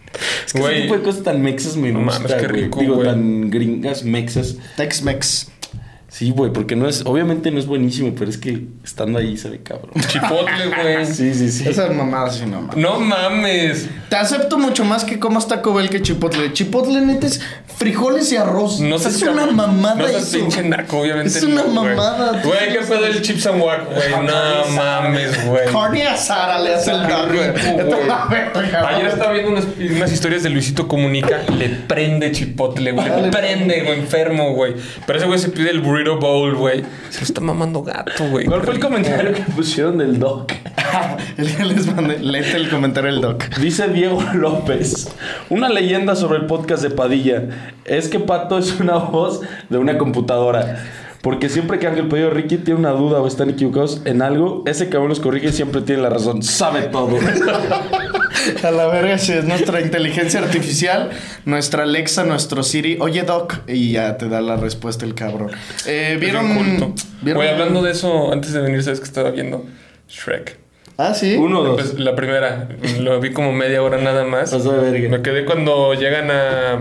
Es 0.46 0.54
que 0.54 0.60
Güey. 0.60 0.74
ese 0.74 0.82
tipo 0.84 0.98
de 0.98 1.04
cosas 1.04 1.24
tan 1.24 1.42
mexas 1.42 1.76
me 1.76 1.92
No 1.92 2.04
gusta, 2.04 2.20
mames, 2.22 2.34
qué 2.36 2.48
rico, 2.48 2.80
Digo, 2.80 2.96
güey. 2.96 3.08
tan 3.08 3.50
gringas, 3.50 4.04
mexas. 4.04 4.56
Tex-Mex. 4.78 5.48
Sí, 6.14 6.30
güey, 6.30 6.54
porque 6.54 6.76
no 6.76 6.88
es... 6.88 7.02
Obviamente 7.08 7.50
no 7.50 7.58
es 7.58 7.66
buenísimo, 7.66 8.14
pero 8.16 8.30
es 8.30 8.38
que 8.38 8.68
estando 8.84 9.18
ahí 9.18 9.36
se 9.36 9.50
ve 9.50 9.64
cabrón. 9.64 9.90
Chipotle, 10.08 10.68
güey. 10.68 11.08
Sí, 11.08 11.34
sí, 11.34 11.52
sí. 11.52 11.68
Esas 11.68 11.92
mamadas 11.92 12.36
sí 12.36 12.46
no 12.46 12.62
mames. 12.62 12.78
No 12.78 13.00
mames. 13.00 13.90
Te 14.10 14.16
acepto 14.18 14.60
mucho 14.60 14.86
más 14.86 15.06
que 15.06 15.18
comas 15.18 15.48
Taco 15.48 15.74
Bell 15.74 15.90
que 15.90 16.04
Chipotle. 16.04 16.54
Chipotle 16.54 17.02
neta 17.02 17.26
es 17.26 17.42
frijoles 17.78 18.32
y 18.32 18.38
arroz. 18.38 18.80
No 18.80 18.98
es 18.98 19.22
una 19.24 19.48
mamada 19.48 19.96
No 19.96 20.06
eso. 20.06 20.38
pinche 20.38 20.62
naco, 20.62 21.00
obviamente. 21.00 21.36
Es 21.36 21.44
una 21.44 21.64
no, 21.64 21.82
mamada. 21.84 22.44
Güey, 22.44 22.74
¿qué 22.74 22.86
pedo 22.88 23.08
el 23.08 23.20
chips 23.24 23.48
and 23.48 23.64
wack, 23.64 23.86
güey? 23.88 24.12
No 24.24 24.76
mames, 24.76 25.48
güey. 25.48 25.66
Carne 25.72 26.04
asada 26.04 26.60
le 26.60 26.76
hace 26.76 26.92
el 26.92 27.08
doc, 27.08 27.28
güey. 27.34 27.50
Ayer 28.88 29.08
estaba 29.08 29.32
viendo 29.32 29.50
unas, 29.50 29.66
unas 29.80 30.12
historias 30.12 30.44
de 30.44 30.52
Luisito 30.52 30.88
Comunica. 30.88 31.42
Le 31.58 31.70
prende 31.70 32.32
chipotle, 32.32 32.92
güey. 32.92 33.10
Le 33.20 33.32
prende, 33.32 33.82
güey, 33.82 34.00
enfermo, 34.00 34.54
güey. 34.54 34.76
Pero 35.08 35.18
ese 35.18 35.26
güey 35.26 35.40
se 35.40 35.50
pide 35.50 35.72
el 35.72 35.82
burrito 35.82 36.03
bowl, 36.12 36.56
güey. 36.56 36.84
Se 37.10 37.20
lo 37.20 37.26
está 37.26 37.42
mamando 37.42 37.82
gato, 37.82 38.28
güey. 38.30 38.46
¿Cuál 38.46 38.62
fue 38.62 38.74
el 38.74 38.80
comentario 38.80 39.34
que 39.34 39.42
pusieron 39.56 39.98
del 39.98 40.20
doc? 40.20 40.52
El 41.38 41.56
que 41.56 41.66
les 41.66 41.96
mandé, 41.96 42.20
léete 42.20 42.58
el 42.58 42.70
comentario 42.70 43.12
del 43.12 43.22
doc. 43.22 43.44
Dice 43.58 43.88
Diego 43.88 44.22
López, 44.36 45.10
una 45.50 45.70
leyenda 45.70 46.16
sobre 46.16 46.38
el 46.40 46.46
podcast 46.46 46.84
de 46.84 46.92
Padilla 46.92 47.74
es 47.86 48.10
que 48.10 48.20
Pato 48.20 48.60
es 48.60 48.80
una 48.80 48.98
voz 48.98 49.42
de 49.70 49.78
una 49.80 49.98
computadora. 49.98 50.84
Porque 51.22 51.48
siempre 51.50 51.80
que 51.80 51.88
Ángel 51.88 52.10
Pedro 52.10 52.32
Ricky 52.32 52.58
tiene 52.58 52.82
una 52.82 52.92
duda 52.92 53.22
o 53.22 53.28
están 53.28 53.50
equivocados 53.50 54.02
en 54.06 54.22
algo, 54.22 54.62
ese 54.66 54.90
cabrón 54.90 55.10
los 55.10 55.22
corrige 55.22 55.48
y 55.48 55.54
siempre 55.54 55.82
tiene 55.82 56.02
la 56.02 56.10
razón. 56.10 56.44
Sabe 56.44 56.82
todo. 56.84 57.18
A 58.64 58.72
la 58.72 58.88
verga, 58.88 59.18
si 59.18 59.32
es 59.34 59.46
nuestra 59.46 59.82
inteligencia 59.82 60.40
artificial, 60.40 61.10
nuestra 61.46 61.84
Alexa, 61.84 62.24
nuestro 62.24 62.64
Siri. 62.64 62.98
Oye, 63.00 63.24
Doc. 63.24 63.56
Y 63.68 63.92
ya 63.94 64.18
te 64.18 64.28
da 64.30 64.42
la 64.42 64.56
respuesta 64.58 65.06
el 65.06 65.16
cabrón. 65.16 65.52
Eh, 65.86 66.18
¿Vieron? 66.20 66.96
¿vieron? 67.22 67.40
Güey, 67.44 67.50
hablando 67.50 67.82
de 67.82 67.92
eso, 67.92 68.32
antes 68.32 68.54
de 68.54 68.62
venir, 68.62 68.84
¿sabes 68.84 69.00
qué 69.00 69.06
estaba 69.06 69.32
viendo? 69.32 69.66
Shrek. 70.10 70.58
Ah, 70.98 71.14
sí. 71.14 71.36
Uno 71.38 71.60
o 71.60 71.64
dos. 71.64 71.96
Empe- 71.96 72.00
La 72.04 72.16
primera, 72.16 72.68
lo 73.00 73.20
vi 73.20 73.32
como 73.32 73.52
media 73.52 73.82
hora 73.82 73.98
nada 73.98 74.26
más. 74.26 74.52
Pasó 74.52 74.74
de 74.74 74.92
verga. 74.92 75.10
Me 75.10 75.22
quedé 75.24 75.44
cuando 75.46 75.94
llegan 75.96 76.30
a 76.30 76.80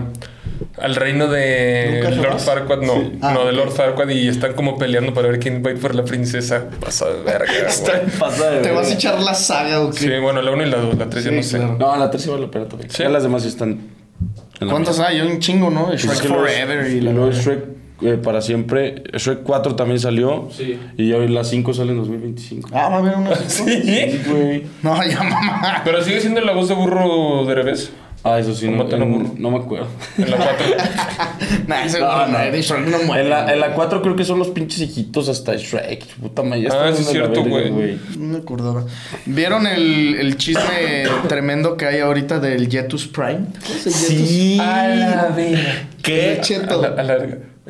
al 0.79 0.95
reino 0.97 1.27
de 1.29 2.01
¿Nunca 2.05 2.11
Lord? 2.11 2.39
Farquaad, 2.41 2.81
no, 2.83 2.95
Sí. 2.95 3.13
Ah, 3.23 3.33
no, 3.35 3.45
de. 3.47 3.53
Lord 3.53 3.71
Farquaad 3.73 4.09
y 4.11 4.29
están 4.29 4.53
como 4.55 4.79
peleando 4.79 5.13
para 5.15 5.29
ver 5.29 5.39
quién 5.39 5.63
va 5.65 5.71
a 5.71 5.73
ir 5.75 5.81
por 5.81 5.95
la 5.95 6.05
princesa. 6.05 6.67
Pasa 6.81 7.07
de 7.09 7.23
verga. 7.23 7.53
Pasa 8.19 8.51
de 8.51 8.57
¿Te 8.59 8.63
verga. 8.69 8.73
vas 8.81 8.91
a 8.91 8.95
echar 8.95 9.21
la 9.21 9.35
saga 9.35 9.81
o 9.81 9.91
qué? 9.91 9.99
Sí, 9.99 10.11
bueno, 10.21 10.43
la 10.43 10.51
1 10.51 10.63
y 10.67 10.71
la 10.71 10.77
2, 10.79 10.99
la 10.99 11.09
3 11.11 11.25
ya 11.25 11.31
Sí, 11.31 11.37
no 11.37 11.43
sé. 11.43 11.59
claro. 11.59 11.77
No, 11.79 11.97
la 11.97 12.11
tercera 12.11 12.33
vale 12.35 12.47
la 12.47 12.51
pena 12.51 12.69
también. 12.69 12.91
Sí. 12.91 13.03
Ya 13.03 13.09
las 13.09 13.23
demás 13.23 13.45
están. 13.45 13.71
en 13.71 14.67
la 14.67 14.73
¿Cuántos 14.73 14.99
mesa. 14.99 15.09
hay? 15.11 15.21
Un 15.21 15.39
chingo, 15.39 15.71
¿no? 15.71 15.87
Pues 15.87 16.03
Shrek 16.03 16.13
es 16.15 16.21
que 16.23 16.29
Forever 16.29 16.87
y 16.91 17.01
la 17.01 17.13
luego 17.13 17.31
Shrek 17.33 17.65
eh, 18.03 18.19
para 18.23 18.41
siempre. 18.41 19.05
Shrek 19.17 19.43
4 19.45 19.77
también 19.77 20.01
salió. 20.01 20.49
Sí. 20.51 20.79
Y 20.97 21.13
hoy 21.13 21.29
la 21.29 21.45
5 21.45 21.73
sale 21.73 21.93
en 21.93 21.99
2025. 21.99 22.69
Ah, 22.73 22.89
va 22.89 22.97
a 22.97 22.99
haber 22.99 23.15
una. 23.17 23.35
Sí. 23.49 24.21
güey. 24.27 24.65
No, 24.83 25.03
ya 25.05 25.23
mamá. 25.23 25.83
Pero 25.85 26.03
sigue 26.03 26.21
siendo 26.21 26.41
la 26.41 26.53
voz 26.53 26.69
de 26.69 26.75
burro 26.75 27.45
de 27.47 27.55
revés. 27.55 27.93
Ah, 28.25 28.39
eso 28.39 28.55
sí, 28.55 28.69
no, 28.69 28.79
¿Cómo 28.79 28.89
te 28.89 28.97
lo 28.97 29.05
en- 29.05 29.41
me 29.43 29.57
acuerdo. 29.59 29.89
En 30.17 30.31
la 30.31 30.37
4. 30.37 30.67
Nah, 31.67 31.85
ese 31.85 31.99
No, 32.01 32.27
no, 32.27 32.39
no. 32.39 32.39
de 32.39 32.63
Shrek 32.63 32.87
no 32.87 32.99
muere. 33.03 33.25
En 33.25 33.31
la, 33.31 33.53
en 33.53 33.59
la 33.61 33.75
4 33.75 34.01
creo 34.01 34.15
que 34.15 34.25
son 34.25 34.39
los 34.39 34.49
pinches 34.51 34.81
hijitos 34.81 35.29
hasta 35.29 35.55
Shrek. 35.57 36.05
Puta 36.21 36.43
madre, 36.43 36.63
ya 36.63 36.69
Ah, 36.73 36.93
sí 36.95 37.03
es 37.03 37.09
cierto, 37.09 37.43
güey. 37.45 37.71
No 38.17 38.25
me 38.35 38.39
acordaba. 38.39 38.85
¿Vieron 39.27 39.67
el, 39.67 40.15
el 40.21 40.37
chisme 40.37 41.05
tremendo 41.29 41.77
que 41.77 41.87
hay 41.87 41.99
ahorita 42.01 42.39
del 42.39 42.69
Jetus 42.71 43.09
Prime? 43.09 43.47
¿Qué 43.67 43.73
es 43.73 43.87
el 43.87 43.93
Jetus? 43.93 44.29
Sí. 44.29 44.59
A 44.61 44.87
la 44.89 45.29
verga. 45.35 45.89
¿Qué? 46.03 46.37
A 46.39 46.41
Cheto. 46.43 46.81
la, 46.81 46.89
a 46.89 47.03
la. 47.03 47.19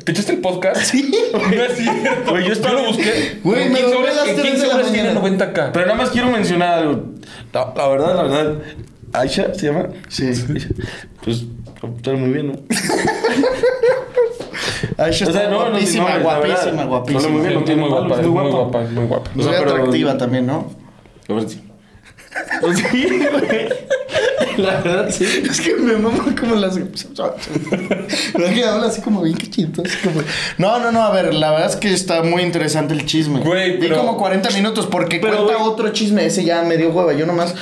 ¿Te 0.03 0.11
echaste 0.11 0.33
el 0.33 0.39
podcast? 0.39 0.81
Sí. 0.81 1.11
No 1.33 1.63
es 1.63 1.77
cierto. 1.77 2.31
Güey, 2.31 2.45
yo 2.45 2.53
estaba- 2.53 2.75
lo 2.81 2.87
busqué. 2.87 3.39
Güey, 3.43 3.69
me 3.69 3.79
15 3.79 3.81
dormí 3.83 3.95
a 3.95 3.99
horas, 4.03 4.15
las 4.17 4.27
en 4.27 4.35
tres 4.35 4.51
15 4.51 4.67
de 4.67 4.73
la 4.73 4.83
mañana. 4.83 5.21
90k. 5.21 5.71
Pero 5.71 5.85
nada 5.87 5.97
más 5.97 6.09
quiero 6.11 6.29
mencionar 6.29 6.79
algo. 6.79 7.05
La, 7.53 7.73
la 7.75 7.87
verdad, 7.87 8.15
la 8.15 8.23
verdad. 8.23 8.53
Aisha 9.13 9.53
se 9.53 9.67
llama. 9.67 9.89
Sí. 10.09 10.27
Aisha. 10.27 10.45
Pues, 11.23 11.43
está 11.97 12.13
muy 12.13 12.31
bien, 12.31 12.47
¿no? 12.47 12.53
Aisha 14.97 15.27
O 15.27 15.31
sea, 15.31 15.41
está 15.43 15.49
no, 15.51 15.63
no, 15.65 15.69
guapísima, 15.71 16.17
no, 16.17 16.23
guapísima, 16.23 16.83
guapísima. 16.85 17.19
Habla 17.23 17.31
muy 17.31 17.41
bien, 17.47 17.53
no 17.59 17.63
tiene 17.65 17.81
muy 17.81 17.89
guapa, 17.89 18.07
muy 18.07 18.17
muy 18.17 18.31
guapa. 18.31 18.49
guapa, 18.57 18.83
es 18.83 18.91
muy 18.91 19.05
guapa. 19.05 19.31
Muy 19.35 19.45
O 19.45 19.49
sea, 19.49 19.59
pero- 19.59 19.71
atractiva 19.71 20.17
también, 20.17 20.45
¿no? 20.45 20.71
A 21.29 21.33
ver, 21.33 21.49
sí. 21.49 21.61
Pues 22.61 22.79
sí, 22.91 23.07
güey. 23.31 23.69
La 24.57 24.81
verdad, 24.81 25.09
sí. 25.11 25.25
Es 25.49 25.61
que 25.61 25.75
me 25.75 25.93
mama 25.97 26.35
como 26.39 26.55
las. 26.55 26.77
Es 26.77 27.05
que 28.53 28.63
habla 28.65 28.87
así 28.87 29.01
como 29.01 29.21
bien 29.21 29.37
cachito. 29.37 29.83
Como... 30.03 30.21
No, 30.57 30.79
no, 30.79 30.91
no. 30.91 31.01
A 31.03 31.11
ver, 31.11 31.33
la 31.33 31.51
verdad 31.51 31.69
es 31.69 31.75
que 31.75 31.91
está 31.93 32.21
muy 32.23 32.41
interesante 32.43 32.93
el 32.93 33.05
chisme. 33.05 33.39
Güey, 33.41 33.79
pero- 33.79 33.97
como 33.97 34.17
40 34.17 34.49
minutos 34.51 34.87
porque 34.87 35.19
Pero, 35.19 35.37
cuenta 35.45 35.55
güey. 35.57 35.71
otro 35.71 35.89
chisme. 35.91 36.25
Ese 36.25 36.43
ya 36.43 36.61
me 36.63 36.77
dio 36.77 36.89
hueva. 36.91 37.13
Yo 37.13 37.25
nomás. 37.25 37.55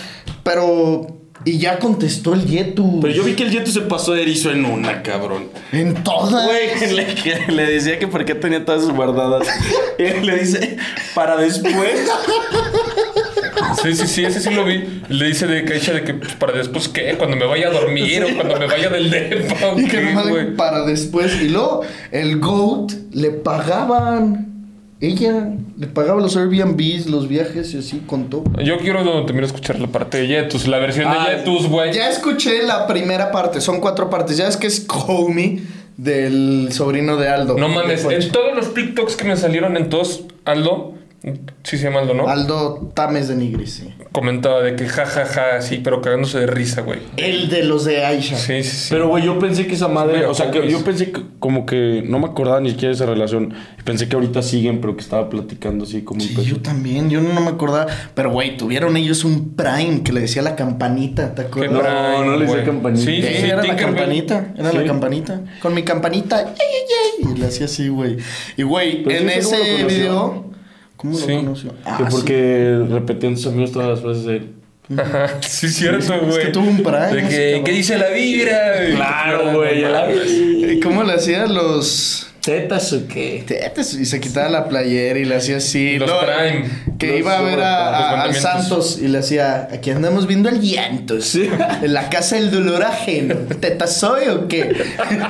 Pero 0.44 1.08
Y 1.43 1.58
ya 1.58 1.80
contestó 1.80 2.34
el 2.34 2.45
Yetu. 2.45 2.99
Pero 3.01 3.13
yo 3.13 3.23
vi 3.23 3.34
que 3.34 3.43
el 3.43 3.51
Yeto 3.51 3.71
se 3.71 3.82
pasó 3.82 4.13
de 4.13 4.21
erizo 4.21 4.51
en 4.51 4.65
una, 4.65 5.01
cabrón. 5.01 5.49
En 5.71 6.04
todas. 6.04 6.45
Güey, 6.45 6.93
le, 6.95 7.15
que 7.15 7.51
le 7.51 7.65
decía 7.65 7.97
que 7.97 8.08
por 8.08 8.25
qué 8.25 8.36
tenía 8.36 8.63
todas 8.63 8.82
sus 8.82 8.93
guardadas. 8.93 9.47
Y 9.97 10.04
él 10.04 10.25
le 10.25 10.38
dice, 10.38 10.77
para 11.15 11.38
después. 11.38 12.10
Sí, 13.82 13.95
sí, 13.95 14.08
sí, 14.08 14.25
ese 14.25 14.39
sí 14.39 14.51
lo 14.51 14.65
vi. 14.65 15.01
Le 15.10 15.25
dice 15.27 15.47
de 15.47 15.65
Keisha 15.65 15.93
de 15.93 16.04
que 16.04 16.13
pues, 16.13 16.34
para 16.34 16.54
después, 16.54 16.88
¿qué? 16.88 17.15
Cuando 17.17 17.36
me 17.36 17.45
vaya 17.45 17.69
a 17.69 17.71
dormir 17.71 18.23
o 18.23 18.36
cuando 18.36 18.58
me 18.58 18.67
vaya 18.67 18.89
del 18.89 19.10
depa. 19.10 19.73
¿o 19.73 19.80
Y 19.80 19.88
que 19.88 20.01
nomás 20.01 20.27
para 20.58 20.86
después. 20.86 21.41
Y 21.41 21.49
luego, 21.49 21.82
el 22.12 22.39
GOAT 22.39 22.91
le 23.13 23.32
pagaban. 23.32 24.51
Ella 25.02 25.50
le 25.80 25.88
pagaba 25.88 26.22
los 26.22 26.38
Airbnbs, 26.38 27.08
los 27.08 27.28
viajes 27.28 27.74
y 27.74 27.80
así 27.80 28.04
contó. 28.06 28.44
Yo 28.64 28.78
quiero 28.78 29.04
también 29.26 29.44
escuchar 29.46 29.80
la 29.80 29.88
parte 29.88 30.20
de 30.20 30.28
Yetus, 30.28 30.68
la 30.68 30.78
versión 30.78 31.08
Ah, 31.08 31.28
de 31.30 31.38
Yetus, 31.40 31.68
güey. 31.68 31.92
Ya 31.92 32.08
escuché 32.10 32.62
la 32.64 32.86
primera 32.86 33.32
parte, 33.32 33.62
son 33.62 33.80
cuatro 33.80 34.12
partes. 34.12 34.38
Ya 34.38 34.48
es 34.48 34.58
que 34.58 34.68
es 34.68 34.80
Comey 34.82 35.64
del 35.98 36.70
sobrino 36.72 37.18
de 37.18 37.30
Aldo. 37.30 37.58
No 37.58 37.68
mames, 37.68 38.06
en 38.06 38.32
todos 38.32 38.56
los 38.56 38.74
TikToks 38.76 39.16
que 39.16 39.24
me 39.26 39.36
salieron 39.38 39.76
en 39.76 39.90
todos, 39.90 40.24
Aldo, 40.46 40.94
sí 41.64 41.78
se 41.78 41.84
llama 41.84 42.00
Aldo, 42.00 42.16
¿no? 42.16 42.28
Aldo 42.28 42.92
Tames 42.96 43.28
de 43.28 43.36
Nigris, 43.36 43.74
sí. 43.74 43.94
Comentaba 44.12 44.62
de 44.62 44.76
que 44.76 44.88
ja, 44.88 45.06
ja, 45.06 45.26
ja, 45.26 45.62
sí, 45.62 45.80
pero 45.84 46.02
cagándose 46.02 46.40
de 46.40 46.48
risa, 46.48 46.82
güey. 46.82 47.00
El 47.16 47.50
de 47.50 47.64
los 47.64 47.86
de 47.86 48.04
Aisha. 48.04 48.38
Sí, 48.38 48.64
sí, 48.64 48.70
sí. 48.70 48.88
Pero, 48.90 49.08
güey, 49.08 49.24
yo 49.24 49.38
pensé 49.38 49.68
que 49.68 49.76
esa 49.76 49.88
madre. 49.88 50.18
Mira, 50.18 50.30
O 50.30 50.34
sea, 50.34 50.50
que 50.50 50.68
yo 50.70 50.84
pensé 50.84 51.12
que 51.12 51.22
como 51.38 51.68
que 51.68 52.04
no 52.06 52.18
me 52.18 52.26
acordaba 52.26 52.60
ni 52.60 52.72
siquiera 52.72 52.90
de 52.90 52.96
esa 52.96 53.06
relación. 53.06 53.54
Pensé 53.86 54.10
que 54.10 54.16
ahorita 54.16 54.42
siguen, 54.42 54.82
pero 54.82 54.96
que 54.96 55.02
estaba 55.02 55.30
platicando 55.30 55.86
así 55.86 56.02
como 56.02 56.22
Sí, 56.22 56.34
un 56.36 56.44
yo 56.44 56.60
también, 56.60 57.10
yo 57.10 57.22
no, 57.22 57.40
me 57.40 57.50
acordaba. 57.50 57.86
Pero, 58.16 58.32
güey, 58.32 58.58
tuvieron 58.58 58.98
ellos 58.98 59.24
un 59.24 59.56
Prime 59.56 60.02
que 60.04 60.14
le 60.14 60.22
decía 60.22 60.42
la 60.42 60.56
campanita, 60.56 61.36
¿te 61.36 61.44
acuerdas? 61.44 61.72
No, 61.72 61.82
Prime, 61.82 62.26
no 62.26 62.38
le 62.38 62.46
decía 62.48 62.64
campanita. 62.64 63.06
Sí, 63.06 63.22
sí, 63.22 63.34
sí, 63.42 63.46
era 63.46 63.64
la 63.64 63.76
campanita, 63.76 64.54
era 64.58 64.74
la 64.74 64.84
campanita. 64.86 65.42
Con 65.62 65.76
mi 65.76 65.84
campanita. 65.84 66.56
Y 67.20 67.38
le 67.38 67.46
hacía 67.46 67.66
así, 67.66 67.90
güey. 67.90 68.18
Y, 68.58 68.64
güey, 68.64 69.04
en 69.08 69.30
sí, 69.30 69.52
¿cómo 69.52 69.58
lo 69.58 69.64
ese 69.64 69.86
video... 69.86 70.52
¿Cómo 71.02 71.14
lo 71.20 71.26
Sí. 71.26 71.36
conoció? 71.36 71.74
Ah, 71.84 71.98
Que 71.98 72.04
sí. 72.06 72.10
porque 72.12 72.86
repetían 72.90 73.36
sus 73.38 73.48
amigos 73.48 73.72
todas 73.72 73.90
las 73.90 74.02
frases 74.02 74.26
de 74.26 74.36
él. 74.38 74.52
Ajá, 74.98 75.28
sí, 75.42 75.70
cierto, 75.70 76.14
güey. 76.26 76.40
que 76.46 76.52
tuvo 76.52 76.68
un 76.70 76.78
Prime, 76.84 77.08
De 77.14 77.28
que. 77.30 77.62
¿qué 77.64 77.72
dice 77.72 77.98
la 77.98 78.10
vibra? 78.10 78.74
Claro, 78.96 79.54
güey, 79.58 80.80
¿Cómo 80.82 81.04
le 81.04 81.14
hacía 81.14 81.46
los 81.48 82.31
¿Tetas 82.41 82.91
o 82.93 83.08
qué? 83.08 83.43
tetes? 83.45 83.93
Y 83.93 84.06
se 84.06 84.19
quitaba 84.19 84.49
la 84.49 84.67
playera 84.67 85.19
y 85.19 85.25
le 85.25 85.36
hacía 85.36 85.58
así. 85.58 85.99
Los 85.99 86.10
Prime. 86.12 86.69
Que 86.97 87.08
Los 87.12 87.19
iba 87.19 87.38
a 87.38 87.41
ver 87.41 87.60
a, 87.62 88.23
a-. 88.23 88.34
Santos 88.34 88.97
y 88.99 89.08
le 89.08 89.19
hacía, 89.19 89.67
aquí 89.71 89.91
andamos 89.91 90.25
viendo 90.25 90.49
el 90.49 90.60
llantos. 90.60 91.36
En 91.82 91.93
la 91.93 92.10
casa 92.10 92.36
del 92.38 92.49
dolor 92.51 92.84
ajeno. 92.84 93.36
¿Teta 93.60 93.86
soy 93.88 94.27
o 94.30 94.47
qué? 94.47 94.75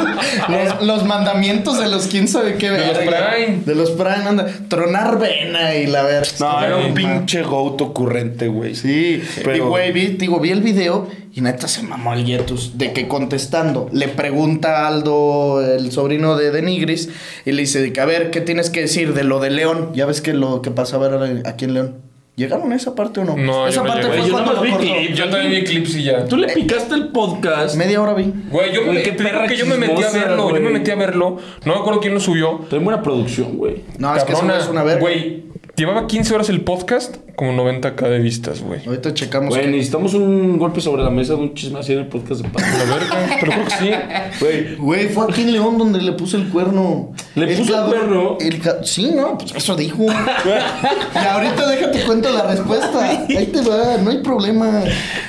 los, 0.49 0.81
los 0.83 1.05
mandamientos 1.05 1.79
de 1.79 1.87
los 1.89 2.07
quién 2.07 2.27
sabe 2.27 2.55
qué 2.55 2.69
De 2.69 2.87
los. 2.87 2.97
Prime. 2.99 3.59
De 3.65 3.75
los 3.75 3.91
Prime, 3.91 4.27
anda. 4.27 4.47
Tronar 4.69 5.19
vena 5.19 5.75
y 5.75 5.87
la 5.87 6.03
verga. 6.03 6.29
No, 6.39 6.63
era 6.63 6.77
un 6.77 6.93
pinche 6.93 7.43
goat 7.43 7.81
ocurrente, 7.81 8.47
güey. 8.47 8.75
Sí, 8.75 9.21
Pero- 9.43 9.55
y 9.55 9.59
güey, 9.59 9.91
vi, 9.91 10.07
digo, 10.17 10.39
vi 10.39 10.51
el 10.51 10.61
video 10.61 11.09
y 11.33 11.41
neta 11.41 11.67
se 11.67 11.83
mamó 11.83 12.13
el 12.13 12.25
Yetus 12.25 12.77
de 12.77 12.93
que 12.93 13.07
contestando 13.07 13.89
le 13.91 14.07
pregunta 14.07 14.79
a 14.79 14.87
Aldo, 14.87 15.61
el 15.61 15.91
sobrino 15.91 16.35
de 16.35 16.51
Denigris, 16.51 17.09
y 17.45 17.51
le 17.51 17.61
dice 17.61 17.81
de 17.81 17.93
que 17.93 18.01
a 18.01 18.05
ver, 18.05 18.31
¿qué 18.31 18.41
tienes 18.41 18.69
que 18.69 18.81
decir 18.81 19.13
de 19.13 19.23
lo 19.23 19.39
de 19.39 19.49
León? 19.49 19.91
Ya 19.93 20.05
ves 20.05 20.21
que 20.21 20.33
lo 20.33 20.61
que 20.61 20.71
pasaba 20.71 21.07
era 21.07 21.49
aquí 21.49 21.65
en 21.65 21.73
León. 21.73 22.11
¿Llegaron 22.37 22.71
a 22.71 22.75
esa 22.75 22.95
parte 22.95 23.19
o 23.19 23.25
no? 23.25 23.35
No, 23.35 23.67
esa 23.67 23.77
yo 23.77 23.83
no 23.83 23.89
parte 23.89 24.07
llegué. 24.07 24.29
fue 24.29 24.45
Yo 24.45 24.53
lo 24.53 24.61
vi. 24.61 25.13
Yo 25.13 25.29
también 25.29 25.51
vi 25.51 25.63
clips 25.63 25.95
y 25.95 26.03
ya. 26.03 26.25
Tú 26.25 26.37
le 26.37 26.47
picaste 26.47 26.95
el 26.95 27.09
podcast. 27.09 27.75
Media 27.75 28.01
hora 28.01 28.13
vi. 28.13 28.33
Güey, 28.49 28.73
yo, 28.73 28.81
me, 28.81 28.87
Güey, 28.87 29.03
qué 29.03 29.11
te 29.11 29.23
digo 29.23 29.35
perra 29.35 29.47
que 29.47 29.57
yo 29.57 29.65
me 29.65 29.77
metí 29.77 30.01
a 30.01 30.09
verlo. 30.09 30.49
Yo 30.49 30.61
me 30.61 30.69
metí 30.69 30.91
a 30.91 30.95
verlo. 30.95 31.37
No 31.65 31.73
me 31.73 31.79
acuerdo 31.79 31.99
quién 31.99 32.13
lo 32.13 32.21
subió. 32.21 32.61
Trae 32.69 32.81
buena 32.81 33.03
producción, 33.03 33.57
güey. 33.57 33.83
No, 33.99 34.15
es 34.15 34.23
que 34.23 34.31
eso 34.31 34.41
Cabrona, 34.41 34.63
es 34.63 34.69
una 34.69 34.81
verga. 34.83 35.01
Güey, 35.01 35.43
llevaba 35.81 36.05
15 36.05 36.33
horas 36.35 36.49
el 36.49 36.61
podcast, 36.61 37.15
como 37.35 37.53
90k 37.53 38.07
de 38.07 38.19
vistas, 38.19 38.61
güey. 38.61 38.85
Ahorita 38.85 39.13
checamos. 39.15 39.49
Güey, 39.49 39.61
que- 39.63 39.71
necesitamos 39.71 40.13
un 40.13 40.57
golpe 40.59 40.79
sobre 40.79 41.03
la 41.03 41.09
mesa 41.09 41.33
de 41.33 41.39
un 41.39 41.53
chisme 41.55 41.79
así 41.79 41.93
en 41.93 41.99
el 41.99 42.05
podcast 42.07 42.41
de 42.41 42.49
Paz. 42.49 42.63
La 42.77 42.83
verga, 42.93 43.37
pero 43.39 43.51
creo 43.51 43.65
que 43.65 43.71
sí. 43.71 43.91
Güey, 44.39 44.75
Güey, 44.75 45.09
fue 45.09 45.25
aquí 45.29 45.41
en 45.41 45.53
León 45.53 45.77
donde 45.79 45.99
le 46.01 46.11
puse 46.13 46.37
el 46.37 46.49
cuerno. 46.49 47.11
¿Le 47.35 47.47
puso 47.57 47.83
el 47.83 47.89
cuerno? 47.89 48.37
el 48.39 48.59
ca- 48.61 48.83
sí, 48.83 49.11
no, 49.15 49.37
pues 49.39 49.55
eso 49.55 49.75
dijo. 49.75 50.05
y 51.15 51.17
ahorita 51.17 51.67
déjate 51.69 52.01
cuento 52.03 52.29
la 52.31 52.43
respuesta. 52.47 53.09
Ahí 53.27 53.47
te 53.51 53.61
va, 53.61 53.97
no 53.97 54.11
hay 54.11 54.19
problema. 54.19 54.83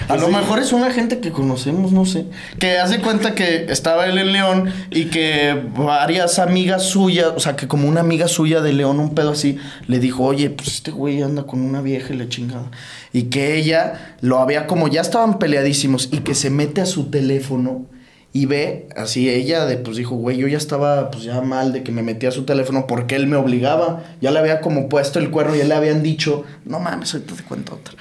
A 0.08 0.16
lo 0.16 0.28
mejor 0.28 0.58
es 0.58 0.72
una 0.74 0.90
gente 0.90 1.18
que 1.20 1.30
conocemos, 1.32 1.92
no 1.92 2.04
sé. 2.04 2.26
Que 2.58 2.78
hace 2.78 3.00
cuenta 3.00 3.34
que 3.34 3.66
estaba 3.70 4.04
él 4.06 4.18
en 4.18 4.32
León 4.32 4.72
y 4.90 5.06
que 5.06 5.58
varias 5.76 6.38
amigas 6.38 6.84
suyas, 6.84 7.28
o 7.36 7.40
sea, 7.40 7.56
que 7.56 7.66
como 7.68 7.88
una 7.88 8.00
amiga 8.00 8.28
suya 8.28 8.60
de 8.60 8.72
León, 8.74 9.00
un 9.00 9.14
pedo 9.14 9.30
así, 9.32 9.56
le 9.86 9.98
dijo, 9.98 10.24
oye, 10.24 10.41
pues 10.50 10.68
este 10.68 10.90
güey 10.90 11.22
anda 11.22 11.44
con 11.44 11.60
una 11.60 11.80
vieja 11.80 12.12
y 12.12 12.16
le 12.16 12.28
chingada. 12.28 12.70
Y 13.12 13.24
que 13.24 13.56
ella 13.56 14.16
lo 14.20 14.38
había 14.38 14.66
como, 14.66 14.88
ya 14.88 15.00
estaban 15.00 15.38
peleadísimos 15.38 16.08
y 16.12 16.18
que 16.18 16.34
se 16.34 16.50
mete 16.50 16.80
a 16.80 16.86
su 16.86 17.10
teléfono 17.10 17.86
y 18.34 18.46
ve, 18.46 18.88
así 18.96 19.28
ella 19.28 19.66
de, 19.66 19.76
pues 19.76 19.98
dijo, 19.98 20.14
güey, 20.16 20.38
yo 20.38 20.48
ya 20.48 20.56
estaba 20.56 21.10
pues 21.10 21.22
ya 21.24 21.42
mal 21.42 21.74
de 21.74 21.82
que 21.82 21.92
me 21.92 22.02
metía 22.02 22.30
a 22.30 22.32
su 22.32 22.44
teléfono 22.44 22.86
porque 22.86 23.14
él 23.14 23.26
me 23.26 23.36
obligaba. 23.36 24.04
Ya 24.22 24.30
le 24.30 24.38
había 24.38 24.62
como 24.62 24.88
puesto 24.88 25.18
el 25.18 25.30
cuerno 25.30 25.54
y 25.54 25.58
ya 25.58 25.64
le 25.64 25.74
habían 25.74 26.02
dicho, 26.02 26.44
no 26.64 26.80
mames, 26.80 27.12
ahorita 27.12 27.34
te 27.34 27.42
cuento 27.42 27.74
otra. 27.74 27.94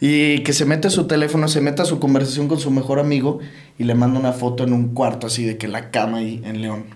Y 0.00 0.40
que 0.40 0.52
se 0.52 0.64
mete 0.64 0.88
a 0.88 0.90
su 0.90 1.06
teléfono, 1.06 1.46
se 1.46 1.60
mete 1.60 1.82
a 1.82 1.84
su 1.84 2.00
conversación 2.00 2.48
con 2.48 2.58
su 2.58 2.72
mejor 2.72 2.98
amigo 2.98 3.38
y 3.78 3.84
le 3.84 3.94
manda 3.94 4.18
una 4.18 4.32
foto 4.32 4.64
en 4.64 4.72
un 4.72 4.92
cuarto 4.92 5.28
así 5.28 5.44
de 5.44 5.56
que 5.56 5.68
la 5.68 5.92
cama 5.92 6.18
ahí 6.18 6.42
en 6.44 6.62
León. 6.62 6.86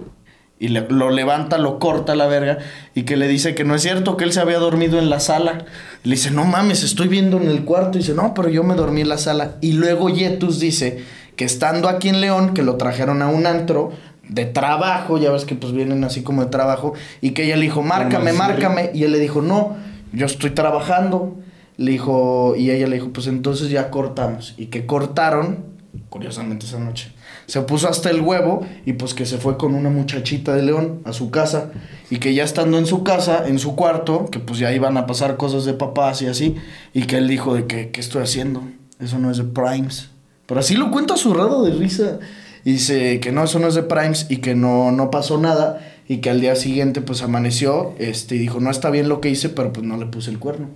Y 0.60 0.68
le- 0.68 0.86
lo 0.90 1.10
levanta, 1.10 1.56
lo 1.58 1.78
corta 1.78 2.14
la 2.14 2.26
verga 2.26 2.58
y 2.94 3.02
que 3.04 3.16
le 3.16 3.26
dice 3.26 3.54
que 3.54 3.64
no 3.64 3.74
es 3.74 3.80
cierto, 3.82 4.16
que 4.18 4.24
él 4.24 4.32
se 4.32 4.40
había 4.40 4.58
dormido 4.58 4.98
en 4.98 5.08
la 5.10 5.18
sala. 5.18 5.64
Le 6.04 6.10
dice, 6.12 6.30
no 6.30 6.44
mames, 6.44 6.84
estoy 6.84 7.08
viendo 7.08 7.38
en 7.38 7.48
el 7.48 7.64
cuarto. 7.64 7.96
Y 7.96 8.02
dice, 8.02 8.12
no, 8.14 8.34
pero 8.34 8.48
yo 8.50 8.62
me 8.62 8.74
dormí 8.74 9.00
en 9.00 9.08
la 9.08 9.16
sala. 9.18 9.56
Y 9.62 9.72
luego 9.72 10.10
Yetus 10.10 10.60
dice 10.60 11.02
que 11.36 11.46
estando 11.46 11.88
aquí 11.88 12.10
en 12.10 12.20
León, 12.20 12.52
que 12.54 12.62
lo 12.62 12.76
trajeron 12.76 13.22
a 13.22 13.28
un 13.28 13.46
antro 13.46 13.92
de 14.28 14.44
trabajo, 14.44 15.16
ya 15.18 15.30
ves 15.32 15.44
que 15.46 15.54
pues 15.54 15.72
vienen 15.72 16.04
así 16.04 16.22
como 16.22 16.44
de 16.44 16.50
trabajo, 16.50 16.92
y 17.22 17.30
que 17.30 17.44
ella 17.46 17.56
le 17.56 17.62
dijo, 17.62 17.82
márcame, 17.82 18.30
¿en 18.30 18.36
serio? 18.36 18.38
márcame. 18.38 18.90
Y 18.94 19.04
él 19.04 19.12
le 19.12 19.18
dijo, 19.18 19.40
no, 19.42 19.76
yo 20.12 20.26
estoy 20.26 20.50
trabajando. 20.50 21.36
Le 21.78 21.92
dijo, 21.92 22.54
y 22.54 22.70
ella 22.70 22.86
le 22.86 22.96
dijo, 22.96 23.08
pues 23.14 23.26
entonces 23.28 23.70
ya 23.70 23.88
cortamos. 23.88 24.52
Y 24.58 24.66
que 24.66 24.84
cortaron, 24.84 25.64
curiosamente 26.08 26.66
esa 26.66 26.78
noche. 26.78 27.12
Se 27.46 27.60
puso 27.62 27.88
hasta 27.88 28.10
el 28.10 28.20
huevo 28.20 28.66
y 28.84 28.94
pues 28.94 29.14
que 29.14 29.26
se 29.26 29.38
fue 29.38 29.56
con 29.56 29.74
una 29.74 29.90
muchachita 29.90 30.54
de 30.54 30.62
León 30.62 31.00
a 31.04 31.12
su 31.12 31.30
casa 31.30 31.70
y 32.10 32.18
que 32.18 32.34
ya 32.34 32.44
estando 32.44 32.78
en 32.78 32.86
su 32.86 33.04
casa, 33.04 33.46
en 33.46 33.58
su 33.58 33.76
cuarto, 33.76 34.26
que 34.26 34.38
pues 34.38 34.58
ya 34.58 34.72
iban 34.72 34.96
a 34.96 35.06
pasar 35.06 35.36
cosas 35.36 35.64
de 35.64 35.74
papás 35.74 36.22
y 36.22 36.26
así, 36.26 36.56
y 36.92 37.04
que 37.04 37.16
él 37.18 37.28
dijo 37.28 37.54
de 37.54 37.66
que, 37.66 37.90
¿qué 37.90 38.00
estoy 38.00 38.22
haciendo? 38.22 38.62
Eso 39.00 39.18
no 39.18 39.30
es 39.30 39.38
de 39.38 39.44
Primes. 39.44 40.10
Pero 40.46 40.60
así 40.60 40.74
lo 40.74 40.90
cuenta 40.90 41.16
zurrado 41.16 41.64
de 41.64 41.72
risa. 41.72 42.18
Y 42.64 42.72
dice 42.72 43.20
que 43.20 43.32
no, 43.32 43.44
eso 43.44 43.58
no 43.58 43.68
es 43.68 43.74
de 43.74 43.82
Primes 43.82 44.26
y 44.28 44.38
que 44.38 44.54
no, 44.54 44.92
no 44.92 45.10
pasó 45.10 45.38
nada 45.38 45.80
y 46.06 46.18
que 46.18 46.28
al 46.28 46.40
día 46.40 46.56
siguiente 46.56 47.00
pues 47.00 47.22
amaneció 47.22 47.94
este, 47.98 48.34
y 48.34 48.38
dijo, 48.38 48.60
no 48.60 48.70
está 48.70 48.90
bien 48.90 49.08
lo 49.08 49.20
que 49.20 49.30
hice, 49.30 49.48
pero 49.48 49.72
pues 49.72 49.86
no 49.86 49.96
le 49.96 50.06
puse 50.06 50.30
el 50.30 50.38
cuerno. 50.38 50.68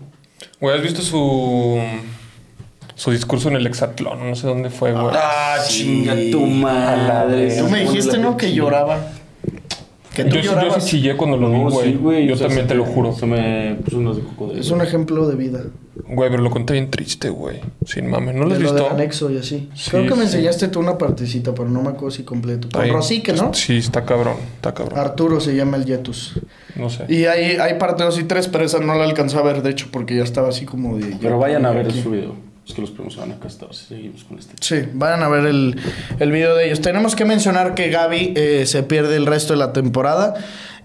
¿has 0.61 0.83
visto 0.83 1.03
su 1.03 1.79
su 2.95 3.11
discurso 3.11 3.49
en 3.49 3.57
el 3.57 3.67
hexatlón? 3.67 4.29
No 4.29 4.35
sé 4.37 4.47
dónde 4.47 4.71
fue, 4.71 4.93
güey. 4.93 5.07
Ah, 5.13 5.57
Sí. 5.65 5.85
chinga 5.85 6.15
tu 6.31 6.41
madre. 6.47 7.57
Tú 7.59 7.69
me 7.69 7.81
dijiste, 7.81 8.19
¿no? 8.19 8.37
Que 8.37 8.53
lloraba. 8.53 8.99
Que 10.15 10.23
tú 10.25 10.37
yo, 10.37 10.43
sí- 10.43 10.47
yo 10.47 10.53
llorabas. 10.55 10.85
sí 10.85 10.91
chillé 10.91 11.17
cuando 11.17 11.37
lo 11.37 11.51
vi, 11.51 11.59
No, 11.59 11.71
güey. 11.71 11.91
sí, 11.91 11.99
güey. 12.01 12.27
yo 12.29 12.35
o 12.35 12.37
sea, 12.37 12.47
también 12.47 12.67
se 12.67 12.73
te 12.73 12.75
lo 12.77 12.85
juro. 12.85 13.13
Se 13.15 13.27
me 13.27 13.75
puso 13.85 13.99
unos 13.99 14.17
de 14.17 14.23
cocodrilo. 14.23 14.61
Es 14.61 14.71
un 14.71 14.81
ejemplo 14.81 15.27
de 15.27 15.35
vida. 15.35 15.65
Güey, 16.09 16.31
pero 16.31 16.41
lo 16.41 16.51
conté 16.51 16.75
bien 16.75 16.89
triste, 16.89 17.31
güey. 17.31 17.61
Sin 17.85 18.09
mames. 18.09 18.37
¿No 18.37 18.45
lo 18.45 18.55
has 18.55 18.61
lo 18.61 18.71
visto? 18.73 18.85
del 18.85 18.93
anexo 18.93 19.29
y 19.33 19.39
así. 19.39 19.69
Sí, 19.75 19.91
Creo 19.91 20.05
que 20.05 20.11
me 20.11 20.17
sí. 20.19 20.37
enseñaste 20.37 20.69
tú 20.69 20.79
una 20.79 20.99
partecita, 20.99 21.53
pero 21.53 21.69
no 21.69 21.83
me 21.83 21.89
acuerdo 21.89 22.13
si 22.13 22.23
completo. 22.23 22.69
Con. 22.73 22.89
Rosique, 22.91 23.33
¿no? 23.33 23.53
Sí, 23.55 23.79
está 23.79 24.05
cabrón. 24.05 24.37
Está 24.55 24.73
cabrón. 24.73 25.01
Arturo 25.01 25.41
se 25.41 25.57
llama 25.57 25.79
el 25.79 25.85
Yetus. 25.85 26.39
No 26.77 26.91
sé. 26.91 27.07
Y 27.09 27.25
hay, 27.25 27.57
hay 27.57 27.75
parte 27.81 28.05
2 28.05 28.17
y 28.21 28.23
3, 28.25 28.47
pero 28.47 28.65
esa 28.65 28.79
no 28.79 28.95
la 28.95 29.03
alcanzó 29.05 29.41
a 29.41 29.43
ver, 29.43 29.63
de 29.63 29.71
hecho, 29.71 29.89
porque 29.91 30.17
ya 30.17 30.23
estaba 30.23 30.49
así 30.51 30.65
como 30.65 30.97
de... 30.97 31.17
Pero 31.21 31.39
vayan 31.41 31.67
a 31.67 31.73
ver 31.73 31.87
aquí. 31.87 32.01
su 32.01 32.11
video. 32.13 32.35
Es 32.67 32.73
que 32.73 32.81
los 32.81 32.91
primos 32.91 33.15
se 33.15 33.21
van 33.21 33.33
a 33.33 33.39
castar 33.39 33.75
si 33.75 33.85
seguimos 33.87 34.25
con 34.25 34.39
este. 34.39 34.55
Sí, 34.61 34.89
vayan 34.95 35.23
a 35.23 35.29
ver 35.29 35.45
el, 35.47 35.79
el 36.19 36.33
video 36.33 36.57
de 36.57 36.67
ellos. 36.67 36.81
Tenemos 36.81 37.15
que 37.15 37.27
mencionar 37.27 37.75
que 37.75 37.91
Gaby 37.91 38.33
eh, 38.37 38.65
se 38.67 38.83
pierde 38.83 39.17
el 39.17 39.27
resto 39.27 39.53
de 39.53 39.59
la 39.59 39.75
temporada, 39.75 40.35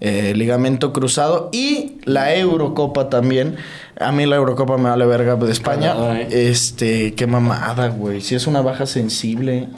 eh, 0.02 0.34
ligamento 0.36 0.92
cruzado 0.92 1.50
y 1.54 2.00
la 2.04 2.36
Eurocopa 2.36 3.10
también. 3.10 3.56
A 3.98 4.12
mí 4.12 4.26
la 4.26 4.36
Eurocopa 4.36 4.78
me 4.78 4.90
vale 4.90 5.06
verga 5.06 5.36
de 5.36 5.52
España. 5.52 6.20
¿eh? 6.20 6.50
Este, 6.50 7.14
qué 7.16 7.28
mamada, 7.28 7.88
güey. 7.88 8.20
Si 8.20 8.36
es 8.36 8.46
una 8.46 8.62
baja 8.62 8.86
sensible. 8.86 9.70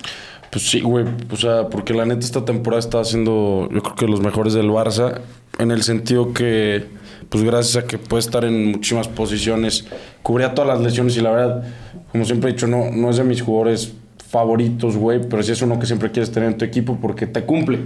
Pues 0.50 0.70
sí, 0.70 0.82
güey. 0.82 1.06
O 1.30 1.38
sea, 1.38 1.70
porque 1.70 1.94
la 1.94 2.06
neta 2.06 2.26
esta 2.26 2.46
temporada 2.46 2.80
está 2.80 3.00
haciendo, 3.00 3.70
yo 3.72 3.82
creo 3.84 3.96
que 3.96 4.08
los 4.08 4.22
mejores 4.22 4.54
del 4.54 4.70
Barça. 4.70 5.22
en 5.60 5.70
el 5.70 5.84
sentido 5.84 6.34
que, 6.34 6.88
pues 7.32 7.46
gracias 7.46 7.82
a 7.82 7.88
que 7.88 7.98
puede 7.98 8.20
estar 8.20 8.44
en 8.44 8.72
muchísimas 8.72 9.08
posiciones, 9.08 9.86
cubría 10.22 10.54
todas 10.54 10.68
las 10.68 10.82
lesiones 10.82 11.16
y 11.16 11.22
la 11.22 11.32
verdad, 11.32 11.64
como 12.12 12.26
siempre 12.26 12.50
he 12.50 12.54
dicho, 12.54 12.68
no, 12.68 12.92
no 12.92 13.10
es 13.10 13.16
de 13.16 13.24
mis 13.24 13.42
jugadores 13.42 13.94
favoritos, 14.30 14.98
güey, 14.98 15.22
pero 15.30 15.42
sí 15.42 15.54
es 15.54 15.62
uno 15.62 15.80
que 15.80 15.86
siempre 15.86 16.12
quieres 16.12 16.30
tener 16.30 16.50
en 16.50 16.58
tu 16.58 16.66
equipo 16.66 16.98
porque 17.02 17.28
te 17.28 17.44
cumple. 17.44 17.80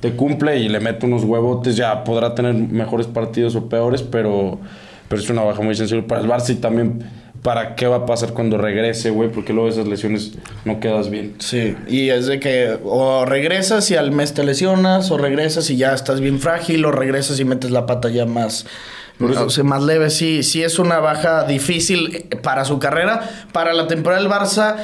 Te 0.00 0.16
cumple 0.16 0.58
y 0.58 0.68
le 0.68 0.80
mete 0.80 1.06
unos 1.06 1.22
huevotes, 1.22 1.76
ya 1.76 2.02
podrá 2.02 2.34
tener 2.34 2.52
mejores 2.52 3.06
partidos 3.06 3.54
o 3.54 3.68
peores, 3.68 4.02
pero, 4.02 4.58
pero 5.08 5.22
es 5.22 5.30
una 5.30 5.42
baja 5.42 5.62
muy 5.62 5.76
sensible 5.76 6.02
para 6.02 6.20
el 6.20 6.26
Barça 6.26 6.50
y 6.50 6.56
también 6.56 7.04
para 7.44 7.74
qué 7.76 7.86
va 7.86 7.96
a 7.96 8.06
pasar 8.06 8.32
cuando 8.32 8.56
regrese, 8.56 9.10
güey, 9.10 9.30
porque 9.30 9.52
luego 9.52 9.68
esas 9.68 9.86
lesiones 9.86 10.32
no 10.64 10.80
quedas 10.80 11.10
bien. 11.10 11.34
Sí, 11.40 11.76
y 11.86 12.08
es 12.08 12.24
de 12.24 12.40
que 12.40 12.78
o 12.82 13.26
regresas 13.26 13.90
y 13.90 13.96
al 13.96 14.12
mes 14.12 14.32
te 14.32 14.42
lesionas, 14.44 15.10
o 15.10 15.18
regresas 15.18 15.68
y 15.68 15.76
ya 15.76 15.92
estás 15.92 16.20
bien 16.20 16.40
frágil, 16.40 16.86
o 16.86 16.90
regresas 16.90 17.38
y 17.38 17.44
metes 17.44 17.70
la 17.70 17.84
pata 17.84 18.08
ya 18.08 18.24
más, 18.24 18.64
o 19.20 19.50
sea, 19.50 19.64
más 19.64 19.82
leve. 19.82 20.10
Sí, 20.10 20.42
sí 20.42 20.62
es 20.62 20.78
una 20.78 20.98
baja 20.98 21.44
difícil 21.44 22.26
para 22.42 22.64
su 22.64 22.78
carrera. 22.78 23.28
Para 23.52 23.72
la 23.72 23.86
temporada 23.86 24.20
del 24.20 24.30
Barça, 24.30 24.76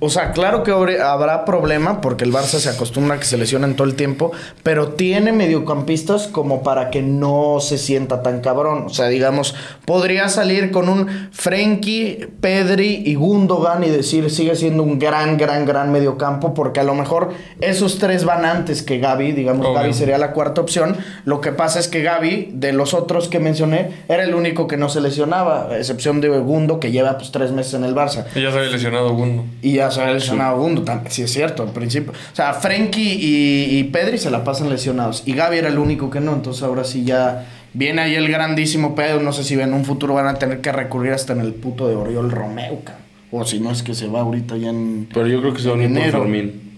o 0.00 0.10
sea, 0.10 0.32
claro 0.32 0.62
que 0.64 0.72
habrá- 0.72 1.12
habrá 1.12 1.44
problema, 1.44 2.00
porque 2.00 2.24
el 2.24 2.32
Barça 2.32 2.58
se 2.58 2.68
acostumbra 2.68 3.16
a 3.16 3.18
que 3.20 3.24
se 3.26 3.36
lesionen 3.36 3.76
todo 3.76 3.86
el 3.86 3.94
tiempo, 3.94 4.32
pero 4.62 4.88
tiene 4.88 5.32
mediocampistas 5.32 6.26
como 6.26 6.62
para 6.62 6.90
que 6.90 7.02
no 7.02 7.58
se 7.60 7.78
sienta 7.78 8.22
tan 8.22 8.40
cabrón. 8.40 8.84
O 8.86 8.90
sea, 8.90 9.06
digamos, 9.08 9.54
podría 9.84 10.28
salir 10.28 10.70
con 10.72 10.88
un 10.88 11.06
Frenkie, 11.32 12.28
Pedri 12.40 13.02
y 13.06 13.14
Gundogan 13.14 13.84
y 13.84 13.88
decir 13.88 14.30
sigue 14.30 14.56
siendo 14.56 14.82
un 14.82 14.98
gran, 14.98 15.36
gran, 15.38 15.64
gran 15.64 15.92
mediocampo, 15.92 16.54
porque 16.54 16.80
a 16.80 16.84
lo 16.84 16.94
mejor 16.94 17.30
esos 17.60 17.98
tres 17.98 18.24
van 18.24 18.44
antes 18.44 18.82
que 18.82 18.98
Gaby, 18.98 19.32
digamos, 19.32 19.66
Obvio. 19.66 19.78
Gaby 19.78 19.92
sería 19.94 20.18
la 20.18 20.32
cuarta 20.32 20.60
opción. 20.60 20.96
Lo 21.24 21.40
que 21.40 21.52
pasa 21.52 21.78
es 21.78 21.88
que 21.88 22.02
Gaby, 22.02 22.50
de 22.54 22.72
los 22.72 22.94
otros 22.94 23.27
que 23.28 23.40
mencioné, 23.40 23.90
era 24.08 24.24
el 24.24 24.34
único 24.34 24.66
que 24.66 24.76
no 24.76 24.88
se 24.88 25.00
lesionaba, 25.00 25.68
a 25.70 25.78
excepción 25.78 26.20
de 26.20 26.28
Gundo, 26.28 26.80
que 26.80 26.90
lleva 26.90 27.16
pues 27.16 27.30
tres 27.30 27.52
meses 27.52 27.74
en 27.74 27.84
el 27.84 27.94
Barça. 27.94 28.24
Y 28.34 28.42
ya 28.42 28.50
se 28.50 28.58
había 28.58 28.70
lesionado 28.70 29.14
Gundo. 29.14 29.44
Y 29.62 29.74
ya 29.74 29.90
se 29.90 30.00
había 30.00 30.14
lesionado 30.14 30.58
Gundo, 30.58 30.82
también, 30.82 31.10
sí 31.12 31.22
es 31.22 31.32
cierto, 31.32 31.62
al 31.62 31.70
principio. 31.70 32.12
O 32.12 32.36
sea, 32.36 32.54
Frenkie 32.54 33.14
y, 33.14 33.78
y 33.78 33.84
Pedri 33.84 34.18
se 34.18 34.30
la 34.30 34.44
pasan 34.44 34.70
lesionados. 34.70 35.22
Y 35.26 35.34
Gaby 35.34 35.58
era 35.58 35.68
el 35.68 35.78
único 35.78 36.10
que 36.10 36.20
no, 36.20 36.32
entonces 36.32 36.62
ahora 36.62 36.84
sí 36.84 37.04
ya 37.04 37.46
viene 37.74 38.02
ahí 38.02 38.14
el 38.14 38.28
grandísimo 38.28 38.94
pedo. 38.94 39.20
No 39.20 39.32
sé 39.32 39.44
si 39.44 39.54
en 39.54 39.72
un 39.72 39.84
futuro 39.84 40.14
van 40.14 40.26
a 40.26 40.34
tener 40.34 40.60
que 40.60 40.72
recurrir 40.72 41.12
hasta 41.12 41.32
en 41.32 41.40
el 41.40 41.54
puto 41.54 41.88
de 41.88 41.96
Oriol 41.96 42.30
Romeu. 42.30 42.80
O 43.30 43.44
si 43.44 43.60
no 43.60 43.70
es 43.70 43.82
que 43.82 43.94
se 43.94 44.08
va 44.08 44.20
ahorita 44.20 44.56
ya 44.56 44.70
en... 44.70 45.08
Pero 45.12 45.26
yo 45.26 45.40
creo 45.40 45.52
que 45.52 45.60
se 45.60 45.68
van 45.68 45.80
a 45.80 45.84
ir 45.84 46.12
por. 46.12 46.22
Fermín. 46.22 46.68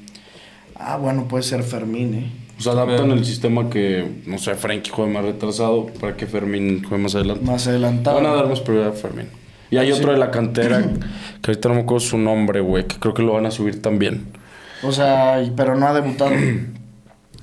Ah, 0.74 0.96
bueno, 0.96 1.28
puede 1.28 1.44
ser 1.44 1.62
Fermín, 1.62 2.14
¿eh? 2.14 2.39
O 2.60 2.62
sea, 2.62 2.72
adaptan 2.72 3.10
el 3.12 3.24
sistema 3.24 3.70
que, 3.70 4.06
no 4.26 4.36
sé, 4.36 4.54
Frankie 4.54 4.90
juegue 4.90 5.10
más 5.10 5.24
retrasado 5.24 5.86
para 5.98 6.14
que 6.14 6.26
Fermín 6.26 6.84
juegue 6.86 7.02
más 7.02 7.14
adelante. 7.14 7.42
Más 7.42 7.66
adelantado. 7.66 8.16
Van 8.16 8.26
a 8.26 8.34
dar 8.34 8.48
más 8.48 8.60
prioridad 8.60 8.90
a 8.90 8.92
Fermín. 8.92 9.28
Y 9.70 9.78
hay 9.78 9.90
otro 9.92 10.12
de 10.12 10.18
la 10.18 10.30
cantera, 10.30 10.82
que 11.40 11.50
ahorita 11.52 11.70
no 11.70 11.76
me 11.76 11.80
acuerdo 11.80 12.00
su 12.00 12.18
nombre, 12.18 12.60
güey, 12.60 12.86
que 12.86 12.96
creo 12.96 13.14
que 13.14 13.22
lo 13.22 13.32
van 13.32 13.46
a 13.46 13.50
subir 13.50 13.80
también. 13.80 14.26
O 14.82 14.92
sea, 14.92 15.42
pero 15.56 15.74
no 15.74 15.86
ha 15.86 15.94
debutado. 15.94 16.32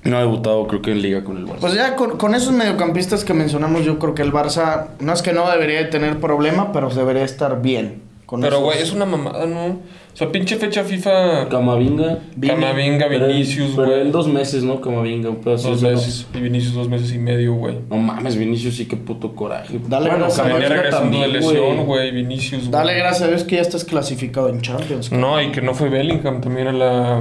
No 0.03 0.18
ha 0.18 0.20
debutado, 0.22 0.68
creo 0.68 0.82
que 0.82 0.91
en 0.91 1.01
liga 1.01 1.24
con 1.24 1.38
el 1.38 1.47
Barça. 1.47 1.59
Pues 1.61 1.74
ya 1.74 1.95
con, 1.95 2.18
con 2.18 2.36
esos 2.36 2.53
mediocampistas 2.53 3.26
que 3.26 3.34
mencionamos, 3.34 3.84
yo 3.84 3.97
creo 3.97 4.13
que 4.13 4.22
el 4.22 4.32
Barça 4.32 4.89
no 4.99 5.11
es 5.11 5.24
que 5.24 5.34
no 5.34 5.49
debería 5.49 5.80
de 5.80 5.86
tener 5.86 6.20
problema, 6.20 6.72
pero 6.72 6.89
debería 6.89 7.24
estar 7.24 7.61
bien. 7.61 8.06
Con 8.28 8.41
Pero, 8.41 8.59
güey, 8.59 8.80
es 8.82 8.91
una 8.91 9.05
mamada, 9.05 9.45
¿no? 9.45 9.65
O 9.67 9.80
sea, 10.13 10.30
pinche 10.32 10.57
fecha 10.57 10.84
FIFA. 10.84 11.47
Camavinga. 11.47 12.19
Camavinga, 12.45 13.07
Pero- 13.07 13.28
Vinicius, 13.28 13.71
Pero 13.73 13.88
güey. 13.88 14.01
en 14.01 14.11
dos 14.11 14.28
meses, 14.28 14.63
¿no? 14.63 14.82
Camavinga, 14.82 15.30
un 15.30 15.38
pedazo 15.38 15.69
Dos 15.69 15.82
meses. 15.82 16.28
Y 16.36 16.39
Vinicius 16.41 16.73
dos 16.73 16.89
meses 16.89 17.13
y 17.13 17.19
medio, 17.19 17.53
güey. 17.53 17.75
No 17.89 17.95
mames, 17.97 18.36
Vinicius 18.36 18.75
sí 18.75 18.86
que 18.86 18.97
puto 18.97 19.34
coraje. 19.34 19.80
Dale 19.88 20.09
gracias 20.09 20.39
a 20.39 20.43
regresando 20.49 21.21
de 21.21 21.28
lesión, 21.30 21.86
güey. 21.86 22.11
Vinicius, 22.11 22.63
güey. 22.63 22.71
Dale 22.71 22.95
gracias 22.95 23.23
a 23.23 23.28
Dios 23.30 23.43
que 23.45 23.55
ya 23.55 23.61
estás 23.61 23.86
clasificado 23.86 24.49
en 24.49 24.59
Champions. 24.61 25.09
No, 25.11 25.41
y 25.41 25.51
que 25.53 25.61
no 25.61 25.73
fue 25.73 25.88
Bellingham 25.88 26.41
también 26.41 26.67
a 26.67 26.73
la, 26.73 27.17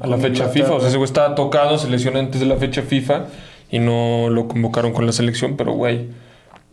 a 0.00 0.06
la 0.06 0.16
fecha 0.16 0.44
Inglaterra. 0.44 0.48
FIFA. 0.48 0.72
O 0.74 0.80
sea, 0.80 0.88
ese 0.88 0.96
güey 0.96 1.06
estaba 1.06 1.34
tocado, 1.34 1.76
se 1.76 1.90
lesionó 1.90 2.18
antes 2.18 2.40
de 2.40 2.46
la 2.46 2.56
fecha 2.56 2.80
FIFA 2.80 3.26
y 3.70 3.78
no 3.78 4.30
lo 4.30 4.48
convocaron 4.48 4.94
con 4.94 5.04
la 5.04 5.12
selección, 5.12 5.58
pero 5.58 5.72
güey, 5.74 6.06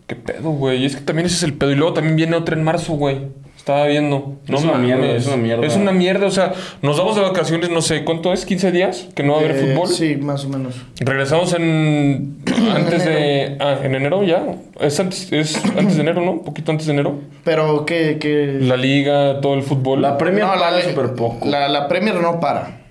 qué 0.08 0.16
pedo, 0.16 0.52
güey. 0.52 0.84
Y 0.84 0.86
es 0.86 0.96
que 0.96 1.02
también 1.02 1.26
ese 1.26 1.36
es 1.36 1.44
el 1.44 1.54
pedo. 1.56 1.72
Y 1.72 1.76
luego 1.76 1.92
también 1.94 2.16
viene 2.16 2.38
otra 2.38 2.56
en 2.56 2.64
marzo, 2.64 2.94
güey. 2.94 3.43
Estaba 3.64 3.86
viendo. 3.88 4.36
Es 4.46 4.62
una 4.62 4.74
mames. 4.74 4.88
mierda, 4.88 5.16
es 5.16 5.26
una 5.26 5.38
mierda. 5.38 5.66
Es 5.66 5.76
una 5.78 5.92
mierda, 5.94 6.28
o 6.28 6.32
sea, 6.32 6.52
nos 6.82 6.98
vamos 6.98 7.16
de 7.16 7.22
vacaciones, 7.22 7.70
no 7.70 7.82
sé, 7.82 8.04
¿cuánto 8.04 8.34
es? 8.34 8.46
¿15 8.46 8.72
días? 8.72 9.08
Que 9.16 9.24
no 9.24 9.32
va 9.36 9.38
a 9.40 9.42
haber 9.46 9.56
Eh, 9.56 9.74
fútbol. 9.74 9.88
Sí, 9.88 10.18
más 10.18 10.44
o 10.44 10.50
menos. 10.50 10.76
Regresamos 11.00 11.54
en. 11.54 12.40
Antes 12.76 13.06
de. 13.06 13.56
Ah, 13.62 13.78
en 13.82 13.96
enero 13.96 14.22
ya. 14.26 14.44
Es 14.82 15.00
antes, 15.00 15.32
es 15.32 15.64
antes 15.78 15.96
de 15.96 16.02
enero, 16.02 16.20
¿no? 16.20 16.32
Un 16.32 16.44
poquito 16.44 16.72
antes 16.74 16.88
de 16.88 16.94
enero. 16.94 17.22
Pero 17.46 17.86
que... 17.86 18.18
que... 18.20 18.58
La 18.60 18.76
liga, 18.76 19.40
todo 19.40 19.54
el 19.54 19.64
fútbol. 19.64 20.02
La 20.02 20.18
Premier 20.18 20.46
No, 20.46 20.56
la, 20.58 20.82
súper 20.82 21.14
poco. 21.14 21.48
La, 21.48 21.70
la 21.70 21.88
Premier 21.88 22.16
no 22.16 22.42
para. 22.42 22.82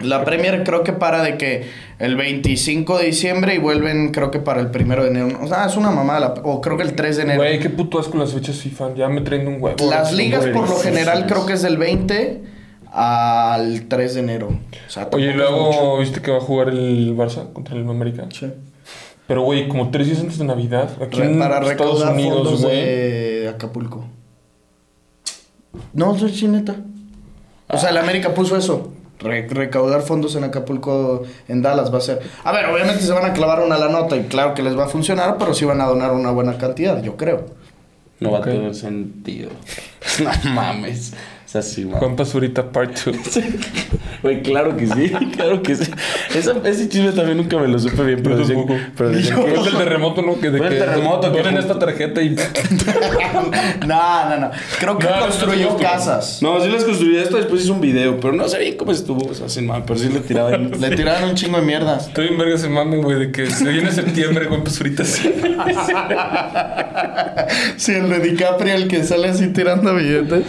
La 0.00 0.24
Premier 0.24 0.62
creo 0.62 0.84
que 0.84 0.92
para 0.92 1.22
de 1.22 1.38
que 1.38 1.66
el 1.98 2.16
25 2.16 2.98
de 2.98 3.06
diciembre 3.06 3.54
y 3.54 3.58
vuelven 3.58 4.12
creo 4.12 4.30
que 4.30 4.38
para 4.40 4.60
el 4.60 4.70
primero 4.70 5.02
de 5.02 5.08
enero. 5.10 5.38
O 5.42 5.48
sea, 5.48 5.64
es 5.66 5.76
una 5.76 5.90
mamada. 5.90 6.34
o 6.44 6.60
creo 6.60 6.76
que 6.76 6.82
el 6.82 6.94
3 6.94 7.16
de 7.16 7.22
enero. 7.22 7.38
Güey, 7.40 7.58
qué 7.60 7.70
puto 7.70 7.98
asco 7.98 8.18
las 8.18 8.34
fechas 8.34 8.56
FIFA. 8.56 8.94
Ya 8.94 9.08
me 9.08 9.22
traen 9.22 9.48
un 9.48 9.62
huevo. 9.62 9.88
Las 9.88 10.12
ligas 10.12 10.44
por 10.46 10.68
lo 10.68 10.76
general 10.76 11.26
creo 11.26 11.46
que 11.46 11.54
es 11.54 11.62
del 11.62 11.78
20 11.78 12.42
al 12.92 13.86
3 13.88 14.14
de 14.14 14.20
enero. 14.20 14.48
O 14.48 14.90
sea, 14.90 15.08
Oye, 15.12 15.32
luego, 15.32 15.98
¿viste 15.98 16.20
que 16.20 16.30
va 16.30 16.38
a 16.38 16.42
jugar 16.42 16.68
el 16.68 17.16
Barça 17.16 17.50
contra 17.54 17.74
el 17.74 17.88
América? 17.88 18.26
Sí. 18.30 18.52
Pero, 19.26 19.42
güey, 19.42 19.66
como 19.66 19.90
tres 19.90 20.06
días 20.06 20.20
antes 20.20 20.38
de 20.38 20.44
Navidad. 20.44 20.90
Aquí 21.02 21.18
Re- 21.18 21.26
en 21.26 21.38
para 21.38 21.58
Estados 21.70 22.04
Unidos, 22.04 22.62
güey. 22.62 22.76
de 22.76 23.48
Acapulco. 23.48 24.04
No, 25.94 26.14
es 26.14 26.42
neta. 26.44 26.76
O 27.68 27.78
sea, 27.78 27.90
el 27.90 27.96
América 27.96 28.34
puso 28.34 28.56
eso. 28.56 28.92
Re- 29.18 29.48
recaudar 29.48 30.02
fondos 30.02 30.34
en 30.36 30.44
Acapulco, 30.44 31.22
en 31.48 31.62
Dallas 31.62 31.92
va 31.92 31.98
a 31.98 32.02
ser. 32.02 32.20
A 32.44 32.52
ver, 32.52 32.66
obviamente 32.66 33.00
se 33.02 33.12
van 33.12 33.24
a 33.24 33.32
clavar 33.32 33.60
una 33.60 33.78
la 33.78 33.88
nota 33.88 34.16
y 34.16 34.24
claro 34.24 34.54
que 34.54 34.62
les 34.62 34.76
va 34.78 34.84
a 34.84 34.88
funcionar, 34.88 35.36
pero 35.38 35.54
sí 35.54 35.64
van 35.64 35.80
a 35.80 35.86
donar 35.86 36.12
una 36.12 36.30
buena 36.30 36.58
cantidad, 36.58 37.02
yo 37.02 37.16
creo. 37.16 37.46
No 38.20 38.30
va 38.32 38.38
a 38.38 38.42
tener 38.42 38.74
sentido. 38.74 39.50
no 40.44 40.50
mames. 40.50 41.12
Sea, 41.62 41.62
sí. 41.62 41.88
Juan 41.90 42.16
Pazurita 42.16 42.70
Part 42.70 42.98
2. 43.04 43.16
Güey, 44.22 44.42
claro 44.42 44.76
que 44.76 44.86
sí, 44.86 45.10
claro 45.36 45.62
que 45.62 45.74
sí. 45.76 45.90
Esa- 46.34 46.56
ese 46.64 46.88
chisme 46.88 47.12
también 47.12 47.36
nunca 47.36 47.58
me 47.58 47.68
lo 47.68 47.78
supe 47.78 48.02
bien, 48.02 48.20
pero 48.22 48.38
decían, 48.38 48.64
pero 48.96 49.10
decían 49.10 49.44
que... 49.44 49.54
Es 49.54 49.66
el 49.66 49.76
terremoto, 49.76 50.22
¿no? 50.22 50.40
Que 50.40 50.50
de 50.50 50.58
Fue 50.58 50.66
el 50.68 50.72
que 50.72 50.78
terremoto 50.80 51.30
que 51.32 51.38
ponen 51.42 51.58
esta 51.58 51.78
tarjeta 51.78 52.22
y. 52.22 52.34
no, 53.86 54.28
no, 54.30 54.36
no. 54.40 54.50
Creo 54.80 54.98
que 54.98 55.06
No, 55.06 55.18
construyó 55.20 55.70
no, 55.70 55.76
casas. 55.76 56.42
No, 56.42 56.60
sí 56.60 56.68
las 56.70 56.84
construí 56.84 57.18
esto, 57.18 57.36
después 57.36 57.62
hizo 57.64 57.74
un 57.74 57.80
video, 57.80 58.18
pero 58.18 58.32
no 58.32 58.48
sé 58.48 58.58
bien 58.58 58.76
cómo 58.76 58.90
estuvo, 58.90 59.30
o 59.30 59.34
sea, 59.34 59.48
sin 59.48 59.66
mal, 59.66 59.84
pero 59.86 59.98
sí 59.98 60.08
le 60.08 60.20
tiraban. 60.20 60.72
Le 60.80 60.90
tiraron 60.96 61.28
un 61.30 61.34
chingo 61.36 61.58
de 61.60 61.66
mierda. 61.66 61.98
Estoy 61.98 62.28
en 62.28 62.38
verga 62.38 62.54
ese 62.56 62.68
mame, 62.68 62.96
güey, 62.96 63.18
de 63.18 63.30
que 63.32 63.48
se 63.50 63.68
viene 63.68 63.92
septiembre, 63.92 64.46
Juan 64.46 64.64
Pazurita. 64.64 65.04
sí. 65.04 65.30
Sí, 67.76 67.92
el 67.92 68.08
de 68.08 68.20
DiCaprio, 68.20 68.74
el 68.74 68.88
que 68.88 69.04
sale 69.04 69.28
así 69.28 69.48
tirando 69.48 69.94
billetes. 69.94 70.44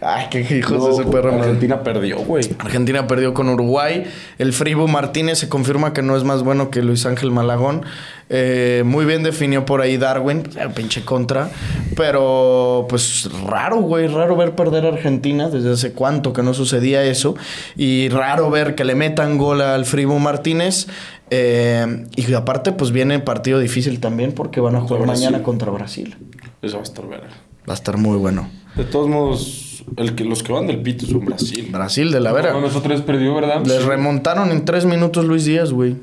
Ay, 0.00 0.26
qué 0.30 0.44
hijos 0.56 0.96
de 0.96 1.02
su 1.02 1.10
perra 1.10 1.30
madre. 1.30 1.44
Argentina 1.44 1.82
perdió, 1.82 2.18
güey. 2.18 2.48
Argentina 2.58 3.06
perdió 3.06 3.34
con 3.34 3.48
Uruguay. 3.48 4.04
El 4.38 4.52
Fribo 4.52 4.88
Martínez 4.88 5.38
se 5.38 5.48
confirma 5.48 5.92
que 5.92 6.02
no 6.02 6.16
es 6.16 6.24
más 6.24 6.42
bueno 6.42 6.70
que 6.70 6.82
Luis 6.82 7.06
Ángel 7.06 7.30
Malagón. 7.30 7.82
Eh, 8.28 8.82
muy 8.86 9.04
bien 9.04 9.22
definió 9.22 9.66
por 9.66 9.80
ahí 9.80 9.96
Darwin, 9.98 10.42
el 10.58 10.70
pinche 10.70 11.04
contra. 11.04 11.50
Pero, 11.96 12.86
pues, 12.88 13.28
raro, 13.46 13.80
güey. 13.82 14.06
Raro 14.06 14.36
ver 14.36 14.54
perder 14.54 14.86
a 14.86 14.88
Argentina. 14.88 15.50
Desde 15.50 15.72
hace 15.72 15.92
cuánto 15.92 16.32
que 16.32 16.42
no 16.42 16.54
sucedía 16.54 17.02
eso. 17.04 17.34
Y 17.76 18.08
raro 18.08 18.50
ver 18.50 18.74
que 18.74 18.84
le 18.84 18.94
metan 18.94 19.38
gol 19.38 19.60
al 19.60 19.84
Fribo 19.84 20.18
Martínez. 20.18 20.86
Eh, 21.30 22.06
y 22.14 22.32
aparte, 22.34 22.72
pues 22.72 22.90
viene 22.92 23.18
partido 23.18 23.58
difícil 23.58 24.00
también 24.00 24.32
porque 24.32 24.60
van 24.60 24.76
a 24.76 24.80
jugar 24.80 25.02
Brasil. 25.02 25.24
mañana 25.24 25.42
contra 25.42 25.70
Brasil. 25.70 26.16
Eso 26.60 26.76
va 26.76 26.80
a 26.80 26.84
estar 26.84 27.08
verga. 27.08 27.28
Va 27.68 27.72
a 27.72 27.74
estar 27.74 27.96
muy 27.96 28.16
bueno. 28.18 28.50
De 28.76 28.84
todos 28.84 29.08
modos, 29.08 29.71
el 29.96 30.14
que, 30.14 30.24
los 30.24 30.42
que 30.42 30.52
van 30.52 30.66
del 30.66 30.80
pito 30.80 31.06
son 31.06 31.24
Brasil. 31.24 31.68
Brasil 31.70 32.10
de 32.10 32.20
la 32.20 32.32
vera. 32.32 32.56
Otra 32.56 32.88
vez 32.94 33.00
perdió, 33.02 33.34
¿verdad? 33.34 33.64
Les 33.66 33.84
remontaron 33.84 34.50
en 34.50 34.64
tres 34.64 34.84
minutos 34.84 35.24
Luis 35.24 35.44
Díaz, 35.44 35.72
güey. 35.72 35.96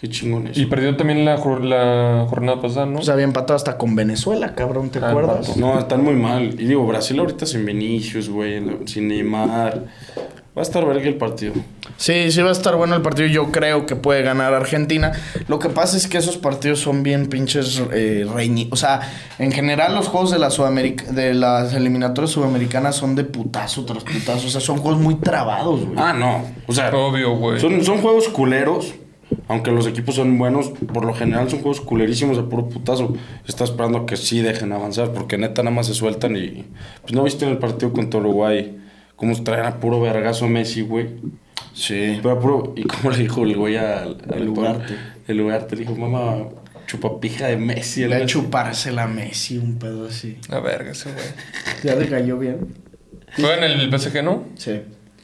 Qué 0.00 0.08
chingón 0.08 0.46
eso. 0.46 0.60
Y 0.60 0.66
perdió 0.66 0.96
también 0.96 1.24
la, 1.24 1.34
la 1.36 2.26
jornada 2.28 2.60
pasada, 2.62 2.86
¿no? 2.86 3.00
O 3.00 3.02
sea, 3.02 3.14
había 3.14 3.24
empatado 3.24 3.56
hasta 3.56 3.76
con 3.76 3.96
Venezuela, 3.96 4.54
cabrón, 4.54 4.90
¿te 4.90 5.00
Ah, 5.00 5.08
acuerdas? 5.10 5.48
empató. 5.48 5.60
No, 5.60 5.78
están 5.78 6.04
muy 6.04 6.14
mal. 6.14 6.54
Y 6.56 6.66
digo, 6.66 6.86
Brasil 6.86 7.18
ahorita 7.18 7.46
sin 7.46 7.66
Vinicius, 7.66 8.28
güey, 8.28 8.62
sin 8.86 9.08
Neymar. 9.08 9.86
Va 10.58 10.62
a 10.62 10.64
estar 10.64 10.84
verga 10.84 11.06
el 11.06 11.14
partido. 11.14 11.52
Sí, 11.98 12.32
sí 12.32 12.42
va 12.42 12.48
a 12.48 12.52
estar 12.52 12.74
bueno 12.74 12.96
el 12.96 13.00
partido. 13.02 13.28
Yo 13.28 13.52
creo 13.52 13.86
que 13.86 13.94
puede 13.94 14.22
ganar 14.22 14.54
Argentina. 14.54 15.12
Lo 15.46 15.60
que 15.60 15.68
pasa 15.68 15.96
es 15.96 16.08
que 16.08 16.18
esos 16.18 16.36
partidos 16.36 16.80
son 16.80 17.04
bien 17.04 17.28
pinches 17.28 17.80
eh, 17.92 18.26
reñi- 18.28 18.66
O 18.72 18.74
sea, 18.76 19.00
en 19.38 19.52
general 19.52 19.94
los 19.94 20.08
juegos 20.08 20.32
de, 20.32 20.40
la 20.40 20.50
Sudamerica, 20.50 21.04
de 21.12 21.32
las 21.32 21.74
eliminatorias 21.74 22.32
sudamericanas 22.32 22.96
son 22.96 23.14
de 23.14 23.22
putazo 23.22 23.84
tras 23.84 24.02
putazo. 24.02 24.48
O 24.48 24.50
sea, 24.50 24.60
son 24.60 24.78
juegos 24.78 25.00
muy 25.00 25.14
trabados, 25.14 25.84
güey. 25.86 25.96
Ah, 25.96 26.12
no. 26.12 26.42
O 26.66 26.72
sea, 26.72 26.90
Obvio, 26.92 27.36
güey. 27.36 27.60
son, 27.60 27.84
son 27.84 27.98
juegos 27.98 28.28
culeros, 28.28 28.94
Aunque 29.46 29.70
los 29.70 29.86
equipos 29.86 30.16
son 30.16 30.36
buenos, 30.38 30.70
por 30.92 31.04
lo 31.04 31.14
general 31.14 31.48
son 31.48 31.60
juegos 31.60 31.80
culerísimos 31.80 32.36
a 32.36 32.42
puro 32.48 32.68
putazo. 32.68 33.14
Está 33.46 33.62
esperando 33.62 34.06
que 34.06 34.16
sí 34.16 34.40
dejen 34.40 34.72
avanzar, 34.72 35.12
porque 35.12 35.38
neta 35.38 35.62
nada 35.62 35.76
más 35.76 35.86
se 35.86 35.94
sueltan 35.94 36.36
y... 36.36 36.64
Pues 37.02 37.12
no 37.12 37.22
viste 37.22 37.44
en 37.44 37.52
el 37.52 37.58
partido 37.58 37.92
contra 37.92 38.18
Uruguay 38.18 38.76
cómo 39.18 39.34
traen 39.42 39.66
a 39.66 39.80
puro 39.80 40.00
vergazo 40.00 40.46
a 40.46 40.48
Messi, 40.48 40.80
güey. 40.80 41.08
Sí. 41.74 42.18
Pero 42.22 42.30
a 42.30 42.40
puro... 42.40 42.72
¿Y 42.76 42.84
cómo 42.84 43.10
le 43.10 43.18
dijo 43.18 43.44
el 43.44 43.56
güey 43.56 43.76
al... 43.76 44.16
al 44.32 44.42
El 44.42 44.48
Ugarte. 44.48 44.94
El 45.26 45.40
Ugarte 45.40 45.76
le 45.76 45.82
dijo, 45.82 45.94
mamá, 45.94 46.48
chupapija 46.86 47.48
de 47.48 47.56
Messi. 47.56 48.06
Le 48.06 48.16
así. 48.16 48.26
chuparse 48.26 48.98
a 48.98 49.06
Messi, 49.06 49.58
un 49.58 49.78
pedo 49.78 50.06
así. 50.06 50.38
La 50.48 50.60
verga 50.60 50.92
ese 50.92 51.12
güey. 51.12 51.24
¿Ya 51.84 51.96
le 51.96 52.08
cayó 52.08 52.38
bien? 52.38 52.74
Juega 53.36 53.66
en 53.66 53.80
el 53.80 53.98
PSG, 53.98 54.22
¿no? 54.22 54.46
Sí. 54.56 54.80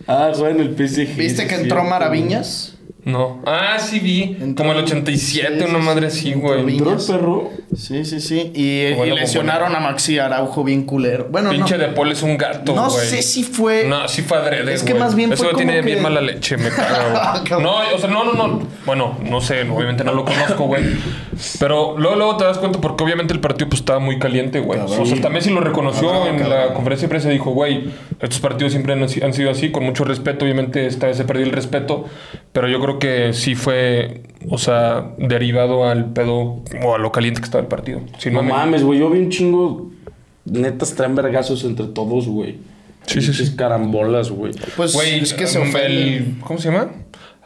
Ah, 0.06 0.32
güey, 0.36 0.52
en 0.52 0.60
el 0.60 0.76
PSG. 0.76 1.16
¿Viste 1.16 1.46
que 1.46 1.54
entró. 1.54 1.84
Maraviñas? 1.84 2.76
No. 3.04 3.42
Ah, 3.46 3.76
sí 3.78 4.00
vi. 4.00 4.36
Entró- 4.40 4.64
Como 4.64 4.72
el 4.72 4.78
87, 4.84 5.58
Sí, 5.58 5.64
una 5.68 5.78
madre 5.78 6.10
sí, 6.10 6.30
así, 6.30 6.40
güey. 6.40 6.60
¿Entró 6.60 6.92
el 6.92 7.04
perro? 7.06 7.50
Sí, 7.76 8.04
sí, 8.04 8.20
sí. 8.20 8.50
Y, 8.54 8.62
y 8.94 9.10
lesionaron 9.10 9.74
a 9.74 9.80
Maxi 9.80 10.18
Araujo 10.18 10.64
bien 10.64 10.84
culero. 10.84 11.26
Bueno, 11.30 11.50
Pinche 11.50 11.76
no. 11.76 11.84
de 11.84 11.90
Paul 11.90 12.12
es 12.12 12.22
un 12.22 12.38
gato, 12.38 12.72
güey. 12.72 12.84
No 12.84 12.90
sé 12.90 13.20
si 13.22 13.42
fue. 13.44 13.84
No, 13.86 14.08
sí 14.08 14.22
fue 14.22 14.38
adrede, 14.38 14.72
Es 14.72 14.82
que 14.82 14.94
más 14.94 15.14
bien 15.14 15.32
Eso 15.32 15.44
fue 15.44 15.54
tiene 15.54 15.82
bien 15.82 16.00
mala 16.02 16.20
leche, 16.20 16.56
me 16.56 16.70
caga, 16.70 17.42
güey. 17.48 17.62
no, 17.62 17.74
o 17.94 17.98
sea, 17.98 18.08
no, 18.08 18.24
no, 18.24 18.32
no. 18.32 18.62
Bueno, 18.86 19.18
no 19.22 19.40
sé, 19.40 19.62
obviamente 19.68 20.02
no 20.04 20.12
lo 20.14 20.24
conozco, 20.24 20.64
güey. 20.64 20.84
Pero 21.58 21.96
luego, 21.98 22.16
luego 22.16 22.36
te 22.36 22.44
das 22.44 22.58
cuenta 22.58 22.80
porque 22.80 23.04
obviamente 23.04 23.34
el 23.34 23.40
partido 23.40 23.68
pues 23.68 23.80
estaba 23.80 23.98
muy 23.98 24.18
caliente, 24.18 24.60
güey. 24.60 24.80
O 24.80 24.88
sea, 24.88 25.02
hasta 25.14 25.28
Messi 25.28 25.50
lo 25.50 25.60
reconoció 25.60 26.08
Cabrón, 26.10 26.28
en 26.36 26.38
cabrón. 26.42 26.58
la 26.68 26.72
conferencia 26.74 27.06
de 27.06 27.10
prensa. 27.10 27.28
Dijo, 27.28 27.50
güey, 27.50 27.90
estos 28.20 28.38
partidos 28.40 28.72
siempre 28.72 28.92
han, 28.94 29.02
han 29.02 29.32
sido 29.34 29.50
así, 29.50 29.70
con 29.70 29.84
mucho 29.84 30.04
respeto. 30.04 30.44
Obviamente 30.44 30.86
esta 30.86 31.06
vez 31.08 31.16
se 31.16 31.24
perdió 31.24 31.44
el 31.44 31.52
respeto. 31.52 32.04
Pero 32.52 32.68
yo 32.68 32.80
creo 32.80 32.93
que 32.98 33.32
sí 33.32 33.54
fue, 33.54 34.22
o 34.50 34.58
sea, 34.58 35.12
derivado 35.18 35.88
al 35.88 36.12
pedo 36.12 36.62
o 36.84 36.94
a 36.94 36.98
lo 36.98 37.12
caliente 37.12 37.40
que 37.40 37.44
estaba 37.46 37.62
el 37.62 37.68
partido. 37.68 38.00
Si 38.18 38.30
No 38.30 38.42
me- 38.42 38.50
mames, 38.50 38.82
güey. 38.82 38.98
Yo 39.00 39.10
vi 39.10 39.18
un 39.20 39.30
chingo. 39.30 39.90
Netas 40.44 40.94
traen 40.94 41.14
vergazos 41.14 41.64
entre 41.64 41.86
todos, 41.86 42.26
güey. 42.28 42.58
Sí, 43.06 43.20
sí, 43.22 43.32
sí. 43.32 43.56
Carambolas, 43.56 44.30
güey. 44.30 44.52
Pues 44.76 44.92
Güey, 44.94 45.20
es 45.20 45.32
que 45.34 45.46
se 45.46 45.62
el-. 45.62 46.36
¿Cómo 46.40 46.58
se 46.58 46.70
llama? 46.70 46.90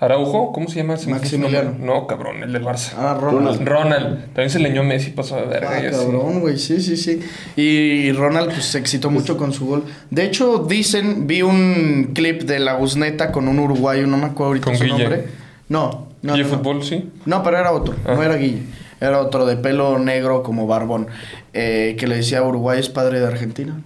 Araujo, 0.01 0.53
¿cómo 0.53 0.69
se 0.69 0.77
llama? 0.77 0.95
ese 0.95 1.11
Maximiliano. 1.11 1.75
No, 1.81 2.07
cabrón, 2.07 2.43
el 2.45 2.53
del 2.53 2.65
Barça. 2.65 2.93
Ah, 2.97 3.19
Ronald. 3.21 3.67
Ronald. 3.67 4.25
También 4.27 4.51
se 4.51 4.61
leñó 4.61 4.85
Messi, 4.85 5.11
pasó 5.11 5.37
de 5.37 5.47
verga. 5.47 5.71
Ah, 5.77 5.91
cabrón, 5.91 6.41
güey, 6.41 6.57
sí, 6.57 6.81
sí, 6.81 6.97
sí. 6.97 7.21
Y 7.57 8.13
Ronald 8.13 8.53
pues 8.53 8.65
se 8.67 8.79
excitó 8.79 9.11
mucho 9.11 9.37
con 9.37 9.53
su 9.53 9.67
gol. 9.67 9.85
De 10.11 10.25
hecho, 10.25 10.59
dicen, 10.59 11.27
vi 11.27 11.43
un 11.43 12.13
clip 12.15 12.43
de 12.43 12.61
la 12.61 12.79
Uzneta 12.79 13.33
con 13.33 13.49
un 13.49 13.59
uruguayo, 13.59 14.07
no 14.07 14.17
me 14.19 14.27
acuerdo 14.27 14.47
ahorita 14.49 14.65
Con 14.67 14.77
su 14.77 14.85
Guille. 14.85 14.99
nombre. 14.99 15.25
No, 15.69 16.07
no, 16.23 16.37
¿Y 16.37 16.43
no. 16.43 16.49
fútbol, 16.49 16.85
sí? 16.85 17.11
No, 17.27 17.43
pero 17.43 17.59
era 17.59 17.73
otro, 17.73 17.95
Ah. 18.07 18.15
no 18.15 18.23
era 18.23 18.37
Guille. 18.37 18.63
Era 19.01 19.21
otro 19.21 19.47
de 19.47 19.57
pelo 19.57 19.99
negro 19.99 20.43
como 20.43 20.67
barbón. 20.67 21.09
eh, 21.55 21.97
que 21.99 22.07
le 22.07 22.17
decía 22.17 22.43
Uruguay 22.45 22.79
es 22.79 22.89
padre 22.89 23.19
de 23.19 23.27
Argentina. 23.27 23.81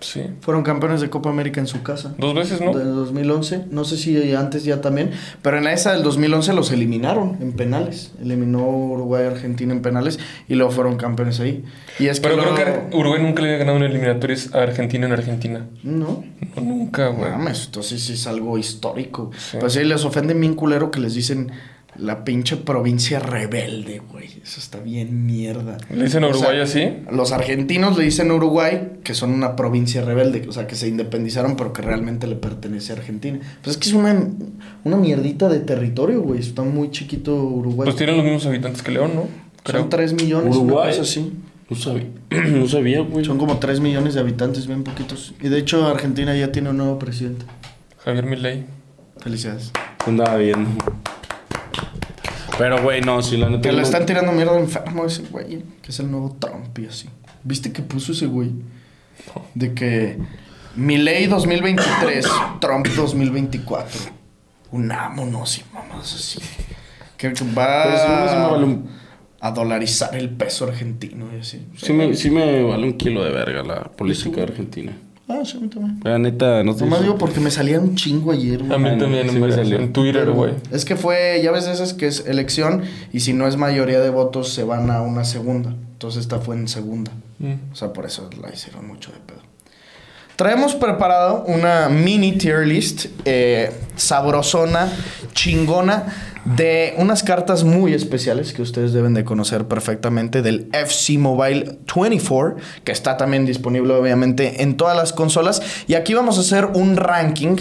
Sí. 0.00 0.22
Fueron 0.40 0.62
campeones 0.62 1.00
de 1.00 1.10
Copa 1.10 1.30
América 1.30 1.60
en 1.60 1.66
su 1.66 1.82
casa. 1.82 2.14
Dos 2.18 2.34
veces, 2.34 2.60
¿no? 2.60 2.72
Del 2.72 2.94
2011. 2.94 3.66
No 3.70 3.84
sé 3.84 3.96
si 3.96 4.34
antes 4.34 4.64
ya 4.64 4.80
también. 4.80 5.10
Pero 5.42 5.58
en 5.58 5.66
esa 5.66 5.92
del 5.92 6.02
2011 6.02 6.52
los 6.52 6.70
eliminaron 6.70 7.36
en 7.40 7.52
penales. 7.52 8.12
Eliminó 8.20 8.66
Uruguay 8.68 9.24
a 9.24 9.28
Argentina 9.28 9.72
en 9.72 9.82
penales. 9.82 10.18
Y 10.48 10.54
luego 10.54 10.70
fueron 10.70 10.96
campeones 10.96 11.40
ahí. 11.40 11.64
Y 11.98 12.06
es 12.06 12.20
que 12.20 12.28
Pero 12.28 12.42
creo 12.42 12.54
que 12.54 12.96
Uruguay 12.96 13.22
nunca 13.22 13.42
le 13.42 13.48
había 13.48 13.58
ganado 13.58 13.78
en 13.78 13.84
eliminatorias 13.84 14.54
a 14.54 14.62
Argentina 14.62 15.06
en 15.06 15.12
Argentina. 15.12 15.66
No. 15.82 16.24
No, 16.56 16.62
nunca, 16.62 17.08
güey. 17.08 17.30
Mames, 17.30 17.66
entonces 17.66 18.08
es 18.10 18.26
algo 18.26 18.58
histórico. 18.58 19.30
Sí. 19.36 19.58
Pues 19.60 19.72
sí, 19.72 19.84
les 19.84 20.04
ofenden 20.04 20.40
bien 20.40 20.54
culero 20.54 20.90
que 20.90 21.00
les 21.00 21.14
dicen 21.14 21.52
la 21.98 22.24
pinche 22.24 22.56
provincia 22.56 23.18
rebelde, 23.18 24.00
güey. 24.10 24.26
Eso 24.42 24.60
está 24.60 24.78
bien 24.78 25.26
mierda. 25.26 25.76
¿Le 25.90 26.04
dicen 26.04 26.24
a 26.24 26.28
O 26.28 26.30
Uruguay 26.30 26.54
sea, 26.54 26.62
así? 26.62 26.96
Los 27.10 27.32
argentinos 27.32 27.98
le 27.98 28.04
dicen 28.04 28.30
a 28.30 28.34
Uruguay 28.34 28.92
que 29.02 29.14
son 29.14 29.30
una 29.32 29.56
provincia 29.56 30.02
rebelde, 30.02 30.46
o 30.48 30.52
sea, 30.52 30.66
que 30.66 30.76
se 30.76 30.88
independizaron, 30.88 31.56
pero 31.56 31.72
que 31.72 31.82
realmente 31.82 32.26
le 32.26 32.36
pertenece 32.36 32.92
a 32.92 32.96
Argentina. 32.96 33.38
Pues 33.62 33.76
es 33.76 33.82
que 33.82 33.88
es 33.88 33.94
una, 33.94 34.16
una 34.84 34.96
mierdita 34.96 35.48
de 35.48 35.60
territorio, 35.60 36.22
güey. 36.22 36.40
Está 36.40 36.62
muy 36.62 36.90
chiquito 36.90 37.34
Uruguay. 37.34 37.86
Pues 37.86 37.96
tienen 37.96 38.16
los 38.16 38.24
mismos 38.24 38.46
habitantes 38.46 38.82
que 38.82 38.92
León, 38.92 39.12
¿no? 39.14 39.26
Creo. 39.64 39.82
Son 39.82 39.90
3 39.90 40.12
millones, 40.14 40.56
Uruguay. 40.56 40.92
una 40.94 41.02
así. 41.02 41.32
No 41.68 41.76
sabía. 41.76 42.06
no 42.30 42.66
sabía, 42.68 43.00
güey. 43.00 43.24
Son 43.24 43.38
como 43.38 43.58
3 43.58 43.80
millones 43.80 44.14
de 44.14 44.20
habitantes, 44.20 44.66
bien 44.66 44.84
poquitos. 44.84 45.34
Y 45.42 45.48
de 45.48 45.58
hecho, 45.58 45.86
Argentina 45.86 46.34
ya 46.36 46.52
tiene 46.52 46.70
un 46.70 46.78
nuevo 46.78 46.98
presidente. 46.98 47.44
Javier 47.98 48.24
Milei. 48.24 48.64
Felicidades. 49.20 49.72
Andaba 50.06 50.36
viendo. 50.36 50.70
Pero, 52.58 52.82
güey, 52.82 53.00
no, 53.00 53.22
si 53.22 53.36
la 53.36 53.48
neta. 53.48 53.62
Que 53.62 53.70
le 53.72 53.78
no- 53.78 53.82
están 53.84 54.04
tirando 54.04 54.32
mierda 54.32 54.58
enfermo 54.58 55.04
a 55.04 55.06
ese 55.06 55.22
güey, 55.22 55.62
que 55.80 55.90
es 55.90 56.00
el 56.00 56.10
nuevo 56.10 56.36
Trump 56.38 56.76
y 56.78 56.86
así. 56.86 57.08
¿Viste 57.44 57.72
que 57.72 57.82
puso 57.82 58.12
ese 58.12 58.26
güey? 58.26 58.50
De 59.54 59.72
que 59.74 60.18
Milei 60.74 61.26
2023, 61.26 62.26
Trump 62.60 62.86
2024. 62.88 64.00
Unámonos 64.72 65.58
y 65.58 65.62
mamás 65.72 66.14
así. 66.14 66.40
Que 67.16 67.28
va 67.28 67.34
sí, 67.34 68.34
sí 68.34 68.36
vale 68.52 68.64
un- 68.64 68.90
a 69.40 69.50
dolarizar 69.52 70.14
el 70.16 70.30
peso 70.30 70.66
argentino 70.66 71.26
y 71.36 71.40
así. 71.40 71.64
Sí 71.76 71.92
me, 71.92 72.14
sí 72.14 72.28
me 72.30 72.62
vale 72.64 72.84
un 72.84 72.94
kilo 72.94 73.24
de 73.24 73.30
verga 73.30 73.62
la 73.62 73.84
política 73.84 74.36
de 74.36 74.42
Argentina. 74.42 74.92
Ah, 75.28 75.42
sí, 75.44 75.58
a 75.58 75.60
mí 75.60 75.68
también. 75.68 76.00
La 76.02 76.18
neta, 76.18 76.64
no 76.64 76.74
te 76.74 76.84
Nomás 76.84 77.02
digo 77.02 77.18
porque 77.18 77.38
me 77.38 77.50
salía 77.50 77.78
un 77.78 77.94
chingo 77.94 78.32
ayer, 78.32 78.62
güey. 78.62 78.72
A 78.72 78.78
mí 78.78 78.98
también 78.98 79.28
sí 79.28 79.38
me 79.38 79.52
salió. 79.52 79.78
En 79.78 79.92
Twitter, 79.92 80.30
güey. 80.30 80.54
Es 80.72 80.86
que 80.86 80.96
fue, 80.96 81.40
ya 81.42 81.52
ves 81.52 81.66
esas 81.66 81.92
que 81.92 82.06
es 82.06 82.26
elección 82.26 82.82
y 83.12 83.20
si 83.20 83.34
no 83.34 83.46
es 83.46 83.56
mayoría 83.56 84.00
de 84.00 84.08
votos 84.08 84.52
se 84.52 84.64
van 84.64 84.90
a 84.90 85.02
una 85.02 85.24
segunda. 85.24 85.74
Entonces 85.92 86.22
esta 86.22 86.38
fue 86.38 86.56
en 86.56 86.66
segunda. 86.66 87.12
Mm. 87.38 87.72
O 87.72 87.76
sea, 87.76 87.92
por 87.92 88.06
eso 88.06 88.30
la 88.40 88.50
hicieron 88.52 88.86
mucho 88.88 89.12
de 89.12 89.18
pedo. 89.18 89.42
Traemos 90.38 90.76
preparado 90.76 91.42
una 91.48 91.88
mini 91.88 92.30
tier 92.38 92.64
list 92.64 93.06
eh, 93.24 93.72
sabrosona, 93.96 94.88
chingona, 95.32 96.14
de 96.44 96.94
unas 96.98 97.24
cartas 97.24 97.64
muy 97.64 97.92
especiales 97.92 98.52
que 98.52 98.62
ustedes 98.62 98.92
deben 98.92 99.14
de 99.14 99.24
conocer 99.24 99.66
perfectamente 99.66 100.40
del 100.40 100.68
FC 100.72 101.18
Mobile 101.18 101.80
24, 101.92 102.54
que 102.84 102.92
está 102.92 103.16
también 103.16 103.46
disponible 103.46 103.92
obviamente 103.94 104.62
en 104.62 104.76
todas 104.76 104.96
las 104.96 105.12
consolas. 105.12 105.60
Y 105.88 105.94
aquí 105.94 106.14
vamos 106.14 106.38
a 106.38 106.42
hacer 106.42 106.66
un 106.66 106.96
ranking 106.96 107.56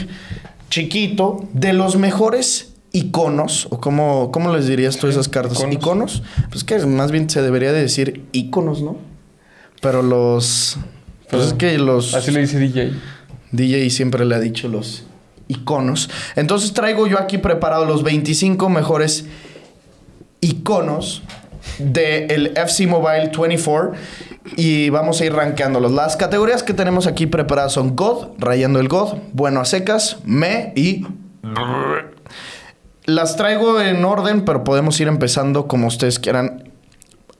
chiquito 0.69 1.47
de 1.53 1.73
los 1.73 1.97
mejores 1.97 2.75
iconos, 2.91 3.65
o 3.71 3.81
cómo, 3.81 4.31
cómo 4.31 4.55
les 4.55 4.67
dirías 4.67 4.97
tú 4.97 5.07
esas 5.07 5.27
cartas, 5.27 5.57
iconos. 5.61 5.73
iconos. 5.73 6.23
Pues 6.51 6.63
que 6.63 6.77
más 6.85 7.11
bien 7.11 7.27
se 7.27 7.41
debería 7.41 7.73
de 7.73 7.81
decir 7.81 8.27
iconos, 8.33 8.83
¿no? 8.83 8.97
Pero 9.81 10.03
los... 10.03 10.77
Pues 11.29 11.47
es 11.47 11.53
que 11.53 11.77
los... 11.77 12.13
Así 12.13 12.31
le 12.31 12.41
dice 12.41 12.59
DJ. 12.59 12.93
DJ 13.51 13.89
siempre 13.89 14.25
le 14.25 14.35
ha 14.35 14.39
dicho 14.39 14.67
los 14.67 15.05
iconos. 15.47 16.09
Entonces 16.35 16.73
traigo 16.73 17.07
yo 17.07 17.19
aquí 17.19 17.37
preparado 17.37 17.85
los 17.85 18.03
25 18.03 18.69
mejores 18.69 19.25
iconos 20.41 21.23
del 21.79 22.53
FC 22.55 22.87
Mobile 22.87 23.31
24 23.37 23.93
y 24.55 24.89
vamos 24.89 25.19
a 25.21 25.25
ir 25.25 25.33
rankeándolos. 25.33 25.91
Las 25.91 26.15
categorías 26.15 26.63
que 26.63 26.73
tenemos 26.73 27.07
aquí 27.07 27.25
preparadas 27.27 27.73
son 27.73 27.95
God, 27.95 28.29
rayando 28.37 28.79
el 28.79 28.87
God, 28.87 29.17
bueno 29.33 29.59
a 29.59 29.65
secas, 29.65 30.17
me 30.25 30.73
y... 30.75 31.05
Las 33.05 33.37
traigo 33.37 33.79
en 33.79 34.03
orden, 34.03 34.43
pero 34.43 34.65
podemos 34.65 34.99
ir 34.99 35.07
empezando 35.07 35.67
como 35.69 35.87
ustedes 35.87 36.19
quieran. 36.19 36.66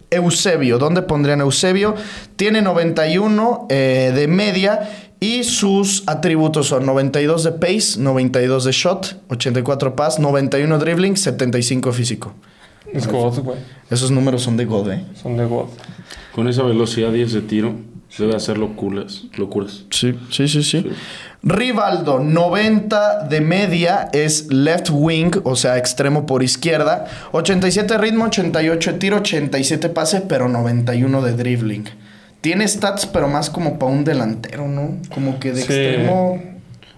Eusebio, 0.10 0.78
¿dónde 0.78 1.02
pondrían 1.02 1.42
Eusebio? 1.42 1.96
Tiene 2.36 2.62
91 2.62 3.68
eh, 3.70 4.12
de 4.16 4.28
media 4.28 4.90
y 5.20 5.44
sus 5.44 6.04
atributos 6.08 6.68
son 6.68 6.86
92 6.86 7.44
de 7.44 7.52
pace, 7.54 8.00
92 8.00 8.66
de 8.66 8.72
shot, 8.72 9.16
84 9.30 9.96
pass, 9.96 10.20
91 10.20 10.78
dribbling, 10.80 11.18
75 11.18 11.92
físico. 11.92 12.34
Es 12.94 13.08
God, 13.08 13.40
güey. 13.40 13.58
Esos 13.90 14.12
números 14.12 14.44
son 14.44 14.56
de 14.58 14.66
God, 14.66 14.92
¿eh? 14.92 15.06
Son 15.22 15.36
de 15.36 15.46
God. 15.46 15.68
Con 16.34 16.48
esa 16.48 16.64
velocidad 16.64 17.14
y 17.14 17.22
ese 17.22 17.42
tiro, 17.42 17.76
debe 18.18 18.36
hacer 18.36 18.58
locuras. 18.58 19.24
locuras. 19.38 19.86
Sí, 19.92 20.18
sí, 20.30 20.48
sí, 20.48 20.64
sí. 20.64 20.86
Rivaldo, 21.44 22.20
90 22.20 23.24
de 23.28 23.42
media, 23.42 24.10
es 24.12 24.48
left 24.52 24.90
wing, 24.92 25.32
o 25.44 25.56
sea, 25.56 25.78
extremo 25.78 26.26
por 26.26 26.44
izquierda. 26.44 27.06
87 27.32 27.98
ritmo, 27.98 28.26
88 28.26 28.94
de 28.94 28.98
tiro, 29.00 29.18
87 29.18 29.90
pase, 29.90 30.22
pero 30.22 30.50
91 30.50 31.22
de 31.22 31.34
dribbling. 31.34 31.86
Tiene 32.42 32.68
stats, 32.68 33.06
pero 33.06 33.28
más 33.28 33.50
como 33.50 33.80
para 33.80 33.92
un 33.92 34.04
delantero, 34.04 34.68
¿no? 34.68 34.98
Como 35.14 35.40
que 35.40 35.52
de 35.52 35.62
Sí. 35.62 35.74
extremo. 35.74 36.42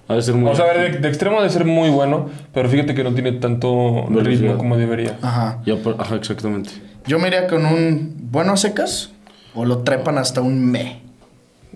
Ha 0.07 0.15
de 0.15 0.21
ser 0.23 0.35
muy. 0.35 0.49
O 0.51 0.55
sea, 0.55 0.73
de, 0.73 0.89
de 0.97 1.07
extremo 1.07 1.37
debe 1.37 1.49
ser 1.51 1.65
muy 1.65 1.89
bueno, 1.89 2.29
pero 2.53 2.67
fíjate 2.67 2.95
que 2.95 3.03
no 3.03 3.13
tiene 3.13 3.33
tanto 3.33 4.05
Velocidad. 4.09 4.23
ritmo 4.25 4.57
como 4.57 4.75
debería. 4.77 5.17
Ajá. 5.21 5.59
Ya 5.65 5.75
Ajá, 5.99 6.15
exactamente. 6.15 6.71
Yo 7.05 7.19
me 7.19 7.27
iría 7.27 7.47
con 7.47 7.65
un 7.65 8.15
bueno 8.31 8.53
a 8.53 8.57
secas 8.57 9.11
o 9.53 9.65
lo 9.65 9.79
trepan 9.79 10.17
hasta 10.17 10.41
un 10.41 10.65
me. 10.71 11.01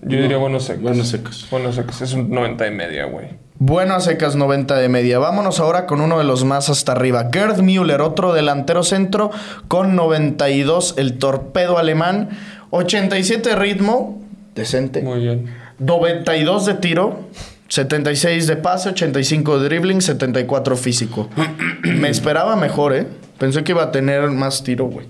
Yo 0.02 0.20
diría 0.20 0.36
buenos 0.36 0.64
secos. 0.64 0.82
Buenos 0.82 1.08
secos. 1.08 1.46
Buenos 1.50 1.74
secos. 1.76 2.00
Es 2.02 2.12
un 2.12 2.30
90 2.30 2.66
y 2.66 2.70
media, 2.70 3.06
güey. 3.06 3.28
Bueno 3.58 3.94
a 3.94 4.00
secas 4.00 4.34
90 4.34 4.76
de 4.76 4.88
media. 4.88 5.18
Vámonos 5.18 5.60
ahora 5.60 5.86
con 5.86 6.00
uno 6.00 6.18
de 6.18 6.24
los 6.24 6.44
más 6.44 6.68
hasta 6.68 6.92
arriba. 6.92 7.30
Gerd 7.32 7.62
Müller, 7.62 8.00
otro 8.00 8.32
delantero 8.32 8.82
centro 8.82 9.30
con 9.68 9.94
92, 9.94 10.94
el 10.98 11.18
torpedo 11.18 11.78
alemán. 11.78 12.30
87 12.70 13.50
de 13.50 13.56
ritmo, 13.56 14.20
decente. 14.54 15.02
Muy 15.02 15.20
bien. 15.20 15.54
92 15.78 16.66
de 16.66 16.74
tiro, 16.74 17.20
76 17.68 18.46
de 18.48 18.56
pase, 18.56 18.88
85 18.90 19.60
de 19.60 19.68
dribbling, 19.68 20.02
74 20.02 20.76
físico. 20.76 21.28
Me 21.84 22.08
esperaba 22.08 22.56
mejor, 22.56 22.94
¿eh? 22.94 23.06
Pensé 23.38 23.62
que 23.62 23.72
iba 23.72 23.84
a 23.84 23.92
tener 23.92 24.28
más 24.30 24.64
tiro, 24.64 24.86
güey. 24.86 25.06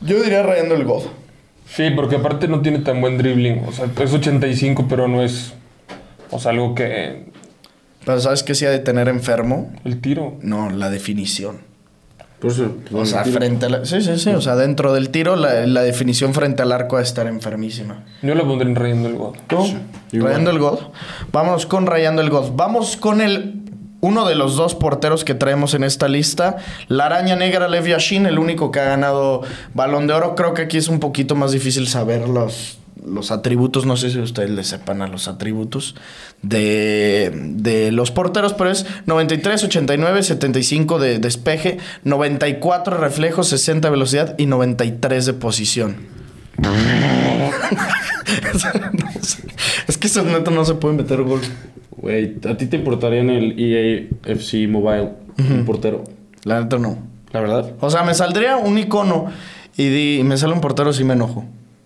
Yo 0.00 0.20
diría 0.20 0.42
rayando 0.42 0.74
el 0.74 0.84
God. 0.84 1.04
Sí, 1.66 1.90
porque 1.90 2.16
aparte 2.16 2.48
no 2.48 2.60
tiene 2.60 2.78
tan 2.78 3.00
buen 3.00 3.18
dribbling. 3.18 3.64
O 3.66 3.72
sea, 3.72 3.86
es 4.00 4.12
85, 4.12 4.86
pero 4.88 5.08
no 5.08 5.22
es. 5.22 5.52
O 6.30 6.38
sea, 6.38 6.52
algo 6.52 6.74
que. 6.74 7.26
Pero 8.04 8.20
¿sabes 8.20 8.42
qué 8.42 8.54
sí 8.54 8.64
ha 8.64 8.70
de 8.70 8.78
tener 8.78 9.08
enfermo? 9.08 9.72
El 9.84 10.00
tiro. 10.00 10.36
No, 10.40 10.70
la 10.70 10.90
definición. 10.90 11.58
Por 12.40 12.50
eso. 12.50 12.76
O 12.92 13.04
sea, 13.06 13.24
frente 13.24 13.66
a 13.66 13.68
la... 13.68 13.84
Sí, 13.84 14.00
sí, 14.02 14.18
sí. 14.18 14.30
O 14.30 14.40
sea, 14.40 14.56
dentro 14.56 14.92
del 14.92 15.08
tiro, 15.08 15.36
la, 15.36 15.66
la 15.66 15.82
definición 15.82 16.34
frente 16.34 16.62
al 16.62 16.70
arco 16.70 16.96
ha 16.96 16.98
de 17.00 17.04
estar 17.04 17.26
enfermísima. 17.26 18.04
Yo 18.22 18.34
lo 18.34 18.46
pondré 18.46 18.68
en 18.68 18.76
rayando 18.76 19.08
el 19.08 19.16
God. 19.16 19.36
¿Tú? 19.46 19.66
igual. 20.12 20.32
Rayando 20.32 20.50
el 20.50 20.58
God. 20.58 20.78
Vámonos 21.32 21.66
con 21.66 21.86
Rayando 21.86 22.22
el 22.22 22.30
God. 22.30 22.52
Vamos 22.54 22.96
con 22.96 23.20
el... 23.20 23.62
Uno 24.00 24.26
de 24.26 24.34
los 24.34 24.56
dos 24.56 24.74
porteros 24.74 25.24
que 25.24 25.34
traemos 25.34 25.74
en 25.74 25.82
esta 25.82 26.08
lista, 26.08 26.56
la 26.88 27.06
araña 27.06 27.34
negra 27.34 27.66
Lev 27.66 27.86
Yashin, 27.86 28.26
el 28.26 28.38
único 28.38 28.70
que 28.70 28.80
ha 28.80 28.84
ganado 28.84 29.42
balón 29.74 30.06
de 30.06 30.12
oro. 30.12 30.34
Creo 30.34 30.54
que 30.54 30.62
aquí 30.62 30.76
es 30.76 30.88
un 30.88 31.00
poquito 31.00 31.34
más 31.34 31.52
difícil 31.52 31.88
saber 31.88 32.28
los, 32.28 32.78
los 33.04 33.30
atributos. 33.30 33.86
No 33.86 33.96
sé 33.96 34.10
si 34.10 34.18
ustedes 34.18 34.50
le 34.50 34.64
sepan 34.64 35.00
a 35.00 35.06
los 35.06 35.28
atributos 35.28 35.94
de, 36.42 37.32
de 37.34 37.90
los 37.90 38.10
porteros, 38.10 38.52
pero 38.52 38.70
es 38.70 38.86
93, 39.06 39.64
89, 39.64 40.22
75 40.22 40.98
de 40.98 41.18
despeje, 41.18 41.78
94 42.04 42.98
reflejo, 42.98 43.42
60 43.44 43.88
velocidad 43.88 44.34
y 44.38 44.46
93 44.46 45.26
de 45.26 45.32
posición. 45.32 45.96
es 49.88 49.98
que 49.98 50.06
esos 50.06 50.24
netos 50.26 50.52
no 50.52 50.64
se 50.64 50.74
pueden 50.74 50.96
meter 50.96 51.22
gol. 51.22 51.40
Güey, 51.96 52.36
¿a 52.48 52.56
ti 52.56 52.66
te 52.66 52.76
importaría 52.76 53.20
en 53.20 53.30
el 53.30 53.54
EA 53.58 54.06
FC 54.24 54.66
Mobile 54.68 55.10
un 55.38 55.64
portero? 55.64 56.04
La 56.44 56.60
neta 56.60 56.78
no. 56.78 56.98
La 57.32 57.40
verdad. 57.40 57.72
O 57.80 57.90
sea, 57.90 58.02
me 58.02 58.14
saldría 58.14 58.56
un 58.56 58.78
icono 58.78 59.26
y, 59.76 59.88
di- 59.88 60.18
y 60.20 60.24
me 60.24 60.36
sale 60.36 60.52
un 60.52 60.60
portero 60.60 60.92
si 60.92 61.04
me 61.04 61.14
enojo. 61.14 61.44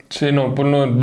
Sí, 0.08 0.32
no, 0.32 0.54
ponlo. 0.54 0.84
en- 0.84 1.00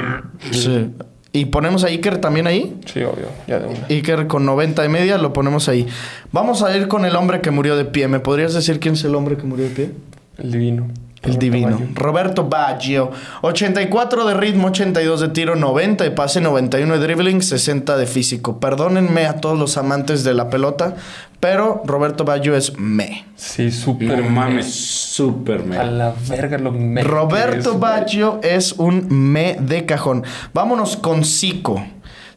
Sí. 0.52 0.90
Y 1.34 1.46
ponemos 1.46 1.84
a 1.84 1.88
Iker 1.88 2.18
también 2.20 2.48
ahí. 2.48 2.76
Sí, 2.86 3.00
obvio. 3.04 3.28
Ya 3.48 3.60
de 3.60 3.68
una. 3.68 3.86
Iker 3.90 4.28
con 4.28 4.46
90 4.46 4.86
y 4.86 4.90
media 4.90 5.18
lo 5.18 5.34
ponemos 5.34 5.70
ahí. 5.70 5.86
Vamos 6.32 6.64
a 6.64 6.76
ir 6.76 6.88
con 6.88 7.06
el 7.06 7.16
hombre 7.16 7.42
que 7.42 7.52
murió 7.52 7.76
de 7.78 7.86
pie. 7.86 8.08
¿Me 8.08 8.20
podrías 8.20 8.54
decir 8.54 8.80
quién 8.80 8.96
es 8.96 9.04
el 9.04 9.14
hombre 9.16 9.38
que 9.38 9.44
murió 9.44 9.66
de 9.66 9.72
pie? 9.72 9.92
El 10.38 10.52
divino. 10.52 10.88
El 11.28 11.38
divino. 11.40 11.72
Baggio. 11.72 11.88
Roberto 11.96 12.44
Baggio. 12.50 13.12
84 13.42 14.26
de 14.26 14.34
ritmo, 14.34 14.68
82 14.68 15.22
de 15.22 15.30
tiro, 15.30 15.56
90 15.56 16.04
de 16.04 16.12
pase, 16.12 16.42
91 16.42 16.94
de 16.94 17.00
dribbling, 17.00 17.42
60 17.42 17.98
de 17.98 18.06
físico. 18.06 18.60
Perdónenme 18.60 19.26
a 19.26 19.38
todos 19.42 19.58
los 19.58 19.78
amantes 19.78 20.24
de 20.24 20.34
la 20.34 20.50
pelota, 20.50 20.96
pero 21.40 21.82
Roberto 21.86 22.24
Baggio 22.26 22.56
es 22.56 22.78
me. 22.80 23.26
Sí, 23.36 23.72
súper. 23.72 24.24
No 24.24 24.30
mames, 24.30 24.74
súper 24.74 25.62
A 25.62 25.64
mega. 25.64 25.84
la 25.86 26.14
verga 26.28 26.58
lo 26.58 26.72
me. 26.72 27.04
Roberto. 27.04 27.78
Baggio 27.78 28.40
es 28.44 28.74
un 28.74 29.08
me 29.10 29.58
de 29.60 29.86
cajón. 29.86 30.24
Vámonos 30.54 30.98
con 30.98 31.24
Zico. 31.24 31.84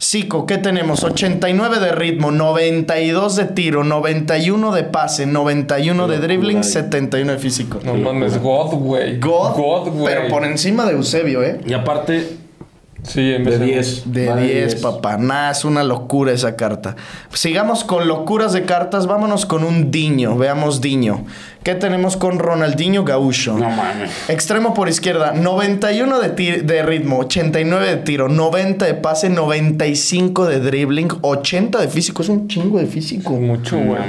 Zico, 0.03 0.47
¿qué 0.47 0.57
tenemos? 0.57 1.05
89 1.05 1.79
de 1.79 1.93
ritmo, 1.93 2.31
92 2.31 3.37
de 3.37 3.45
tiro, 3.45 3.85
91 3.85 4.73
de 4.73 4.85
pase, 4.85 5.27
91 5.27 6.09
de 6.09 6.19
dribbling, 6.19 6.59
eh. 6.61 6.65
71 6.65 7.33
de 7.33 7.39
físico. 7.39 7.81
No 7.85 7.95
mames, 7.95 8.41
God, 8.41 8.75
güey. 8.77 9.19
God, 9.21 9.57
God, 9.57 9.89
güey. 9.91 10.15
pero 10.15 10.29
por 10.29 10.45
encima 10.47 10.87
de 10.87 10.93
Eusebio, 10.93 11.43
¿eh? 11.43 11.61
Y 11.67 11.75
aparte, 11.75 12.39
Sí, 13.03 13.33
en 13.33 13.45
vez 13.45 13.59
de 13.59 13.67
de 13.67 13.73
10. 13.73 14.13
De 14.13 14.29
va 14.29 14.37
10, 14.37 14.75
papá. 14.77 15.17
Nah, 15.17 15.51
es 15.51 15.65
una 15.65 15.83
locura 15.83 16.33
esa 16.33 16.57
carta. 16.57 16.97
Sigamos 17.33 17.85
con 17.85 18.07
locuras 18.09 18.53
de 18.53 18.65
cartas. 18.65 19.07
Vámonos 19.07 19.47
con 19.47 19.65
un 19.65 19.91
Diño. 19.91 20.37
Veamos 20.37 20.81
Diño. 20.81 21.25
¿Qué 21.63 21.75
tenemos 21.75 22.17
con 22.17 22.39
Ronaldinho 22.39 23.05
Gaucho? 23.05 23.55
No 23.59 23.69
mames. 23.69 24.11
Extremo 24.29 24.73
por 24.73 24.89
izquierda, 24.89 25.33
91 25.33 26.19
de, 26.21 26.63
de 26.63 26.83
ritmo, 26.83 27.19
89 27.19 27.87
de 27.87 27.97
tiro, 27.99 28.29
90 28.29 28.87
de 28.87 28.95
pase, 28.95 29.29
95 29.29 30.47
de 30.47 30.61
dribbling, 30.61 31.09
80 31.21 31.79
de 31.81 31.89
físico. 31.89 32.23
Es 32.23 32.31
un 32.31 32.49
chingo 32.49 32.79
de 32.79 32.87
físico. 32.87 33.33
Mucho, 33.33 33.79
güey. 33.79 34.01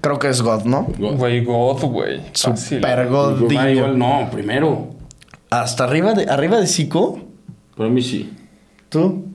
Creo 0.00 0.18
que 0.18 0.28
es 0.28 0.40
God, 0.40 0.64
¿no? 0.64 0.86
Güey, 0.98 1.44
God, 1.44 1.82
güey. 1.82 2.20
Super 2.32 3.08
God 3.08 3.36
Igual, 3.36 3.48
Diño. 3.48 3.70
igual 3.70 3.98
no, 3.98 4.28
primero. 4.30 4.88
Hasta 5.50 5.84
arriba 5.84 6.14
de, 6.14 6.30
arriba 6.30 6.58
de 6.58 6.66
Zico. 6.66 7.20
Para 7.76 7.90
mí 7.90 8.02
sí. 8.02 8.32
¿Tú? 8.88 9.26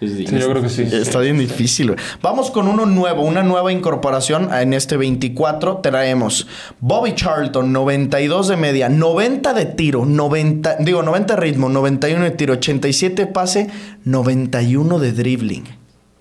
Es 0.00 0.12
Sí, 0.12 0.26
yo 0.26 0.50
creo 0.50 0.62
que 0.62 0.68
sí. 0.68 0.82
Está 0.82 1.20
bien 1.20 1.38
difícil, 1.38 1.92
güey. 1.92 1.98
Vamos 2.20 2.50
con 2.50 2.68
uno 2.68 2.84
nuevo, 2.84 3.22
una 3.22 3.42
nueva 3.42 3.72
incorporación 3.72 4.52
en 4.52 4.74
este 4.74 4.98
24. 4.98 5.78
Traemos 5.78 6.46
Bobby 6.80 7.14
Charlton, 7.14 7.72
92 7.72 8.48
de 8.48 8.56
media, 8.56 8.90
90 8.90 9.54
de 9.54 9.64
tiro, 9.64 10.04
90, 10.04 10.76
digo, 10.80 11.02
90 11.02 11.34
de 11.34 11.40
ritmo, 11.40 11.70
91 11.70 12.24
de 12.24 12.30
tiro, 12.32 12.52
87 12.54 13.24
de 13.24 13.32
pase, 13.32 13.70
91 14.04 14.98
de 14.98 15.12
dribbling. 15.12 15.64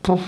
Puf. 0.02 0.22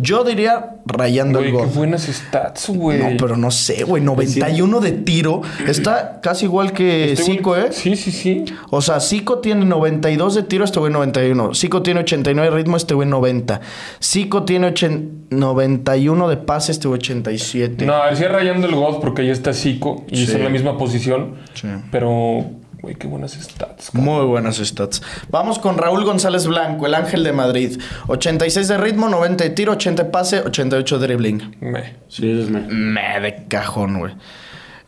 Yo 0.00 0.22
diría 0.22 0.76
rayando 0.86 1.40
Güey, 1.40 1.50
el 1.50 1.56
qué 1.56 1.62
gol. 1.64 1.70
buenas 1.74 2.02
stats, 2.06 2.68
güey. 2.68 2.98
No, 2.98 3.16
pero 3.18 3.36
no 3.36 3.50
sé, 3.50 3.82
güey. 3.84 4.02
91 4.02 4.80
de 4.80 4.92
tiro. 4.92 5.42
Está 5.66 6.20
casi 6.20 6.44
igual 6.46 6.72
que 6.72 7.12
Este 7.12 7.24
Zico, 7.24 7.56
¿eh? 7.56 7.68
Sí, 7.72 7.96
sí, 7.96 8.12
sí. 8.12 8.44
O 8.70 8.80
sea, 8.80 9.00
Zico 9.00 9.38
tiene 9.40 9.64
92 9.64 10.36
de 10.36 10.42
tiro, 10.44 10.64
este 10.64 10.78
güey 10.78 10.92
91. 10.92 11.54
Zico 11.54 11.82
tiene 11.82 12.00
89 12.00 12.50
de 12.50 12.56
ritmo, 12.56 12.76
este 12.76 12.94
güey 12.94 13.08
90. 13.08 13.60
Zico 14.02 14.44
tiene 14.44 14.68
ochen- 14.72 15.26
91 15.30 16.28
de 16.28 16.36
pase, 16.36 16.72
este 16.72 16.88
güey 16.88 16.98
87. 17.00 17.84
No, 17.84 17.94
a 17.94 18.06
ver, 18.06 18.16
sí 18.16 18.24
rayando 18.24 18.66
el 18.68 18.74
God 18.74 19.00
porque 19.00 19.22
ahí 19.22 19.30
está 19.30 19.52
Zico 19.52 20.04
y 20.08 20.16
Sí. 20.16 20.22
está 20.24 20.38
en 20.38 20.44
la 20.44 20.50
misma 20.50 20.78
posición. 20.78 21.34
Sí. 21.54 21.66
Pero, 21.90 22.44
güey, 22.82 22.94
qué 22.94 23.06
buenas 23.06 23.32
stats. 23.32 23.90
cabrón. 23.90 24.04
Muy 24.04 24.24
buenas 24.26 24.56
stats. 24.56 25.02
Vamos 25.30 25.58
con 25.58 25.78
Raúl 25.78 26.04
González 26.04 26.46
Blanco, 26.46 26.86
el 26.86 26.94
ángel 26.94 27.24
de 27.24 27.32
Madrid. 27.32 27.80
86 28.06 28.68
de 28.68 28.78
ritmo, 28.78 29.08
90 29.08 29.44
de 29.44 29.50
tiro, 29.50 29.72
80 29.72 30.04
de 30.04 30.10
pase, 30.10 30.40
88 30.40 30.98
de 30.98 31.06
dribbling. 31.06 31.56
Me. 31.60 31.96
Sí, 32.08 32.30
es 32.30 32.48
me. 32.50 32.60
Me 32.60 33.20
de 33.20 33.46
cajón, 33.48 33.98
güey. 33.98 34.14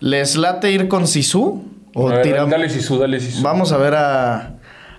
¿Les 0.00 0.36
late 0.36 0.70
ir 0.70 0.88
con 0.88 1.06
Sisu? 1.06 1.64
¿O 1.94 2.08
A 2.08 2.14
ver, 2.14 2.22
tira- 2.22 2.46
Dale 2.46 2.70
Sisu, 2.70 2.98
dale 2.98 3.18
Sisu. 3.20 3.42
Vamos 3.42 3.72
a 3.72 3.76
ver 3.76 3.94
a, 3.96 4.54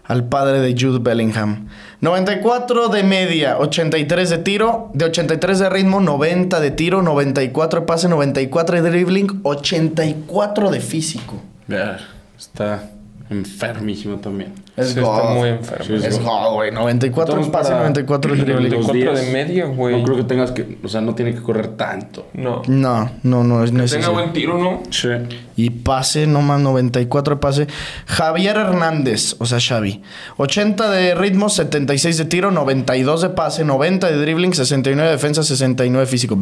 al 0.06 0.26
padre 0.26 0.60
de 0.60 0.76
Jude 0.80 1.00
Bellingham. 1.02 1.68
94 2.02 2.89
de 2.89 3.04
media, 3.04 3.58
83 3.60 4.30
de 4.30 4.38
tiro, 4.39 4.89
de 4.94 5.06
83 5.06 5.60
de 5.60 5.70
ritmo, 5.70 6.02
90 6.02 6.60
de 6.60 6.72
tiro, 6.72 7.02
94 7.02 7.82
de 7.82 7.86
pase, 7.86 8.10
94 8.10 8.82
de 8.82 8.89
dribbling, 8.89 9.39
84 9.44 10.72
de 10.72 10.80
físico. 10.82 11.42
Ya, 11.68 11.98
Está 12.42 12.89
enfermísimo 13.30 14.18
también. 14.18 14.52
Es 14.76 14.89
Sí, 14.89 15.00
está 15.00 15.24
muy 15.36 15.50
enfermo. 15.50 15.86
Sí, 15.86 15.94
es 15.94 16.04
Es 16.06 16.20
God. 16.20 16.54
Güey. 16.56 16.72
94 16.72 17.36
de 17.36 17.42
Entonces, 17.42 17.52
pase, 17.54 17.70
para- 17.70 17.82
94 17.84 18.36
de 18.36 18.42
dribbling. 18.44 18.72
Los 18.74 18.88
94 18.88 19.14
días, 19.14 19.26
de 19.28 19.32
media, 19.32 19.66
güey. 19.68 19.98
No 19.98 20.04
creo 20.04 20.18
que 20.18 20.24
tengas 20.24 20.52
que. 20.52 20.78
O 20.84 20.88
sea, 20.89 21.00
no 21.02 21.14
tiene 21.16 21.34
que 21.34 21.42
correr 21.42 21.68
tanto. 21.78 22.28
No. 22.34 22.62
No, 22.68 23.12
no, 23.24 23.44
no 23.44 23.64
es 23.64 23.70
Tenga 23.70 23.84
necesario. 23.84 24.12
buen 24.14 24.34
tiro, 24.34 24.58
¿no? 24.58 24.82
Sí. 24.89 25.08
Y 25.56 25.70
pase, 25.70 26.26
nomás 26.28 26.60
94 26.62 27.36
de 27.36 27.39
pase. 27.39 27.68
Javier 28.08 28.58
Hernández, 28.58 29.36
o 29.39 29.46
sea, 29.46 29.60
Xavi. 29.62 30.02
80 30.38 30.89
de 30.89 31.14
ritmo, 31.16 31.48
76 31.50 32.18
de 32.18 32.26
tiro, 32.26 32.50
92 32.52 33.22
de 33.22 33.30
pase, 33.30 33.64
90 33.64 34.08
de 34.08 34.18
dribbling, 34.18 34.54
69 34.54 35.08
de 35.10 35.16
defensa, 35.16 35.44
69 35.44 36.06
de 36.06 36.12
físico. 36.12 36.38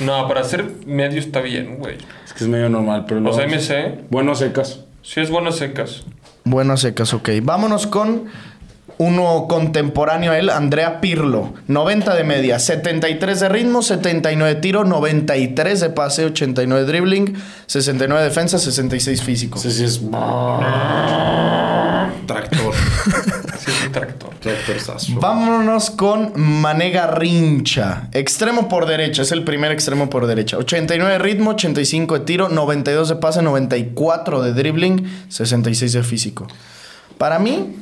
No, 0.00 0.26
para 0.26 0.42
ser 0.42 0.64
medio 0.86 1.20
está 1.20 1.40
bien, 1.42 1.76
güey. 1.78 1.96
Es 2.24 2.32
que 2.32 2.44
es 2.44 2.48
medio 2.50 2.68
normal, 2.70 3.04
pero. 3.06 3.28
O 3.28 3.32
sea, 3.32 3.44
MC, 3.46 4.00
Bueno, 4.10 4.34
secas. 4.34 4.80
Sí 5.08 5.20
es 5.20 5.30
buenas 5.30 5.56
secas. 5.56 6.02
Bueno, 6.44 6.76
secas, 6.76 7.14
ok. 7.14 7.30
Vámonos 7.42 7.86
con 7.86 8.26
uno 8.98 9.46
contemporáneo 9.48 10.32
a 10.32 10.38
él, 10.38 10.50
Andrea 10.50 11.00
Pirlo. 11.00 11.54
90 11.66 12.14
de 12.14 12.24
media, 12.24 12.58
73 12.58 13.40
de 13.40 13.48
ritmo, 13.48 13.80
79 13.82 14.54
de 14.54 14.60
tiro, 14.60 14.84
93 14.84 15.80
de 15.80 15.90
pase, 15.90 16.26
89 16.26 16.84
de 16.84 16.92
dribbling, 16.92 17.34
69 17.66 18.22
de 18.22 18.28
defensa, 18.28 18.58
66 18.58 19.22
físico. 19.22 19.58
Ese 19.58 19.70
sí 19.70 19.84
es. 19.84 20.00
Tractor. 22.26 22.74
Vámonos 25.20 25.90
con 25.90 26.32
Manega 26.36 27.06
Rincha. 27.08 28.08
Extremo 28.12 28.68
por 28.68 28.86
derecha, 28.86 29.22
es 29.22 29.32
el 29.32 29.44
primer 29.44 29.72
extremo 29.72 30.08
por 30.10 30.26
derecha. 30.26 30.56
89 30.58 31.12
de 31.12 31.18
ritmo, 31.18 31.50
85 31.50 32.18
de 32.18 32.24
tiro, 32.24 32.48
92 32.48 33.08
de 33.08 33.16
pase, 33.16 33.42
94 33.42 34.42
de 34.42 34.52
dribbling, 34.52 35.06
66 35.28 35.92
de 35.92 36.02
físico. 36.02 36.46
Para 37.18 37.38
mí, 37.38 37.74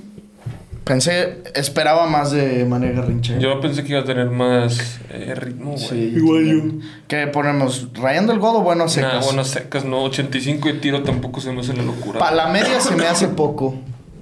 Pensé, 0.86 1.42
esperaba 1.56 2.06
más 2.06 2.30
de 2.30 2.64
Mané 2.64 2.92
Garrincha. 2.92 3.36
Yo 3.40 3.60
pensé 3.60 3.82
que 3.82 3.90
iba 3.90 4.02
a 4.02 4.04
tener 4.04 4.30
más 4.30 5.00
eh, 5.10 5.34
ritmo, 5.34 5.72
güey. 5.72 5.84
Sí, 5.84 6.12
igual 6.14 6.44
yo. 6.46 6.62
¿Qué 7.08 7.26
ponemos? 7.26 7.88
¿Rayando 7.94 8.32
el 8.32 8.38
godo 8.38 8.58
o 8.60 8.62
bueno 8.62 8.84
a 8.84 8.86
Nah, 8.86 8.92
secas? 8.92 9.24
bueno, 9.24 9.42
secas, 9.42 9.84
no. 9.84 10.04
85 10.04 10.68
de 10.68 10.74
tiro 10.74 11.02
tampoco 11.02 11.40
se 11.40 11.50
me 11.50 11.62
hace 11.62 11.72
la 11.74 11.82
locura. 11.82 12.20
Para 12.20 12.36
la 12.36 12.46
media 12.50 12.80
se 12.80 12.94
me 12.94 13.04
hace 13.08 13.26
poco. 13.26 13.74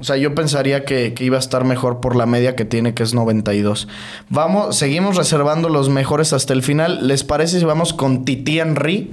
O 0.05 0.07
sea, 0.07 0.19
yo 0.19 0.35
pensaría 0.35 0.85
que, 0.85 1.15
que 1.15 1.25
iba 1.25 1.37
a 1.37 1.41
estar 1.41 1.65
mejor 1.65 2.01
por 2.01 2.15
la 2.15 2.27
media 2.27 2.55
que 2.55 2.67
tiene, 2.67 2.93
que 2.93 3.03
es 3.03 3.15
92. 3.15 3.89
Vamos, 4.29 4.77
seguimos 4.77 5.17
reservando 5.17 5.71
los 5.71 5.89
mejores 5.89 6.35
hasta 6.35 6.53
el 6.53 6.63
final. 6.63 7.09
¿Les 7.09 7.25
parece 7.25 7.59
si 7.59 7.65
vamos 7.65 7.95
con 7.95 8.27
Titi 8.27 8.61
Henry? 8.61 9.13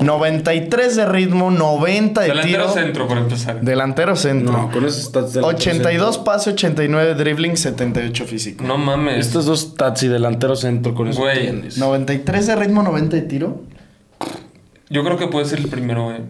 93 0.00 0.96
de 0.96 1.06
ritmo, 1.06 1.52
90 1.52 2.20
de 2.22 2.26
Delantero 2.26 2.64
tiro. 2.64 2.74
centro, 2.74 3.06
para 3.06 3.20
empezar. 3.20 3.60
Delantero 3.60 4.16
centro. 4.16 4.52
No, 4.52 4.70
con 4.72 4.84
esos 4.84 5.04
stats 5.04 5.34
del 5.34 5.44
82 5.44 6.18
pase, 6.18 6.50
89 6.50 7.14
dribbling, 7.14 7.56
78 7.56 8.24
físico. 8.24 8.64
No 8.64 8.76
mames. 8.76 9.24
Estos 9.28 9.46
dos 9.46 9.60
stats 9.60 10.02
y 10.02 10.08
delantero 10.08 10.56
centro 10.56 10.96
con 10.96 11.06
eso 11.06 11.20
Güey. 11.20 11.42
tienes. 11.42 11.78
93 11.78 12.48
de 12.48 12.56
ritmo, 12.56 12.82
90 12.82 13.14
de 13.14 13.22
tiro. 13.22 13.62
Yo 14.90 15.04
creo 15.04 15.16
que 15.16 15.28
puede 15.28 15.46
ser 15.46 15.60
el 15.60 15.68
primero, 15.68 16.06
güey. 16.06 16.22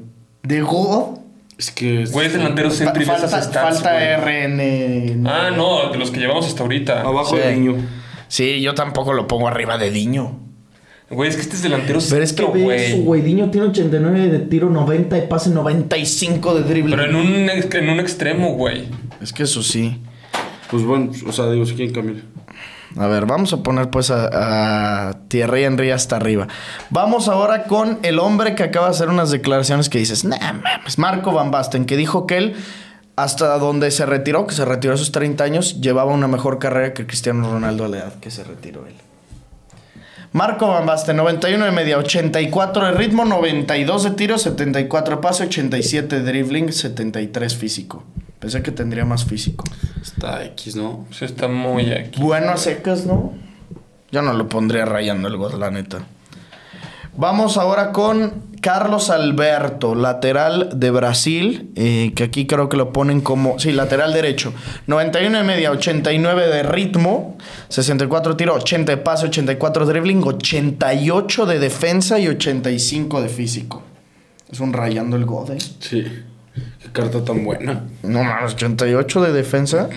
De 0.43 0.61
God. 0.61 1.24
Es 1.59 1.71
que... 1.71 2.05
Güey, 2.07 2.27
es 2.27 2.33
delantero 2.33 2.71
centro 2.71 3.01
y 3.03 3.05
ves 3.07 3.21
falta 3.21 3.43
stats, 3.43 3.81
falta 3.83 3.93
güey. 3.93 4.47
RN. 4.49 5.27
Ah, 5.27 5.51
no, 5.55 5.91
de 5.91 5.99
los 5.99 6.11
que 6.11 6.21
llevamos 6.21 6.47
hasta 6.47 6.63
ahorita. 6.63 7.03
Abajo 7.03 7.37
Sí. 7.37 7.43
de 7.43 7.57
niño. 7.57 7.77
Sí, 8.29 8.61
yo 8.61 8.75
tampoco 8.75 9.13
lo 9.13 9.29
pongo 9.29 9.47
arriba 9.47 9.79
de 9.79 9.91
Diño. 9.91 10.41
Güey, 11.11 11.29
es 11.29 11.37
que 11.37 11.43
este 11.43 11.55
es 11.57 11.63
delantero 11.63 12.01
Pero 12.11 12.25
es 12.25 12.33
que 12.33 12.45
ve 12.47 12.49
eso, 12.87 12.97
güey. 12.97 13.03
güey. 13.05 13.23
Diño 13.23 13.51
tiene 13.51 13.69
89 13.69 14.29
de 14.29 14.39
tiro, 14.41 14.71
90 14.71 15.15
de 15.15 15.23
pase, 15.23 15.51
95 15.51 16.55
de 16.55 16.63
dribbling. 16.63 16.97
Pero 16.97 17.05
en 17.09 17.15
un, 17.15 17.27
en 17.51 17.89
un 17.91 18.01
extremo, 18.01 18.55
güey. 18.55 18.89
Es 19.21 19.33
que 19.33 19.45
eso 19.45 19.63
sí. 19.63 20.01
Pues 20.71 20.83
bueno, 20.83 21.13
o 21.27 21.31
sea, 21.33 21.51
digo, 21.51 21.65
si 21.67 21.75
quieren 21.75 21.95
cambiar. 21.95 22.25
A 22.97 23.07
ver, 23.07 23.27
vamos 23.27 23.53
a 23.53 23.63
poner 23.63 23.91
pues 23.91 24.11
a, 24.11 25.09
a 25.09 25.13
Thierry 25.29 25.65
Henry 25.65 25.91
hasta 25.91 26.17
arriba. 26.17 26.47
Vamos 26.91 27.29
ahora 27.29 27.65
con 27.65 27.99
el 28.03 28.19
hombre 28.19 28.55
que 28.55 28.63
acaba 28.63 28.87
de 28.87 28.93
hacer 28.93 29.09
unas 29.09 29.31
declaraciones 29.31 29.89
que 29.89 29.99
dices, 29.99 30.25
nah, 30.25 30.53
mames, 30.53 30.99
Marco 30.99 31.33
Van 31.33 31.51
Basten, 31.51 31.87
que 31.87 31.97
dijo 31.97 32.27
que 32.27 32.37
él, 32.37 32.57
hasta 33.17 33.59
donde 33.59 33.91
se 33.91 34.07
retiró, 34.07 34.47
que 34.47 34.55
se 34.55 34.65
retiró 34.65 34.95
a 34.95 34.97
sus 34.97 35.11
30 35.11 35.43
años, 35.43 35.81
llevaba 35.81 36.13
una 36.13 36.29
mejor 36.29 36.59
carrera 36.59 36.95
que 36.95 37.07
Cristiano 37.07 37.51
Ronaldo 37.51 37.85
a 37.85 37.89
la 37.89 37.97
edad 37.99 38.15
que 38.21 38.31
se 38.31 38.45
retiró 38.45 38.87
él. 38.87 38.95
Marco 40.35 40.67
Van 40.67 40.85
Basten, 40.85 41.17
91 41.17 41.65
de 41.65 41.71
media, 41.71 41.97
84 41.97 42.87
de 42.87 42.91
ritmo, 42.91 43.25
92 43.25 44.03
de 44.03 44.11
tiro, 44.11 44.37
74 44.37 45.15
de 45.15 45.23
pase, 45.23 45.45
87 45.45 46.17
de 46.17 46.23
dribbling, 46.25 46.73
73 46.73 47.57
físico. 47.57 48.03
Pensé 48.41 48.61
que 48.61 48.73
tendría 48.73 49.05
más 49.05 49.25
físico. 49.25 49.63
Está 50.03 50.45
X, 50.47 50.75
¿no? 50.75 51.07
Está 51.21 51.47
muy 51.47 51.93
aquí. 51.93 52.21
Bueno 52.21 52.51
a 52.51 52.57
secas, 52.57 53.07
¿no? 53.07 53.33
Yo 54.11 54.23
no 54.23 54.33
lo 54.33 54.49
pondría 54.49 54.85
rayando 54.85 55.29
el 55.29 55.37
gol, 55.37 55.61
la 55.61 55.71
neta. 55.71 56.05
Vamos 57.17 57.57
ahora 57.57 57.93
con 57.93 58.43
Carlos 58.61 59.11
Alberto, 59.11 59.95
lateral 59.95 60.71
de 60.75 60.91
Brasil, 60.91 61.71
eh, 61.77 62.13
que 62.17 62.25
aquí 62.25 62.47
creo 62.47 62.69
que 62.69 62.77
lo 62.77 62.93
ponen 62.93 63.21
como, 63.21 63.59
sí, 63.59 63.73
lateral 63.73 64.13
derecho. 64.13 64.53
91 64.87 65.39
de 65.39 65.45
media, 65.45 65.71
89 65.71 66.49
de 66.49 66.63
ritmo, 66.63 67.37
64 67.69 68.37
tiro, 68.37 68.55
80 68.55 68.93
de 68.93 68.97
pase, 68.97 69.27
84 69.27 69.87
de 69.87 69.93
dribbling, 69.93 70.25
88 70.25 71.47
de 71.47 71.59
defensa 71.59 72.19
y 72.19 72.27
85 72.27 73.23
de 73.23 73.29
físico. 73.29 73.83
Es 74.51 74.61
un 74.61 74.73
rayando 74.73 75.17
el 75.17 75.25
gol, 75.25 75.53
¿eh? 75.53 75.59
Sí. 75.79 76.05
Carta 76.95 77.25
tan 77.25 77.45
buena. 77.45 77.87
No 78.05 78.23
mames, 78.23 78.55
88 78.55 79.23
de 79.23 79.33
defensa. 79.33 79.89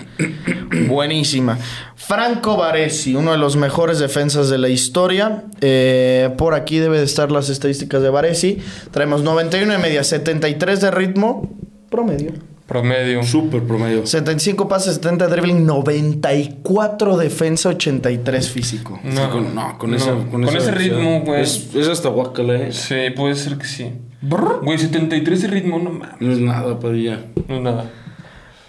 Buenísima. 0.88 1.56
Franco 1.94 2.56
Baresi, 2.56 3.14
uno 3.14 3.30
de 3.30 3.38
los 3.38 3.54
mejores 3.54 4.00
defensas 4.00 4.48
de 4.50 4.58
la 4.58 4.68
historia. 4.68 5.44
Eh, 5.60 6.30
por 6.36 6.54
aquí 6.54 6.78
debe 6.78 6.98
de 6.98 7.04
estar 7.04 7.30
las 7.30 7.50
estadísticas 7.50 8.02
de 8.02 8.10
Baresi. 8.10 8.58
Traemos 8.90 9.22
91 9.22 9.74
de 9.74 9.78
media, 9.78 10.02
73 10.02 10.80
de 10.80 10.90
ritmo. 10.90 11.56
Promedio. 11.88 12.32
Promedio. 12.66 13.22
Súper 13.22 13.62
promedio. 13.62 14.04
75 14.04 14.66
pases, 14.66 14.96
70 14.96 15.28
de 15.28 15.30
dribbling, 15.30 15.64
94 15.66 17.16
defensa, 17.16 17.68
83 17.68 18.50
físico. 18.50 18.98
Sí, 19.04 19.16
con, 19.30 19.54
no, 19.54 19.78
con, 19.78 19.92
no. 19.92 19.96
esa, 19.96 20.16
Con 20.32 20.42
esa 20.42 20.58
ese 20.58 20.72
ritmo, 20.72 21.20
güey. 21.20 21.42
Es, 21.42 21.72
es 21.76 21.86
hasta 21.86 22.08
guacala, 22.08 22.56
¿eh? 22.56 22.72
Sí, 22.72 22.96
puede 23.14 23.36
ser 23.36 23.56
que 23.56 23.66
sí. 23.66 23.92
Brr, 24.20 24.60
Güey, 24.62 24.78
73 24.78 25.42
de 25.42 25.48
ritmo, 25.48 25.78
no 25.78 25.90
mames. 25.90 26.20
No 26.20 26.32
es 26.32 26.40
nada, 26.40 26.78
Padilla. 26.78 27.24
No 27.46 27.56
es 27.56 27.62
nada. 27.62 27.90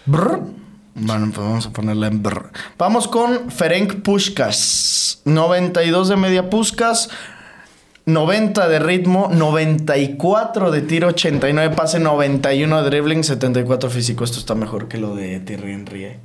brr. 0.06 0.42
Bueno, 0.96 1.32
pues 1.34 1.48
vamos 1.48 1.66
a 1.66 1.72
ponerla 1.72 2.08
en 2.08 2.22
brr. 2.22 2.52
Vamos 2.78 3.08
con 3.08 3.50
Ferenc 3.52 4.02
Puskas. 4.02 5.22
92 5.26 6.10
de 6.10 6.16
media 6.18 6.50
Puskas. 6.50 7.10
90 8.06 8.68
de 8.68 8.80
ritmo, 8.80 9.30
94 9.32 10.72
de 10.72 10.82
tiro, 10.82 11.10
89 11.10 11.76
pase, 11.76 12.00
91 12.00 12.84
de 12.84 12.90
dribbling, 12.90 13.24
74 13.24 13.90
físico. 13.90 14.24
Esto 14.24 14.40
está 14.40 14.56
mejor 14.56 14.88
que 14.88 14.98
lo 14.98 15.16
de 15.16 15.40
Thierry 15.40 15.74
Henry. 15.74 16.04
¿eh? 16.06 16.20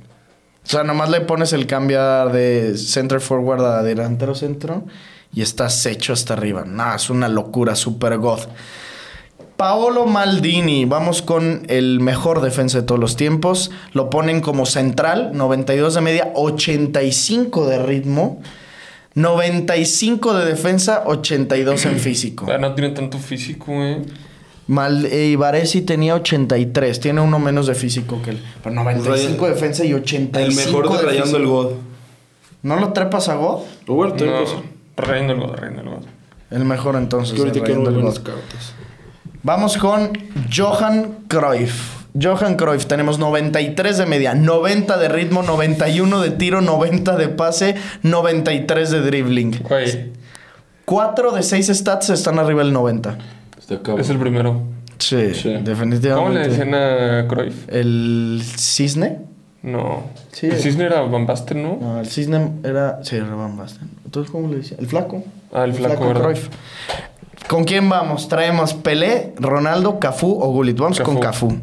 O 0.63 0.67
sea, 0.67 0.83
nomás 0.83 1.09
le 1.09 1.21
pones 1.21 1.53
el 1.53 1.67
cambiar 1.67 2.31
de 2.31 2.75
center 2.75 3.21
forward 3.21 3.63
a 3.63 3.83
delantero 3.83 4.33
centro 4.33 4.83
y 5.31 5.41
estás 5.43 5.85
hecho 5.85 6.11
hasta 6.13 6.33
arriba. 6.33 6.63
Nah, 6.65 6.95
es 6.95 7.11
una 7.11 7.29
locura, 7.29 7.75
super 7.75 8.17
god. 8.17 8.39
Paolo 9.57 10.05
Maldini, 10.05 10.83
vamos 10.85 11.21
con 11.21 11.63
el 11.69 12.01
mejor 12.01 12.41
defensa 12.41 12.81
de 12.81 12.83
todos 12.85 12.99
los 12.99 13.15
tiempos. 13.15 13.71
Lo 13.93 14.09
ponen 14.09 14.41
como 14.41 14.65
central, 14.65 15.31
92 15.33 15.93
de 15.93 16.01
media, 16.01 16.31
85 16.35 17.65
de 17.67 17.81
ritmo, 17.81 18.41
95 19.13 20.33
de 20.33 20.45
defensa, 20.45 21.03
82 21.05 21.85
en 21.85 21.99
físico. 21.99 22.47
Ah, 22.49 22.57
no 22.57 22.73
tiene 22.75 22.93
tanto 22.93 23.17
físico. 23.17 23.71
Mal, 24.67 25.05
eh, 25.05 25.27
y 25.27 25.35
Baresi 25.37 25.81
tenía 25.83 26.15
83, 26.15 26.99
tiene 26.99 27.21
uno 27.21 27.39
menos 27.39 27.67
de 27.67 27.75
físico 27.75 28.21
que 28.21 28.31
él. 28.31 28.43
Pero 28.61 28.75
95 28.75 29.45
de 29.45 29.53
defensa 29.53 29.85
y 29.85 29.93
85 29.93 30.39
El 30.39 30.55
mejor 30.55 30.97
de 30.97 31.03
rayando 31.03 31.23
físico. 31.25 31.37
el 31.37 31.47
God. 31.47 31.71
¿No 32.63 32.75
lo 32.77 32.91
trepas 32.91 33.29
a 33.29 33.35
God? 33.35 33.59
Roberto, 33.85 34.25
No, 34.25 34.31
pues, 34.43 35.07
reina 35.09 35.33
el 35.33 35.39
gol, 35.39 35.55
reina 35.55 35.81
el 35.81 35.87
gol. 35.89 35.99
El 36.51 36.65
mejor 36.65 36.95
entonces. 36.95 37.35
que 37.35 37.39
ahorita 37.41 37.63
quiero 37.63 37.85
rayando 37.85 38.07
God. 38.07 38.15
cartas. 38.23 38.73
Vamos 39.45 39.77
con 39.77 40.11
Johan 40.51 41.19
Cruyff. 41.27 42.03
Johan 42.19 42.55
Cruyff, 42.55 42.87
tenemos 42.87 43.19
93 43.19 43.99
de 43.99 44.05
media, 44.07 44.33
90 44.33 44.97
de 44.97 45.07
ritmo, 45.07 45.43
91 45.43 46.19
de 46.19 46.31
tiro, 46.31 46.61
90 46.61 47.15
de 47.15 47.27
pase, 47.27 47.75
93 48.01 48.89
de 48.89 49.01
dribbling. 49.01 49.59
Güey, 49.61 50.13
4 50.85 51.31
de 51.31 51.43
6 51.43 51.67
stats 51.67 52.09
están 52.09 52.39
arriba 52.39 52.63
del 52.63 52.73
90. 52.73 53.19
Está 53.59 53.77
cabrón. 53.83 53.99
es 54.01 54.09
el 54.09 54.17
primero. 54.17 54.61
Sí, 54.97 55.35
Sí. 55.35 55.49
definitivamente. 55.61 56.09
¿Cómo 56.15 56.29
le 56.29 56.47
decían 56.47 56.73
a 56.73 57.27
Cruyff? 57.27 57.69
¿El 57.69 58.41
cisne? 58.43 59.19
No. 59.61 60.05
Sí. 60.31 60.47
El 60.47 60.57
cisne 60.57 60.85
era 60.85 61.01
Van 61.01 61.27
Basten, 61.27 61.61
¿no? 61.61 61.77
No, 61.79 61.99
el 61.99 62.07
cisne 62.07 62.49
era... 62.63 63.03
Sí, 63.03 63.15
era 63.17 63.35
Van 63.35 63.55
Basten. 63.57 63.91
Entonces, 64.05 64.31
¿cómo 64.31 64.47
le 64.47 64.57
decían? 64.57 64.79
¿El 64.79 64.87
flaco? 64.87 65.23
Ah, 65.53 65.65
el 65.65 65.73
flaco, 65.75 66.07
¿verdad? 66.07 66.23
Cruyff. 66.23 66.49
¿Con 67.47 67.63
quién 67.63 67.87
vamos? 67.89 68.27
Traemos 68.27 68.73
Pelé, 68.73 69.33
Ronaldo, 69.37 69.99
Cafú 69.99 70.39
o 70.41 70.47
Gullit. 70.51 70.77
Vamos 70.77 70.97
Cafú. 70.97 71.11
con 71.11 71.21
Cafú. 71.21 71.57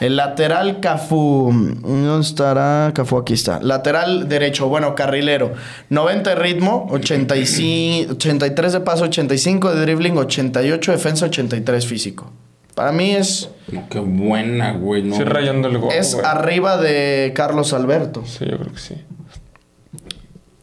El 0.00 0.16
lateral 0.16 0.80
Cafú. 0.80 1.50
¿Dónde 1.52 2.20
estará 2.20 2.92
Cafú? 2.94 3.18
Aquí 3.18 3.34
está. 3.34 3.60
Lateral 3.62 4.28
derecho, 4.28 4.68
bueno, 4.68 4.94
carrilero. 4.94 5.52
90 5.90 6.30
de 6.30 6.36
ritmo, 6.36 6.88
85, 6.90 8.14
83 8.14 8.72
de 8.72 8.80
paso, 8.80 9.04
85 9.04 9.74
de 9.74 9.80
dribbling, 9.82 10.18
88 10.18 10.92
defensa, 10.92 11.26
83 11.26 11.86
físico. 11.86 12.30
Para 12.74 12.90
mí 12.90 13.12
es, 13.12 13.50
No, 13.70 13.86
qué 13.88 13.98
buena, 14.00 14.72
güey. 14.72 15.02
No. 15.02 15.16
Sí, 15.16 15.24
rayando 15.24 15.68
el 15.68 15.78
gol. 15.78 15.92
es 15.92 16.14
güey. 16.14 16.26
arriba 16.26 16.78
de 16.78 17.32
Carlos 17.34 17.72
Alberto. 17.72 18.24
Sí, 18.26 18.46
yo 18.50 18.58
creo 18.58 18.72
que 18.72 18.80
sí. 18.80 18.94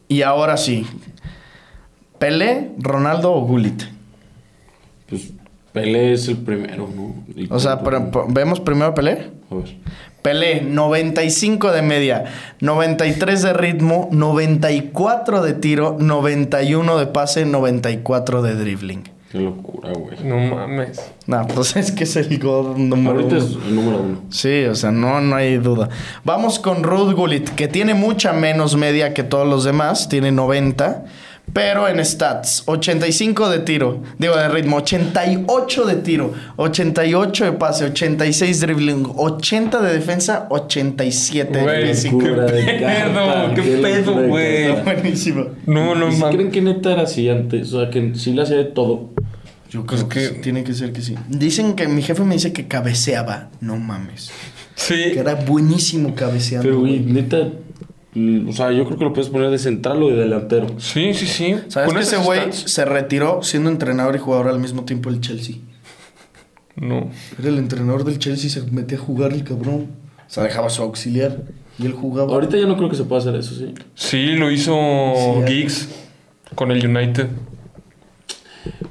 Y 0.08 0.24
ahora 0.24 0.58
sí. 0.58 0.86
Pelé, 2.18 2.72
Ronaldo 2.80 3.32
o 3.32 3.42
Gullit. 3.42 3.84
Pues 5.10 5.32
Pelé 5.74 6.14
es 6.14 6.28
el 6.28 6.38
primero, 6.38 6.90
¿no? 6.96 7.14
O 7.56 7.60
sea, 7.60 7.82
pero- 7.84 8.10
pero- 8.12 8.26
¿vemos 8.30 8.60
primero 8.60 8.94
Pelé? 8.96 9.28
A 9.52 9.56
ver. 9.56 9.76
Pelé, 10.22 10.62
95 10.62 11.72
de 11.72 11.82
media, 11.82 12.26
93 12.60 13.42
de 13.42 13.54
ritmo, 13.54 14.10
94 14.12 15.42
de 15.42 15.54
tiro, 15.54 15.96
91 16.00 16.98
de 16.98 17.08
pase, 17.08 17.46
94 17.46 18.42
de 18.42 18.56
dribbling. 18.56 19.04
Qué 19.32 19.40
locura, 19.40 19.92
güey. 19.94 20.18
No 20.24 20.38
mames. 20.56 21.00
No, 21.28 21.46
pues 21.48 21.76
es 21.76 21.92
que 21.92 22.04
es 22.04 22.16
el 22.16 22.40
gol 22.40 22.90
número 22.90 23.12
Ahorita 23.22 23.36
uno. 23.36 23.46
es 23.46 23.52
el 23.68 23.76
número 23.76 23.98
uno. 24.02 24.22
Sí, 24.32 24.64
o 24.66 24.74
sea, 24.76 24.92
no, 24.92 25.22
no 25.22 25.36
hay 25.36 25.58
duda. 25.58 25.90
Vamos 26.26 26.58
con 26.60 26.82
Ruth 26.84 27.14
Gullit, 27.14 27.48
que 27.50 27.68
tiene 27.68 27.94
mucha 27.94 28.34
menos 28.34 28.76
media 28.76 29.14
que 29.14 29.22
todos 29.24 29.48
los 29.48 29.64
demás, 29.64 30.10
tiene 30.10 30.32
90, 30.32 31.06
Pero 31.54 31.88
en 31.88 32.04
stats, 32.06 32.64
85 32.68 33.50
de 33.50 33.60
tiro, 33.60 34.02
digo 34.18 34.36
de 34.38 34.48
ritmo, 34.50 34.78
88 34.78 35.86
de 35.86 35.96
tiro, 35.96 36.34
88 36.58 37.46
de 37.46 37.52
pase, 37.54 37.86
86 37.86 38.60
dribbling, 38.62 39.08
80 39.16 39.82
de 39.82 39.94
defensa, 39.94 40.46
87 40.50 41.58
de 41.60 41.88
físico. 41.88 42.20
¿Qué 42.20 42.26
pedo? 42.30 43.54
¿Qué 43.56 43.62
pedo, 43.82 44.28
güey? 44.28 44.82
Buenísimo. 44.84 45.46
No, 45.66 45.96
no 45.96 46.10
¿Y 46.10 46.14
si 46.14 46.20
mames. 46.20 46.36
creen 46.36 46.52
que 46.52 46.62
neta 46.62 46.92
era 46.94 47.02
así 47.04 47.28
antes? 47.30 47.74
O 47.74 47.80
sea, 47.82 47.90
que 47.90 48.14
sí 48.16 48.34
le 48.34 48.44
hacía 48.44 48.58
de 48.58 48.66
todo. 48.66 49.10
Yo 49.70 49.86
Pues 49.86 50.04
creo 50.04 50.10
que, 50.10 50.20
que- 50.20 50.36
sí, 50.36 50.42
tiene 50.42 50.64
que 50.64 50.74
ser 50.74 50.94
que 50.94 51.02
sí. 51.02 51.16
Dicen 51.30 51.74
que 51.74 51.88
mi 51.88 52.02
jefe 52.02 52.24
me 52.24 52.36
dice 52.36 52.54
que 52.54 52.68
cabeceaba. 52.68 53.50
No 53.62 53.78
mames. 53.78 54.32
Sí. 54.76 54.96
Que 55.14 55.20
era 55.20 55.36
buenísimo 55.36 56.16
cabeceando. 56.16 56.68
Pero, 56.68 56.80
güey, 56.82 57.00
neta... 57.02 57.50
mm, 58.14 58.50
O 58.50 58.54
sea, 58.54 58.72
yo 58.72 58.86
creo 58.86 58.98
que 58.98 59.04
lo 59.04 59.14
puedes 59.14 59.30
poner 59.30 59.50
de 59.50 59.58
central 59.58 60.02
o 60.04 60.10
de 60.10 60.16
delantero. 60.16 60.68
Sí, 60.78 61.14
sí, 61.14 61.26
sí. 61.28 61.56
¿Sabes 61.68 61.88
Con 61.88 61.96
que 61.98 62.04
ese 62.04 62.18
güey 62.18 62.52
se 62.52 62.86
retiró 62.86 63.42
siendo 63.44 63.70
entrenador 63.70 64.16
y 64.16 64.20
jugador 64.20 64.48
al 64.50 64.60
mismo 64.60 64.84
tiempo 64.86 65.12
del 65.12 65.22
Chelsea? 65.22 65.58
No. 66.76 67.10
Era 67.38 67.50
el 67.50 67.58
entrenador 67.58 68.04
del 68.06 68.20
Chelsea 68.20 68.48
y 68.48 68.50
se 68.50 68.62
metía 68.72 68.98
a 68.98 69.02
jugar 69.02 69.34
el 69.34 69.44
cabrón. 69.44 69.88
O 70.28 70.32
sea, 70.32 70.44
dejaba 70.44 70.70
su 70.70 70.82
auxiliar 70.82 71.44
y 71.78 71.86
él 71.86 71.94
jugaba. 71.94 72.34
Ahorita 72.34 72.58
ya 72.58 72.66
no 72.66 72.78
creo 72.78 72.90
que 72.90 72.96
se 72.96 73.04
pueda 73.04 73.22
hacer 73.22 73.36
eso, 73.36 73.56
sí. 73.56 73.74
Sí, 73.96 74.28
lo 74.34 74.52
hizo 74.52 74.76
Sí, 75.48 75.54
Giggs 75.54 75.90
con 76.56 76.72
el 76.72 76.86
United. 76.86 77.28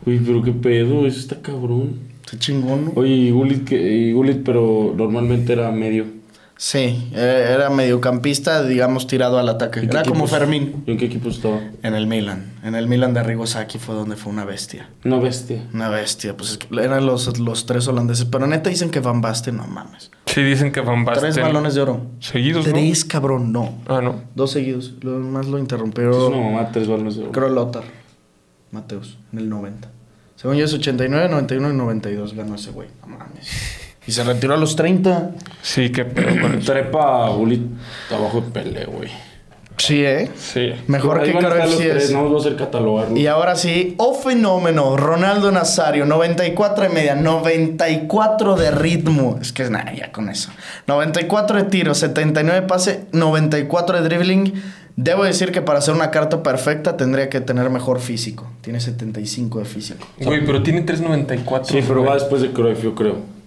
Uy, 0.07 0.21
pero 0.25 0.43
qué 0.43 0.53
pedo, 0.53 1.07
eso 1.07 1.19
está 1.19 1.41
cabrón. 1.41 2.01
Está 2.25 2.39
chingón, 2.39 2.87
¿no? 2.87 2.93
Oye, 2.97 3.15
y 3.15 3.31
Gullit, 3.31 3.65
que, 3.65 3.77
y 3.77 4.13
Gullit, 4.13 4.43
pero 4.45 4.95
normalmente 4.97 5.53
era 5.53 5.71
medio. 5.71 6.07
Sí, 6.61 7.09
eh, 7.15 7.53
era 7.55 7.71
mediocampista, 7.71 8.65
digamos, 8.65 9.07
tirado 9.07 9.39
al 9.39 9.49
ataque. 9.49 9.79
¿En 9.79 9.89
qué 9.89 9.97
Era 9.97 10.05
como? 10.05 10.27
Fermín. 10.27 10.83
¿Y 10.87 10.91
en 10.91 10.99
qué 10.99 11.05
equipo 11.05 11.29
estaba? 11.29 11.61
En 11.85 11.95
el 11.95 12.09
Milan. 12.09 12.53
En 12.65 12.75
el 12.75 12.89
Milan 12.89 13.15
de 13.15 13.21
Arrigo 13.21 13.47
Sacchi 13.47 13.79
fue 13.79 13.95
donde 13.95 14.17
fue 14.17 14.33
una 14.33 14.45
bestia. 14.45 14.91
Una 15.05 15.21
bestia. 15.21 15.65
Una 15.73 15.89
bestia. 15.89 16.37
Pues 16.37 16.51
es 16.51 16.59
que 16.59 16.67
eran 16.83 17.07
los, 17.07 17.39
los 17.39 17.65
tres 17.67 17.87
holandeses. 17.87 18.25
Pero 18.25 18.49
neta 18.49 18.71
dicen 18.71 18.91
que 18.91 18.99
Van 18.99 19.21
Basten, 19.21 19.57
no 19.57 19.69
mames. 19.69 20.11
Sí, 20.27 20.43
dicen 20.43 20.73
que 20.73 20.81
Van 20.81 21.05
Basten. 21.05 21.33
Tres 21.33 21.45
balones 21.45 21.75
de 21.77 21.81
oro. 21.81 22.07
Seguidos, 22.19 22.67
¿no? 22.67 22.73
Tres, 22.73 23.05
cabrón, 23.05 23.53
no. 23.53 23.79
Ah, 23.87 24.01
no. 24.03 24.23
Dos 24.35 24.51
seguidos. 24.51 24.95
Lo 25.03 25.13
más 25.21 25.47
lo 25.47 25.59
Es 25.59 25.63
interrumpió. 25.63 26.27
una 26.27 26.39
mamá, 26.39 26.73
tres 26.73 26.89
balones 26.89 27.15
de 27.15 27.23
oro. 27.23 27.31
Creo 27.33 27.51
Lothar. 27.51 27.85
Mateus, 28.73 29.17
en 29.33 29.39
el 29.39 29.49
90. 29.49 29.89
Según 30.35 30.57
yo 30.57 30.65
es 30.65 30.75
89, 30.75 31.29
91 31.29 31.71
y 31.71 31.77
92 31.77 32.35
ganó 32.35 32.57
ese 32.57 32.73
güey. 32.73 32.89
No 33.01 33.17
mames. 33.17 33.49
Y 34.09 34.13
se 34.13 34.25
retiró 34.25 34.55
a 34.55 34.57
los 34.57 34.75
30. 34.75 35.33
Sí, 35.61 35.91
qué 35.91 36.01
eso. 36.01 36.65
Trepa 36.65 37.29
Gullit 37.29 37.61
abajo 38.11 38.41
de 38.41 38.51
Pelé, 38.51 38.87
güey. 38.87 39.11
Sí, 39.77 40.03
¿eh? 40.03 40.31
Sí. 40.35 40.73
Mejor 40.87 41.23
que 41.23 41.33
los 41.35 41.75
sí 41.77 41.83
es. 41.83 42.11
No 42.11 42.25
vamos 42.25 42.43
a 42.43 42.49
hacer 42.49 42.59
catalogarlo. 42.59 43.19
Y 43.19 43.27
ahora 43.27 43.55
sí, 43.55 43.95
oh 43.99 44.15
fenómeno, 44.15 44.97
Ronaldo 44.97 45.53
Nazario, 45.53 46.07
94 46.07 46.85
de 46.85 46.89
media, 46.89 47.15
94 47.17 48.57
de 48.57 48.71
ritmo. 48.71 49.39
Es 49.43 49.53
que 49.53 49.65
es 49.65 49.71
nada, 49.71 49.93
ya 49.93 50.11
con 50.11 50.31
eso. 50.31 50.51
94 50.87 51.59
de 51.59 51.65
tiro, 51.65 51.95
79 51.95 52.63
de 52.63 52.67
pase, 52.67 53.05
94 53.13 54.01
de 54.01 54.09
dribbling. 54.09 54.55
Debo 54.97 55.25
decir 55.25 55.53
que 55.53 55.61
para 55.61 55.81
hacer 55.81 55.93
una 55.93 56.11
carta 56.11 56.43
perfecta 56.43 56.97
tendría 56.97 57.29
que 57.29 57.43
tener 57.43 57.69
mejor 57.69 58.01
físico. 58.01 58.51
Tiene 58.63 58.81
75 58.81 59.59
de 59.59 59.65
físico. 59.67 60.09
Güey, 60.19 60.47
pero 60.47 60.63
tiene 60.63 60.85
3.94. 60.87 61.65
Sí, 61.67 61.85
pero 61.87 62.01
güey. 62.01 62.09
va 62.09 62.15
después 62.15 62.41
de 62.41 62.53
Cruyff, 62.53 62.83
yo 62.83 62.95
creo. 62.95 63.38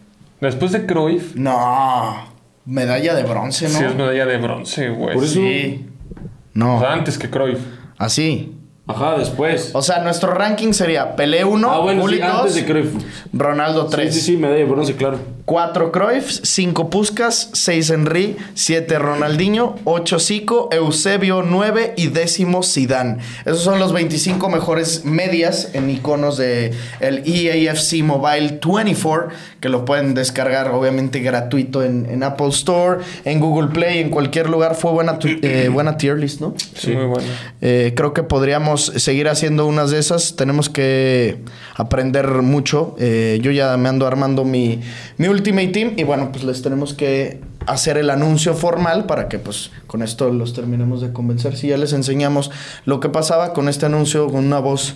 Después 0.41 0.71
de 0.71 0.85
Cruyff, 0.85 1.35
No, 1.35 2.25
medalla 2.65 3.13
de 3.15 3.23
bronce, 3.23 3.69
¿no? 3.69 3.77
sí 3.77 3.85
es 3.85 3.95
medalla 3.95 4.25
de 4.25 4.37
bronce, 4.37 4.89
güey. 4.89 5.13
Por 5.15 5.23
eso- 5.23 5.35
Sí. 5.35 5.85
O 6.17 6.29
No, 6.53 6.79
sea, 6.79 6.93
antes 6.93 7.17
que 7.17 7.29
Cruyff. 7.29 7.59
así. 7.97 8.57
Ajá, 8.87 9.17
después. 9.17 9.69
O 9.73 9.81
sea, 9.81 9.99
nuestro 9.99 10.33
ranking 10.33 10.73
sería 10.73 11.15
Pelé 11.15 11.45
1, 11.45 11.71
ah, 11.71 11.79
bueno, 11.79 12.05
sí, 12.09 12.19
antes 12.21 12.37
2, 12.43 12.55
de 12.55 12.65
Cruyff. 12.65 12.93
Ronaldo 13.31 13.85
3. 13.85 14.13
Sí, 14.13 14.19
sí, 14.19 14.25
sí, 14.33 14.37
medalla 14.37 14.57
de 14.59 14.65
bronce, 14.65 14.95
claro. 14.95 15.19
4 15.55 15.91
Cruyff, 15.91 16.39
5 16.43 16.89
Puskas, 16.89 17.49
6 17.51 17.89
Henry, 17.89 18.37
7 18.53 18.97
Ronaldinho, 18.99 19.75
8 19.83 20.17
Zico, 20.17 20.69
Eusebio 20.71 21.43
9 21.45 21.93
y 21.97 22.07
décimo 22.07 22.63
Zidane. 22.63 23.17
Esos 23.43 23.59
son 23.61 23.77
los 23.77 23.91
25 23.91 24.47
mejores 24.47 25.03
medias 25.03 25.71
en 25.73 25.89
iconos 25.89 26.37
de 26.37 26.71
el 27.01 27.23
EAFC 27.25 28.01
Mobile 28.01 28.61
24, 28.65 29.27
que 29.59 29.67
lo 29.67 29.83
pueden 29.83 30.13
descargar 30.13 30.71
obviamente 30.71 31.19
gratuito 31.19 31.83
en, 31.83 32.05
en 32.09 32.23
Apple 32.23 32.47
Store, 32.47 32.99
en 33.25 33.41
Google 33.41 33.67
Play, 33.73 33.99
en 33.99 34.09
cualquier 34.09 34.49
lugar. 34.49 34.75
Fue 34.75 34.91
buena, 34.93 35.19
tu- 35.19 35.27
eh, 35.27 35.67
buena 35.69 35.97
tier 35.97 36.17
list, 36.17 36.39
¿no? 36.39 36.53
Sí, 36.77 36.91
muy 36.91 37.07
bueno. 37.07 37.27
Eh, 37.59 37.91
creo 37.93 38.13
que 38.13 38.23
podríamos 38.23 38.85
seguir 38.95 39.27
haciendo 39.27 39.65
unas 39.67 39.91
de 39.91 39.99
esas. 39.99 40.37
Tenemos 40.37 40.69
que 40.69 41.39
aprender 41.81 42.27
mucho. 42.41 42.95
Eh, 42.99 43.39
yo 43.41 43.51
ya 43.51 43.75
me 43.77 43.89
ando 43.89 44.07
armando 44.07 44.43
mi, 44.45 44.79
mi 45.17 45.27
Ultimate 45.27 45.67
Team 45.67 45.93
y 45.97 46.03
bueno, 46.03 46.31
pues 46.31 46.43
les 46.43 46.61
tenemos 46.61 46.93
que 46.93 47.41
hacer 47.67 47.97
el 47.97 48.09
anuncio 48.09 48.53
formal 48.53 49.05
para 49.05 49.27
que 49.27 49.39
pues 49.39 49.71
con 49.87 50.01
esto 50.01 50.31
los 50.31 50.53
terminemos 50.53 51.01
de 51.01 51.13
convencer. 51.13 51.55
Si 51.55 51.67
ya 51.67 51.77
les 51.77 51.93
enseñamos 51.93 52.51
lo 52.85 52.99
que 52.99 53.09
pasaba 53.09 53.53
con 53.53 53.69
este 53.69 53.85
anuncio 53.85 54.27
con 54.27 54.45
una 54.45 54.59
voz 54.59 54.95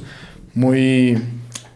muy 0.53 1.21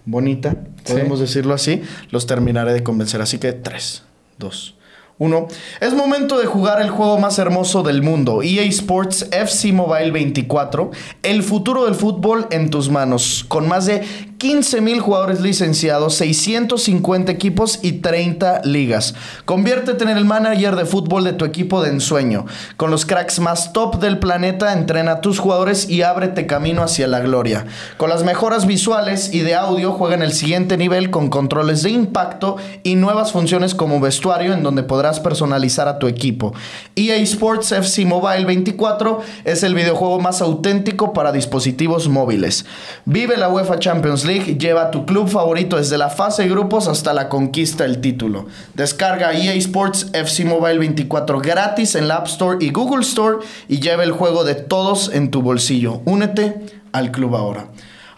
bonita, 0.05 0.55
podemos 0.87 1.19
decirlo 1.19 1.53
así, 1.53 1.81
los 2.11 2.25
terminaré 2.25 2.73
de 2.73 2.83
convencer. 2.83 3.21
Así 3.21 3.37
que 3.37 3.53
3, 3.53 4.03
2, 4.39 4.75
1. 5.19 5.47
Es 5.81 5.93
momento 5.93 6.39
de 6.39 6.45
jugar 6.45 6.81
el 6.81 6.89
juego 6.89 7.19
más 7.19 7.37
hermoso 7.39 7.83
del 7.83 8.01
mundo, 8.01 8.41
EA 8.41 8.63
Sports 8.63 9.27
FC 9.31 9.73
Mobile 9.73 10.11
24, 10.11 10.91
el 11.23 11.43
futuro 11.43 11.85
del 11.85 11.95
fútbol 11.95 12.47
en 12.51 12.69
tus 12.69 12.89
manos, 12.89 13.45
con 13.47 13.67
más 13.67 13.85
de 13.85 14.01
15 14.39 14.79
mil 14.79 15.01
jugadores 15.01 15.41
licenciados, 15.41 16.15
650 16.15 17.29
equipos 17.29 17.79
y 17.81 17.91
30 17.91 18.61
ligas. 18.63 19.13
Conviértete 19.43 20.05
en 20.05 20.11
el 20.11 20.23
manager 20.23 20.77
de 20.77 20.85
fútbol 20.85 21.25
de 21.25 21.33
tu 21.33 21.43
equipo 21.43 21.83
de 21.83 21.89
ensueño. 21.89 22.45
Con 22.77 22.89
los 22.89 23.05
cracks 23.05 23.41
más 23.41 23.73
top 23.73 23.99
del 23.99 24.17
planeta, 24.17 24.71
entrena 24.71 25.11
a 25.11 25.21
tus 25.21 25.39
jugadores 25.39 25.89
y 25.89 26.03
ábrete 26.03 26.47
camino 26.47 26.83
hacia 26.83 27.07
la 27.07 27.19
gloria. 27.19 27.65
Con 27.97 28.09
las 28.09 28.23
mejoras 28.23 28.65
visuales 28.65 29.33
y 29.33 29.41
de 29.41 29.55
audio, 29.55 29.91
juega 29.91 30.15
en 30.15 30.21
el 30.21 30.31
siguiente 30.31 30.77
nivel 30.77 31.09
con 31.09 31.29
controles 31.29 31.83
de 31.83 31.89
impacto 31.89 32.55
y 32.83 32.95
nuevas 32.95 33.33
funciones 33.33 33.75
como 33.75 33.99
vestuario 33.99 34.53
en 34.53 34.63
donde 34.63 34.83
podrás 34.83 35.19
personalizar 35.19 35.89
a 35.89 35.99
tu 35.99 36.07
equipo. 36.07 36.53
EA 36.95 37.17
Sports 37.17 37.73
FC 37.73 38.05
Mobile 38.05 38.45
24 38.45 39.19
es 39.43 39.63
el 39.63 39.75
videojuego 39.75 40.21
más 40.21 40.41
auténtico 40.41 41.11
para 41.11 41.33
dispositivos 41.33 42.07
móviles. 42.07 42.65
Vive 43.03 43.35
la 43.35 43.49
UEFA 43.49 43.79
Champions 43.79 44.23
League, 44.23 44.28
lleva 44.37 44.91
tu 44.91 45.05
club 45.05 45.27
favorito 45.27 45.77
desde 45.77 45.97
la 45.97 46.09
fase 46.09 46.43
de 46.43 46.49
grupos 46.49 46.87
hasta 46.87 47.13
la 47.13 47.29
conquista 47.29 47.83
del 47.83 47.99
título. 47.99 48.47
Descarga 48.75 49.33
EA 49.33 49.53
Sports 49.55 50.07
FC 50.13 50.45
Mobile 50.45 50.77
24 50.77 51.39
gratis 51.39 51.95
en 51.95 52.07
la 52.07 52.17
App 52.17 52.27
Store 52.27 52.57
y 52.61 52.71
Google 52.71 53.01
Store 53.01 53.37
y 53.67 53.79
lleva 53.79 54.03
el 54.03 54.11
juego 54.11 54.43
de 54.43 54.55
todos 54.55 55.11
en 55.13 55.31
tu 55.31 55.41
bolsillo. 55.41 56.01
Únete 56.05 56.81
al 56.91 57.11
club 57.11 57.35
ahora. 57.35 57.67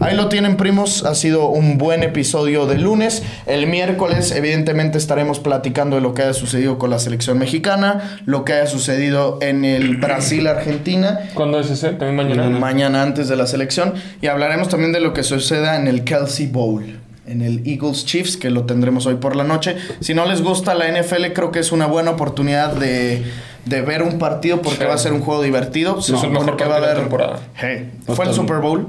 Ahí 0.01 0.15
lo 0.15 0.29
tienen, 0.29 0.57
primos. 0.57 1.05
Ha 1.05 1.13
sido 1.15 1.47
un 1.49 1.77
buen 1.77 2.01
episodio 2.03 2.65
de 2.65 2.77
lunes. 2.77 3.21
El 3.45 3.67
miércoles, 3.67 4.31
evidentemente, 4.31 4.97
estaremos 4.97 5.39
platicando 5.39 5.95
de 5.97 6.01
lo 6.01 6.13
que 6.13 6.23
haya 6.23 6.33
sucedido 6.33 6.77
con 6.79 6.89
la 6.89 6.97
selección 6.99 7.37
mexicana, 7.37 8.19
lo 8.25 8.43
que 8.43 8.53
haya 8.53 8.65
sucedido 8.67 9.37
en 9.41 9.63
el 9.63 9.97
Brasil-Argentina. 10.01 11.19
¿Cuándo 11.35 11.59
es 11.59 11.69
ese? 11.69 11.89
¿También 11.89 12.15
mañana? 12.15 12.49
Mañana 12.49 13.03
antes 13.03 13.27
de 13.29 13.35
la 13.35 13.45
selección. 13.45 13.93
Y 14.21 14.27
hablaremos 14.27 14.69
también 14.69 14.91
de 14.91 14.99
lo 15.01 15.13
que 15.13 15.23
suceda 15.23 15.75
en 15.75 15.87
el 15.87 16.03
Kelsey 16.03 16.47
Bowl. 16.47 16.97
En 17.27 17.43
el 17.43 17.61
Eagles 17.65 18.03
Chiefs, 18.05 18.35
que 18.35 18.49
lo 18.49 18.65
tendremos 18.65 19.05
hoy 19.05 19.15
por 19.15 19.35
la 19.35 19.43
noche. 19.43 19.75
Si 19.99 20.13
no 20.15 20.25
les 20.25 20.41
gusta 20.41 20.73
la 20.73 20.87
NFL, 20.91 21.27
creo 21.33 21.51
que 21.51 21.59
es 21.59 21.71
una 21.71 21.85
buena 21.85 22.11
oportunidad 22.11 22.73
de, 22.73 23.23
de 23.65 23.81
ver 23.83 24.01
un 24.03 24.17
partido 24.17 24.61
porque 24.61 24.79
Sí. 24.79 24.85
va 24.85 24.95
a 24.95 24.97
ser 24.97 25.13
un 25.13 25.21
juego 25.21 25.41
divertido. 25.43 26.01
Se 26.01 26.13
Es 26.13 26.17
el 26.23 26.29
supone 26.29 26.39
mejor 26.39 26.57
que 26.57 26.65
va 26.65 26.75
a 26.75 26.77
haber. 26.79 26.97
temporada. 26.97 27.39
Hey, 27.55 27.91
No 28.07 28.15
fue 28.15 28.25
el 28.25 28.33
Super 28.33 28.57
Bowl 28.57 28.87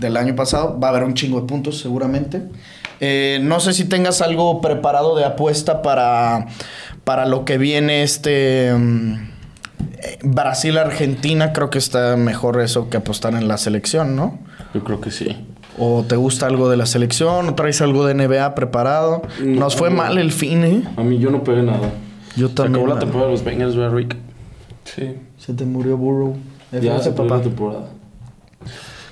del 0.00 0.16
año 0.16 0.34
pasado. 0.34 0.78
Va 0.80 0.88
a 0.88 0.90
haber 0.90 1.04
un 1.04 1.14
chingo 1.14 1.40
de 1.40 1.46
puntos, 1.46 1.78
seguramente. 1.78 2.42
Eh, 3.00 3.38
no 3.42 3.60
sé 3.60 3.72
si 3.72 3.84
tengas 3.86 4.20
algo 4.20 4.60
preparado 4.60 5.16
de 5.16 5.24
apuesta 5.24 5.80
para, 5.82 6.46
para 7.04 7.26
lo 7.26 7.44
que 7.44 7.56
viene 7.58 8.02
este. 8.02 8.72
mm, 8.76 9.14
Brasil-Argentina. 10.22 11.52
Creo 11.52 11.70
que 11.70 11.78
está 11.78 12.16
mejor 12.16 12.60
eso 12.60 12.88
que 12.90 12.96
apostar 12.96 13.34
en 13.34 13.48
la 13.48 13.58
selección, 13.58 14.16
¿no? 14.16 14.38
Yo 14.74 14.84
creo 14.84 15.00
que 15.00 15.10
sí. 15.10 15.46
¿O 15.78 16.04
te 16.06 16.16
gusta 16.16 16.46
algo 16.46 16.68
de 16.68 16.76
la 16.76 16.86
selección? 16.86 17.48
¿O 17.48 17.54
traes 17.54 17.80
algo 17.80 18.04
de 18.06 18.14
NBA 18.14 18.54
preparado? 18.54 19.22
No, 19.40 19.60
Nos 19.60 19.76
fue 19.76 19.90
no. 19.90 19.96
mal 19.96 20.18
el 20.18 20.32
fin, 20.32 20.64
¿eh? 20.64 20.82
A 20.96 21.02
mí 21.02 21.18
yo 21.18 21.30
no 21.30 21.42
pegué 21.42 21.62
nada. 21.62 21.90
Yo 22.36 22.48
Se 22.48 22.54
también. 22.54 22.76
acabó 22.84 22.94
la 22.94 23.00
temporada 23.00 23.26
de 23.28 23.32
los 23.32 23.44
Bengals, 23.44 23.76
¿verdad, 23.76 23.96
Rick? 23.96 24.16
Sí. 24.84 25.14
Se 25.38 25.54
te 25.54 25.64
murió 25.64 25.96
Burrow. 25.96 26.36
Ya 26.72 26.98
se 27.00 27.10
acabó 27.10 27.28
la 27.36 27.40
temporada. 27.42 27.86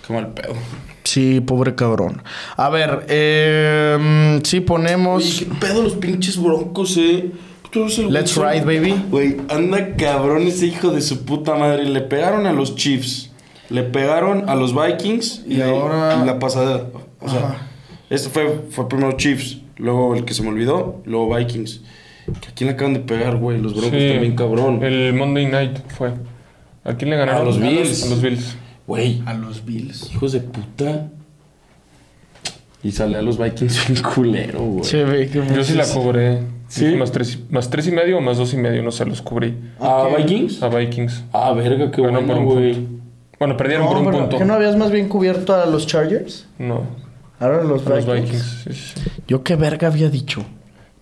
Qué 0.09 0.13
mal 0.15 0.33
pedo. 0.33 0.55
Sí, 1.05 1.41
pobre 1.41 1.75
cabrón. 1.77 2.23
A 2.57 2.69
ver, 2.71 3.07
eh, 3.09 4.41
sí 4.43 4.61
ponemos... 4.61 5.23
Oye, 5.25 5.47
qué 5.47 5.55
pedo 5.67 5.83
los 5.83 5.95
pinches 5.95 6.37
broncos, 6.43 6.97
eh. 6.97 7.31
Tú 7.71 7.83
eres 7.83 7.99
el 7.99 8.13
Let's 8.13 8.35
ride, 8.37 8.63
baby. 8.65 8.95
Güey, 9.11 9.37
anda 9.51 9.95
cabrón 9.97 10.43
ese 10.47 10.67
hijo 10.67 10.91
de 10.91 11.01
su 11.03 11.25
puta 11.25 11.55
madre. 11.55 11.85
Le 11.85 12.01
pegaron 12.01 12.47
a 12.47 12.53
los 12.53 12.75
Chiefs. 12.75 13.31
Le 13.69 13.83
pegaron 13.85 14.49
a 14.49 14.55
los 14.55 14.75
Vikings 14.75 15.45
y, 15.47 15.57
Y 15.59 15.63
ahora- 15.63 16.25
la 16.25 16.39
pasada. 16.39 16.87
O 17.21 17.29
sea, 17.29 17.39
Ajá. 17.41 17.57
este 18.09 18.31
fue, 18.31 18.63
fue 18.71 18.89
primero 18.89 19.13
Chiefs, 19.19 19.59
luego 19.77 20.15
el 20.15 20.25
que 20.25 20.33
se 20.33 20.43
me 20.43 20.49
olvidó, 20.49 21.03
luego 21.05 21.37
Vikings. 21.37 21.83
¿A 22.29 22.55
quién 22.55 22.69
le 22.69 22.75
acaban 22.75 22.95
de 22.95 23.01
pegar, 23.01 23.37
güey? 23.37 23.61
Los 23.61 23.73
Broncos 23.75 23.99
Sí, 24.01 24.09
también, 24.09 24.37
cabrón. 24.37 24.83
El 24.83 25.13
Monday 25.15 25.47
Night 25.47 25.79
fue. 25.97 26.13
¿A 26.85 26.95
quién 26.95 27.11
le 27.11 27.17
ganaron? 27.17 27.43
A 27.43 27.45
los 27.45 27.61
Bills. 27.61 28.05
A 28.07 28.09
los 28.11 28.23
Bills. 28.23 28.57
Güey, 28.89 29.23
A 29.27 29.35
los 29.35 29.65
Bills. 29.65 30.11
hijos 30.13 30.33
de 30.33 30.41
puta. 30.41 31.09
Y 32.83 32.91
sale 32.93 33.19
a 33.19 33.23
los 33.23 33.39
Vikings 33.39 33.89
bien 33.89 34.03
culero, 34.03 34.61
güey. 34.61 35.29
Yo 35.55 35.63
sí 35.63 35.75
la 35.75 35.87
cobré. 35.87 36.41
¿Sí? 36.69 36.97
Más 36.97 37.13
tres, 37.13 37.39
más 37.51 37.71
tres 37.71 37.87
y 37.89 37.93
medio 37.93 38.19
o 38.19 38.21
más 38.21 38.37
dos 38.39 38.53
y 38.53 38.57
medio, 38.57 38.83
no 38.83 38.91
sé, 38.91 39.05
los 39.07 39.23
cubrí. 39.23 39.55
¿A 39.81 40.09
Vikings? 40.17 40.63
A 40.63 40.69
Vikings. 40.69 41.25
Ah, 41.33 41.53
verga, 41.53 41.91
qué 41.91 42.01
bueno, 42.01 42.27
por 42.27 42.37
un 42.39 42.45
güey. 42.45 42.75
punto. 42.75 43.05
Bueno, 43.39 43.57
perdieron 43.57 43.87
por 43.87 43.95
No, 43.97 44.01
un 44.01 44.07
pero 44.07 44.19
punto. 44.21 44.39
¿que 44.39 44.45
no 44.45 44.55
habías 44.55 44.77
más 44.77 44.91
bien 44.91 45.09
cubierto 45.09 45.55
a 45.55 45.65
los 45.67 45.87
Chargers? 45.87 46.47
No, 46.59 46.83
Ahora 47.41 47.63
los 47.63 47.87
a 47.87 47.91
los 47.91 48.05
Vikings. 48.07 48.23
Vikings. 48.25 48.65
sí, 48.65 48.73
sí. 49.01 49.11
Yo 49.29 49.43
qué 49.45 49.55
verga 49.57 49.89
había 49.89 50.09
dicho. 50.11 50.45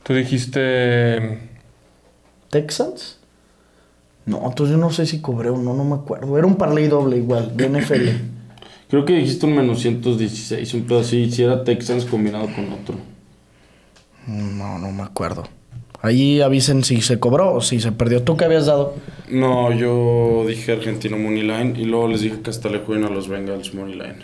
Tú 0.03 0.13
dijiste. 0.15 1.41
¿Texans? 2.51 3.19
No, 4.27 4.43
entonces 4.45 4.75
yo 4.77 4.81
no 4.81 4.91
sé 4.91 5.07
si 5.07 5.21
cobré 5.21 5.51
o 5.51 5.57
no, 5.57 5.73
no 5.75 5.85
me 5.85 5.95
acuerdo. 5.95 6.37
Era 6.37 6.47
un 6.47 6.57
parlay 6.57 6.89
doble 6.89 7.17
igual, 7.19 7.57
de 7.57 7.69
NFL. 7.69 8.09
Creo 8.91 9.05
que 9.05 9.15
dijiste 9.15 9.47
un 9.47 9.57
menos 9.57 9.81
116, 9.81 10.75
un 10.75 10.83
pedo 10.83 11.01
así. 11.01 11.31
Si 11.31 11.43
era 11.43 11.65
Texans 11.65 12.05
combinado 12.05 12.47
con 12.55 12.73
otro. 12.73 12.97
No, 14.27 14.79
no 14.79 14.91
me 14.93 15.03
acuerdo. 15.03 15.45
Ahí 16.03 16.41
avisen 16.41 16.85
si 16.85 17.01
se 17.01 17.19
cobró 17.19 17.55
o 17.55 17.61
si 17.61 17.81
se 17.81 17.91
perdió. 17.93 18.23
¿Tú 18.23 18.37
qué 18.37 18.45
habías 18.45 18.67
dado? 18.67 18.95
No, 19.29 19.73
yo 19.73 20.45
dije 20.47 20.73
Argentino 20.73 21.17
Money 21.19 21.43
Line 21.43 21.75
y 21.77 21.85
luego 21.85 22.07
les 22.09 22.21
dije 22.21 22.41
que 22.43 22.51
hasta 22.51 22.69
le 22.69 22.79
jueguen 22.81 23.07
a 23.07 23.09
los 23.11 23.29
Bengals 23.29 23.75
Money 23.75 23.95
Line. 23.95 24.17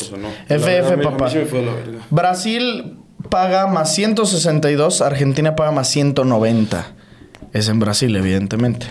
O 0.00 0.04
sea, 0.04 0.18
no. 0.18 0.28
FF, 0.28 0.64
verdad, 0.66 0.92
a 0.92 0.96
mí- 0.96 1.04
a 1.04 1.10
mí 1.10 1.16
papá. 1.16 1.30
sí 1.30 1.38
me 1.38 1.46
fue 1.46 1.60
de 1.60 1.66
la 1.66 1.74
verga. 1.74 1.98
Brasil 2.10 2.96
paga 3.30 3.66
más 3.66 3.94
162, 3.94 5.00
Argentina 5.00 5.56
paga 5.56 5.72
más 5.72 5.88
190. 5.88 6.92
Es 7.54 7.68
en 7.70 7.78
Brasil, 7.80 8.14
evidentemente. 8.14 8.86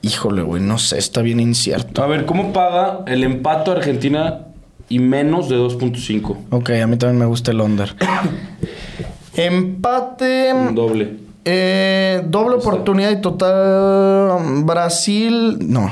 Híjole, 0.00 0.42
güey, 0.42 0.62
no 0.62 0.78
sé, 0.78 0.98
está 0.98 1.20
bien 1.20 1.40
incierto. 1.40 2.02
A 2.02 2.06
ver, 2.06 2.24
¿cómo 2.26 2.52
paga 2.52 3.00
el 3.06 3.24
empate 3.24 3.72
Argentina 3.72 4.46
y 4.88 5.00
menos 5.00 5.48
de 5.48 5.56
2.5? 5.56 6.36
Ok, 6.50 6.70
a 6.70 6.86
mí 6.86 6.96
también 6.96 7.18
me 7.18 7.26
gusta 7.26 7.50
el 7.50 7.60
under. 7.60 7.94
Empate. 9.34 10.52
Un 10.54 10.74
doble. 10.74 11.16
eh, 11.44 12.22
doble 12.28 12.56
oportunidad 12.56 13.10
y 13.10 13.20
total. 13.20 14.64
Brasil. 14.64 15.58
No. 15.60 15.90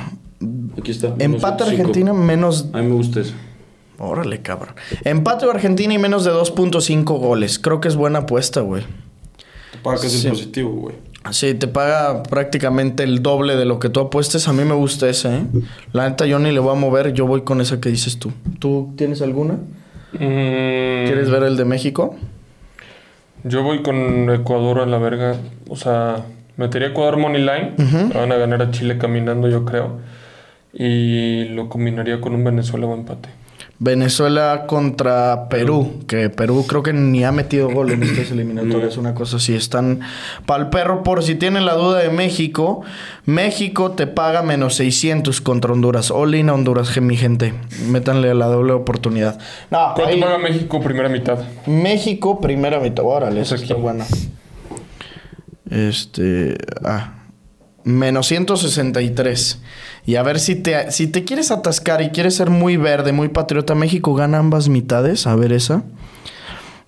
Aquí 0.79 0.91
está. 0.93 1.15
Empate 1.19 1.65
2.5. 1.65 1.69
Argentina 1.69 2.13
menos. 2.13 2.67
A 2.73 2.79
mí 2.79 2.87
me 2.87 2.95
gusta 2.95 3.21
eso. 3.21 3.35
Órale, 3.99 4.41
cabrón. 4.43 4.75
Empate 5.05 5.47
Argentina 5.49 5.93
y 5.95 5.99
menos 5.99 6.25
de 6.25 6.33
2.5 6.33 7.05
goles. 7.19 7.59
Creo 7.59 7.81
que 7.81 7.89
es 7.89 7.97
buena 7.97 8.21
apuesta, 8.21 8.61
güey. 8.61 8.83
Te 9.73 9.79
paga 9.79 9.97
casi 9.99 10.19
Sí. 10.19 10.27
el 10.27 10.33
positivo, 10.33 10.71
güey. 10.71 10.97
Sí, 11.31 11.55
te 11.55 11.69
paga 11.69 12.23
prácticamente 12.23 13.03
el 13.03 13.23
doble 13.23 13.57
de 13.57 13.65
lo 13.65 13.79
que 13.79 13.89
tú 13.89 14.01
apuestes. 14.01 14.47
A 14.47 14.53
mí 14.53 14.65
me 14.65 14.75
gusta 14.75 15.09
ese, 15.09 15.35
¿eh? 15.37 15.43
La 15.93 16.09
neta, 16.09 16.27
yo 16.27 16.39
ni 16.39 16.53
le 16.53 16.61
voy 16.61 16.77
a 16.77 16.79
mover. 16.79 17.13
Yo 17.13 17.27
voy 17.27 17.43
con 17.43 17.61
esa 17.61 17.81
que 17.81 17.89
dices 17.89 18.19
tú. 18.19 18.33
¿Tú 18.59 18.93
tienes 18.97 19.23
alguna? 19.23 19.55
mm, 20.13 20.19
¿Quieres 20.19 21.31
ver 21.31 21.45
el 21.45 21.57
de 21.57 21.65
México? 21.65 22.15
Yo 23.43 23.63
voy 23.63 23.83
con 23.83 24.31
Ecuador 24.31 24.81
a 24.81 24.87
la 24.87 24.99
verga. 24.99 25.37
O 25.69 25.77
sea, 25.77 26.25
metería 26.57 26.89
Ecuador 26.89 27.17
Money 27.17 27.41
Line. 27.43 27.73
Van 28.15 28.31
a 28.31 28.37
ganar 28.37 28.63
a 28.63 28.71
Chile 28.71 28.99
caminando, 28.99 29.49
yo 29.49 29.65
creo. 29.65 29.99
Y 30.73 31.45
lo 31.47 31.69
combinaría 31.69 32.21
con 32.21 32.35
un 32.35 32.45
Venezuela 32.45 32.87
o 32.87 32.95
empate. 32.95 33.29
Venezuela 33.81 34.67
contra 34.67 35.49
Perú, 35.49 36.05
que 36.07 36.31
Perú 36.31 36.65
creo 36.67 36.83
que 36.83 36.93
ni 36.93 37.25
ha 37.25 37.33
metido 37.33 37.69
gol 37.69 37.91
en 37.91 38.03
estas 38.05 38.31
eliminatorias, 38.33 38.97
una 38.97 39.15
cosa 39.15 39.37
así. 39.39 39.55
Están 39.55 40.01
para 40.47 40.63
el 40.63 40.71
perro, 40.71 41.03
por 41.03 41.23
si 41.25 41.35
tienen 41.35 41.67
la 41.67 41.75
duda 41.75 41.99
de 41.99 42.09
México, 42.11 42.83
México 43.27 43.91
te 43.93 44.07
paga 44.07 44.43
menos 44.43 44.77
600 44.77 45.41
contra 45.41 45.73
Honduras. 45.73 46.11
All 46.13 46.35
in 46.37 46.49
a 46.51 46.55
Honduras, 46.55 46.97
mi 47.01 47.17
gente. 47.17 47.53
Métanle 47.89 48.33
la 48.35 48.47
doble 48.47 48.73
oportunidad. 48.73 49.39
No, 49.71 49.93
¿Cuánto 49.95 50.15
ahí- 50.15 50.21
paga 50.21 50.39
México 50.39 50.81
primera 50.81 51.09
mitad? 51.09 51.39
México, 51.67 52.41
primera 52.41 52.79
mitad. 52.79 53.05
Órale, 53.05 53.41
esa 53.41 53.57
Pues 53.57 53.63
está 53.63 53.75
buena. 53.75 54.05
Este. 55.71 56.57
Ah. 56.85 57.15
Menos 57.85 58.27
163. 58.29 59.59
Y 60.07 60.17
a 60.17 60.23
ver 60.23 60.41
si 60.41 60.57
te, 60.57 60.91
si 60.91 61.07
te 61.07 61.25
quieres 61.25 61.51
atascar 61.51 62.01
y 62.01 62.11
quieres 62.11 62.35
ser 62.35 62.51
muy 62.51 62.77
verde, 62.77 63.13
muy 63.13 63.29
patriota, 63.29 63.75
México 63.75 64.15
gana 64.15 64.39
ambas 64.39 64.69
mitades. 64.69 65.27
A 65.27 65.37
ver 65.37 65.53
esa. 65.53 65.85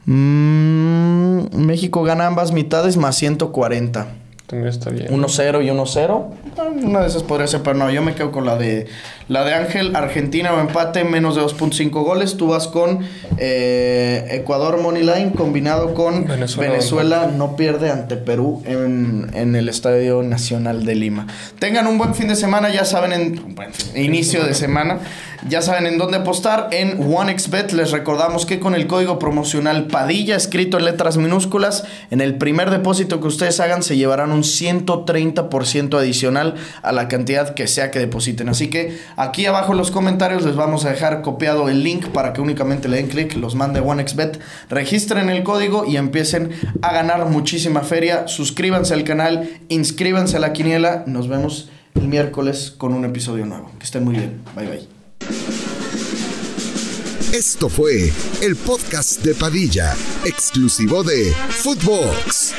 Mm, 0.07 1.55
México 1.55 2.03
gana 2.03 2.26
ambas 2.26 2.53
mitades 2.53 2.97
más 2.97 3.16
140. 3.16 4.26
También 4.47 4.68
está 4.68 4.90
bien. 4.90 5.09
1-0 5.09 5.64
y 5.64 5.68
1-0. 5.70 6.24
Ah, 6.59 6.62
Una 6.84 7.01
de 7.01 7.09
esas 7.09 7.24
podría 7.24 7.49
ser, 7.49 7.62
pero 7.62 7.76
no, 7.76 7.90
yo 7.90 8.01
me 8.03 8.14
quedo 8.14 8.30
con 8.30 8.47
la 8.47 8.57
de 8.57 8.86
la 9.28 9.44
de 9.44 9.55
Ángel, 9.55 9.97
Argentina 9.97 10.53
o 10.55 10.61
empate, 10.61 11.03
menos 11.03 11.34
de 11.34 11.42
2.5 11.42 11.90
goles. 12.05 12.36
Tú 12.36 12.47
vas 12.49 12.68
con 12.68 13.01
eh, 13.38 14.26
Ecuador 14.30 14.80
Moneyline 14.80 15.30
combinado 15.30 15.94
con 15.94 16.26
Venezuela. 16.26 16.72
Venezuela, 16.72 17.30
no 17.36 17.57
pierde 17.57 17.90
ante 17.90 18.16
Perú 18.16 18.62
en, 18.66 19.30
en 19.34 19.57
el 19.57 19.68
Estadio 19.68 20.22
Nacional 20.22 20.84
de 20.84 20.94
Lima. 20.94 21.26
Tengan 21.59 21.86
un 21.88 21.99
buen 21.99 22.14
fin 22.14 22.28
de 22.28 22.36
semana, 22.36 22.68
ya 22.72 22.84
saben, 22.84 23.12
en 23.12 23.55
buen 23.55 23.72
fin- 23.72 24.05
inicio 24.05 24.44
de 24.44 24.55
semana, 24.55 25.01
ya 25.49 25.62
saben 25.62 25.87
en 25.87 25.99
dónde 25.99 26.18
apostar. 26.18 26.68
En 26.72 27.12
OneXBet 27.12 27.72
les 27.72 27.91
recordamos 27.91 28.47
que 28.47 28.61
con 28.61 28.74
el 28.74 28.87
código 28.87 29.18
promocional 29.18 29.87
Padilla, 29.87 30.37
escrito 30.37 30.78
en 30.78 30.84
letras 30.84 31.16
minúsculas, 31.16 31.84
en 32.11 32.20
el 32.20 32.37
primer 32.37 32.70
depósito 32.70 33.20
que 33.20 33.28
ustedes 33.28 33.61
hagan 33.61 33.82
se 33.82 33.97
llevarán 33.97 34.32
un 34.32 34.43
130% 34.43 35.99
adicional 35.99 36.55
a 36.82 36.93
la 36.93 37.09
cantidad 37.09 37.55
que 37.55 37.66
sea 37.66 37.91
que 37.91 37.99
depositen. 37.99 38.49
Así 38.49 38.68
que 38.68 38.99
aquí 39.16 39.47
abajo 39.47 39.72
en 39.72 39.78
los 39.78 39.91
comentarios 39.91 40.45
les 40.45 40.57
vamos 40.57 40.84
a 40.84 40.91
dejar 40.91 41.22
copiado 41.22 41.68
el 41.68 41.82
link 41.82 42.07
para 42.09 42.32
que 42.32 42.41
únicamente 42.41 42.89
le 42.89 42.97
den 42.99 43.09
clic, 43.09 43.37
los 43.37 43.55
mande 43.55 43.80
OneXBet, 43.80 44.41
registren 44.68 45.28
el 45.28 45.43
código 45.43 45.84
y 45.87 45.97
empiecen 45.97 46.53
a 46.82 46.93
ganar 46.93 47.26
muchísima 47.26 47.82
feria. 47.82 48.28
Suscríbanse 48.28 48.95
al 48.95 49.05
canal, 49.05 49.51
inscríbanse 49.68 50.37
a 50.37 50.41
la 50.41 50.53
quiniela. 50.53 51.05
Nos 51.07 51.28
vemos 51.28 51.70
el 51.95 52.09
miércoles 52.09 52.74
con 52.76 52.93
un 52.93 53.05
episodio 53.05 53.47
nuevo. 53.47 53.70
Que 53.78 53.84
estén 53.84 54.05
muy 54.05 54.14
bien. 54.14 54.41
Bye 54.55 54.66
bye. 54.66 54.95
Esto 57.33 57.68
fue 57.68 58.12
el 58.41 58.57
podcast 58.57 59.22
de 59.22 59.35
Padilla, 59.35 59.95
exclusivo 60.24 61.03
de 61.05 61.35
Footbox. 61.51 62.55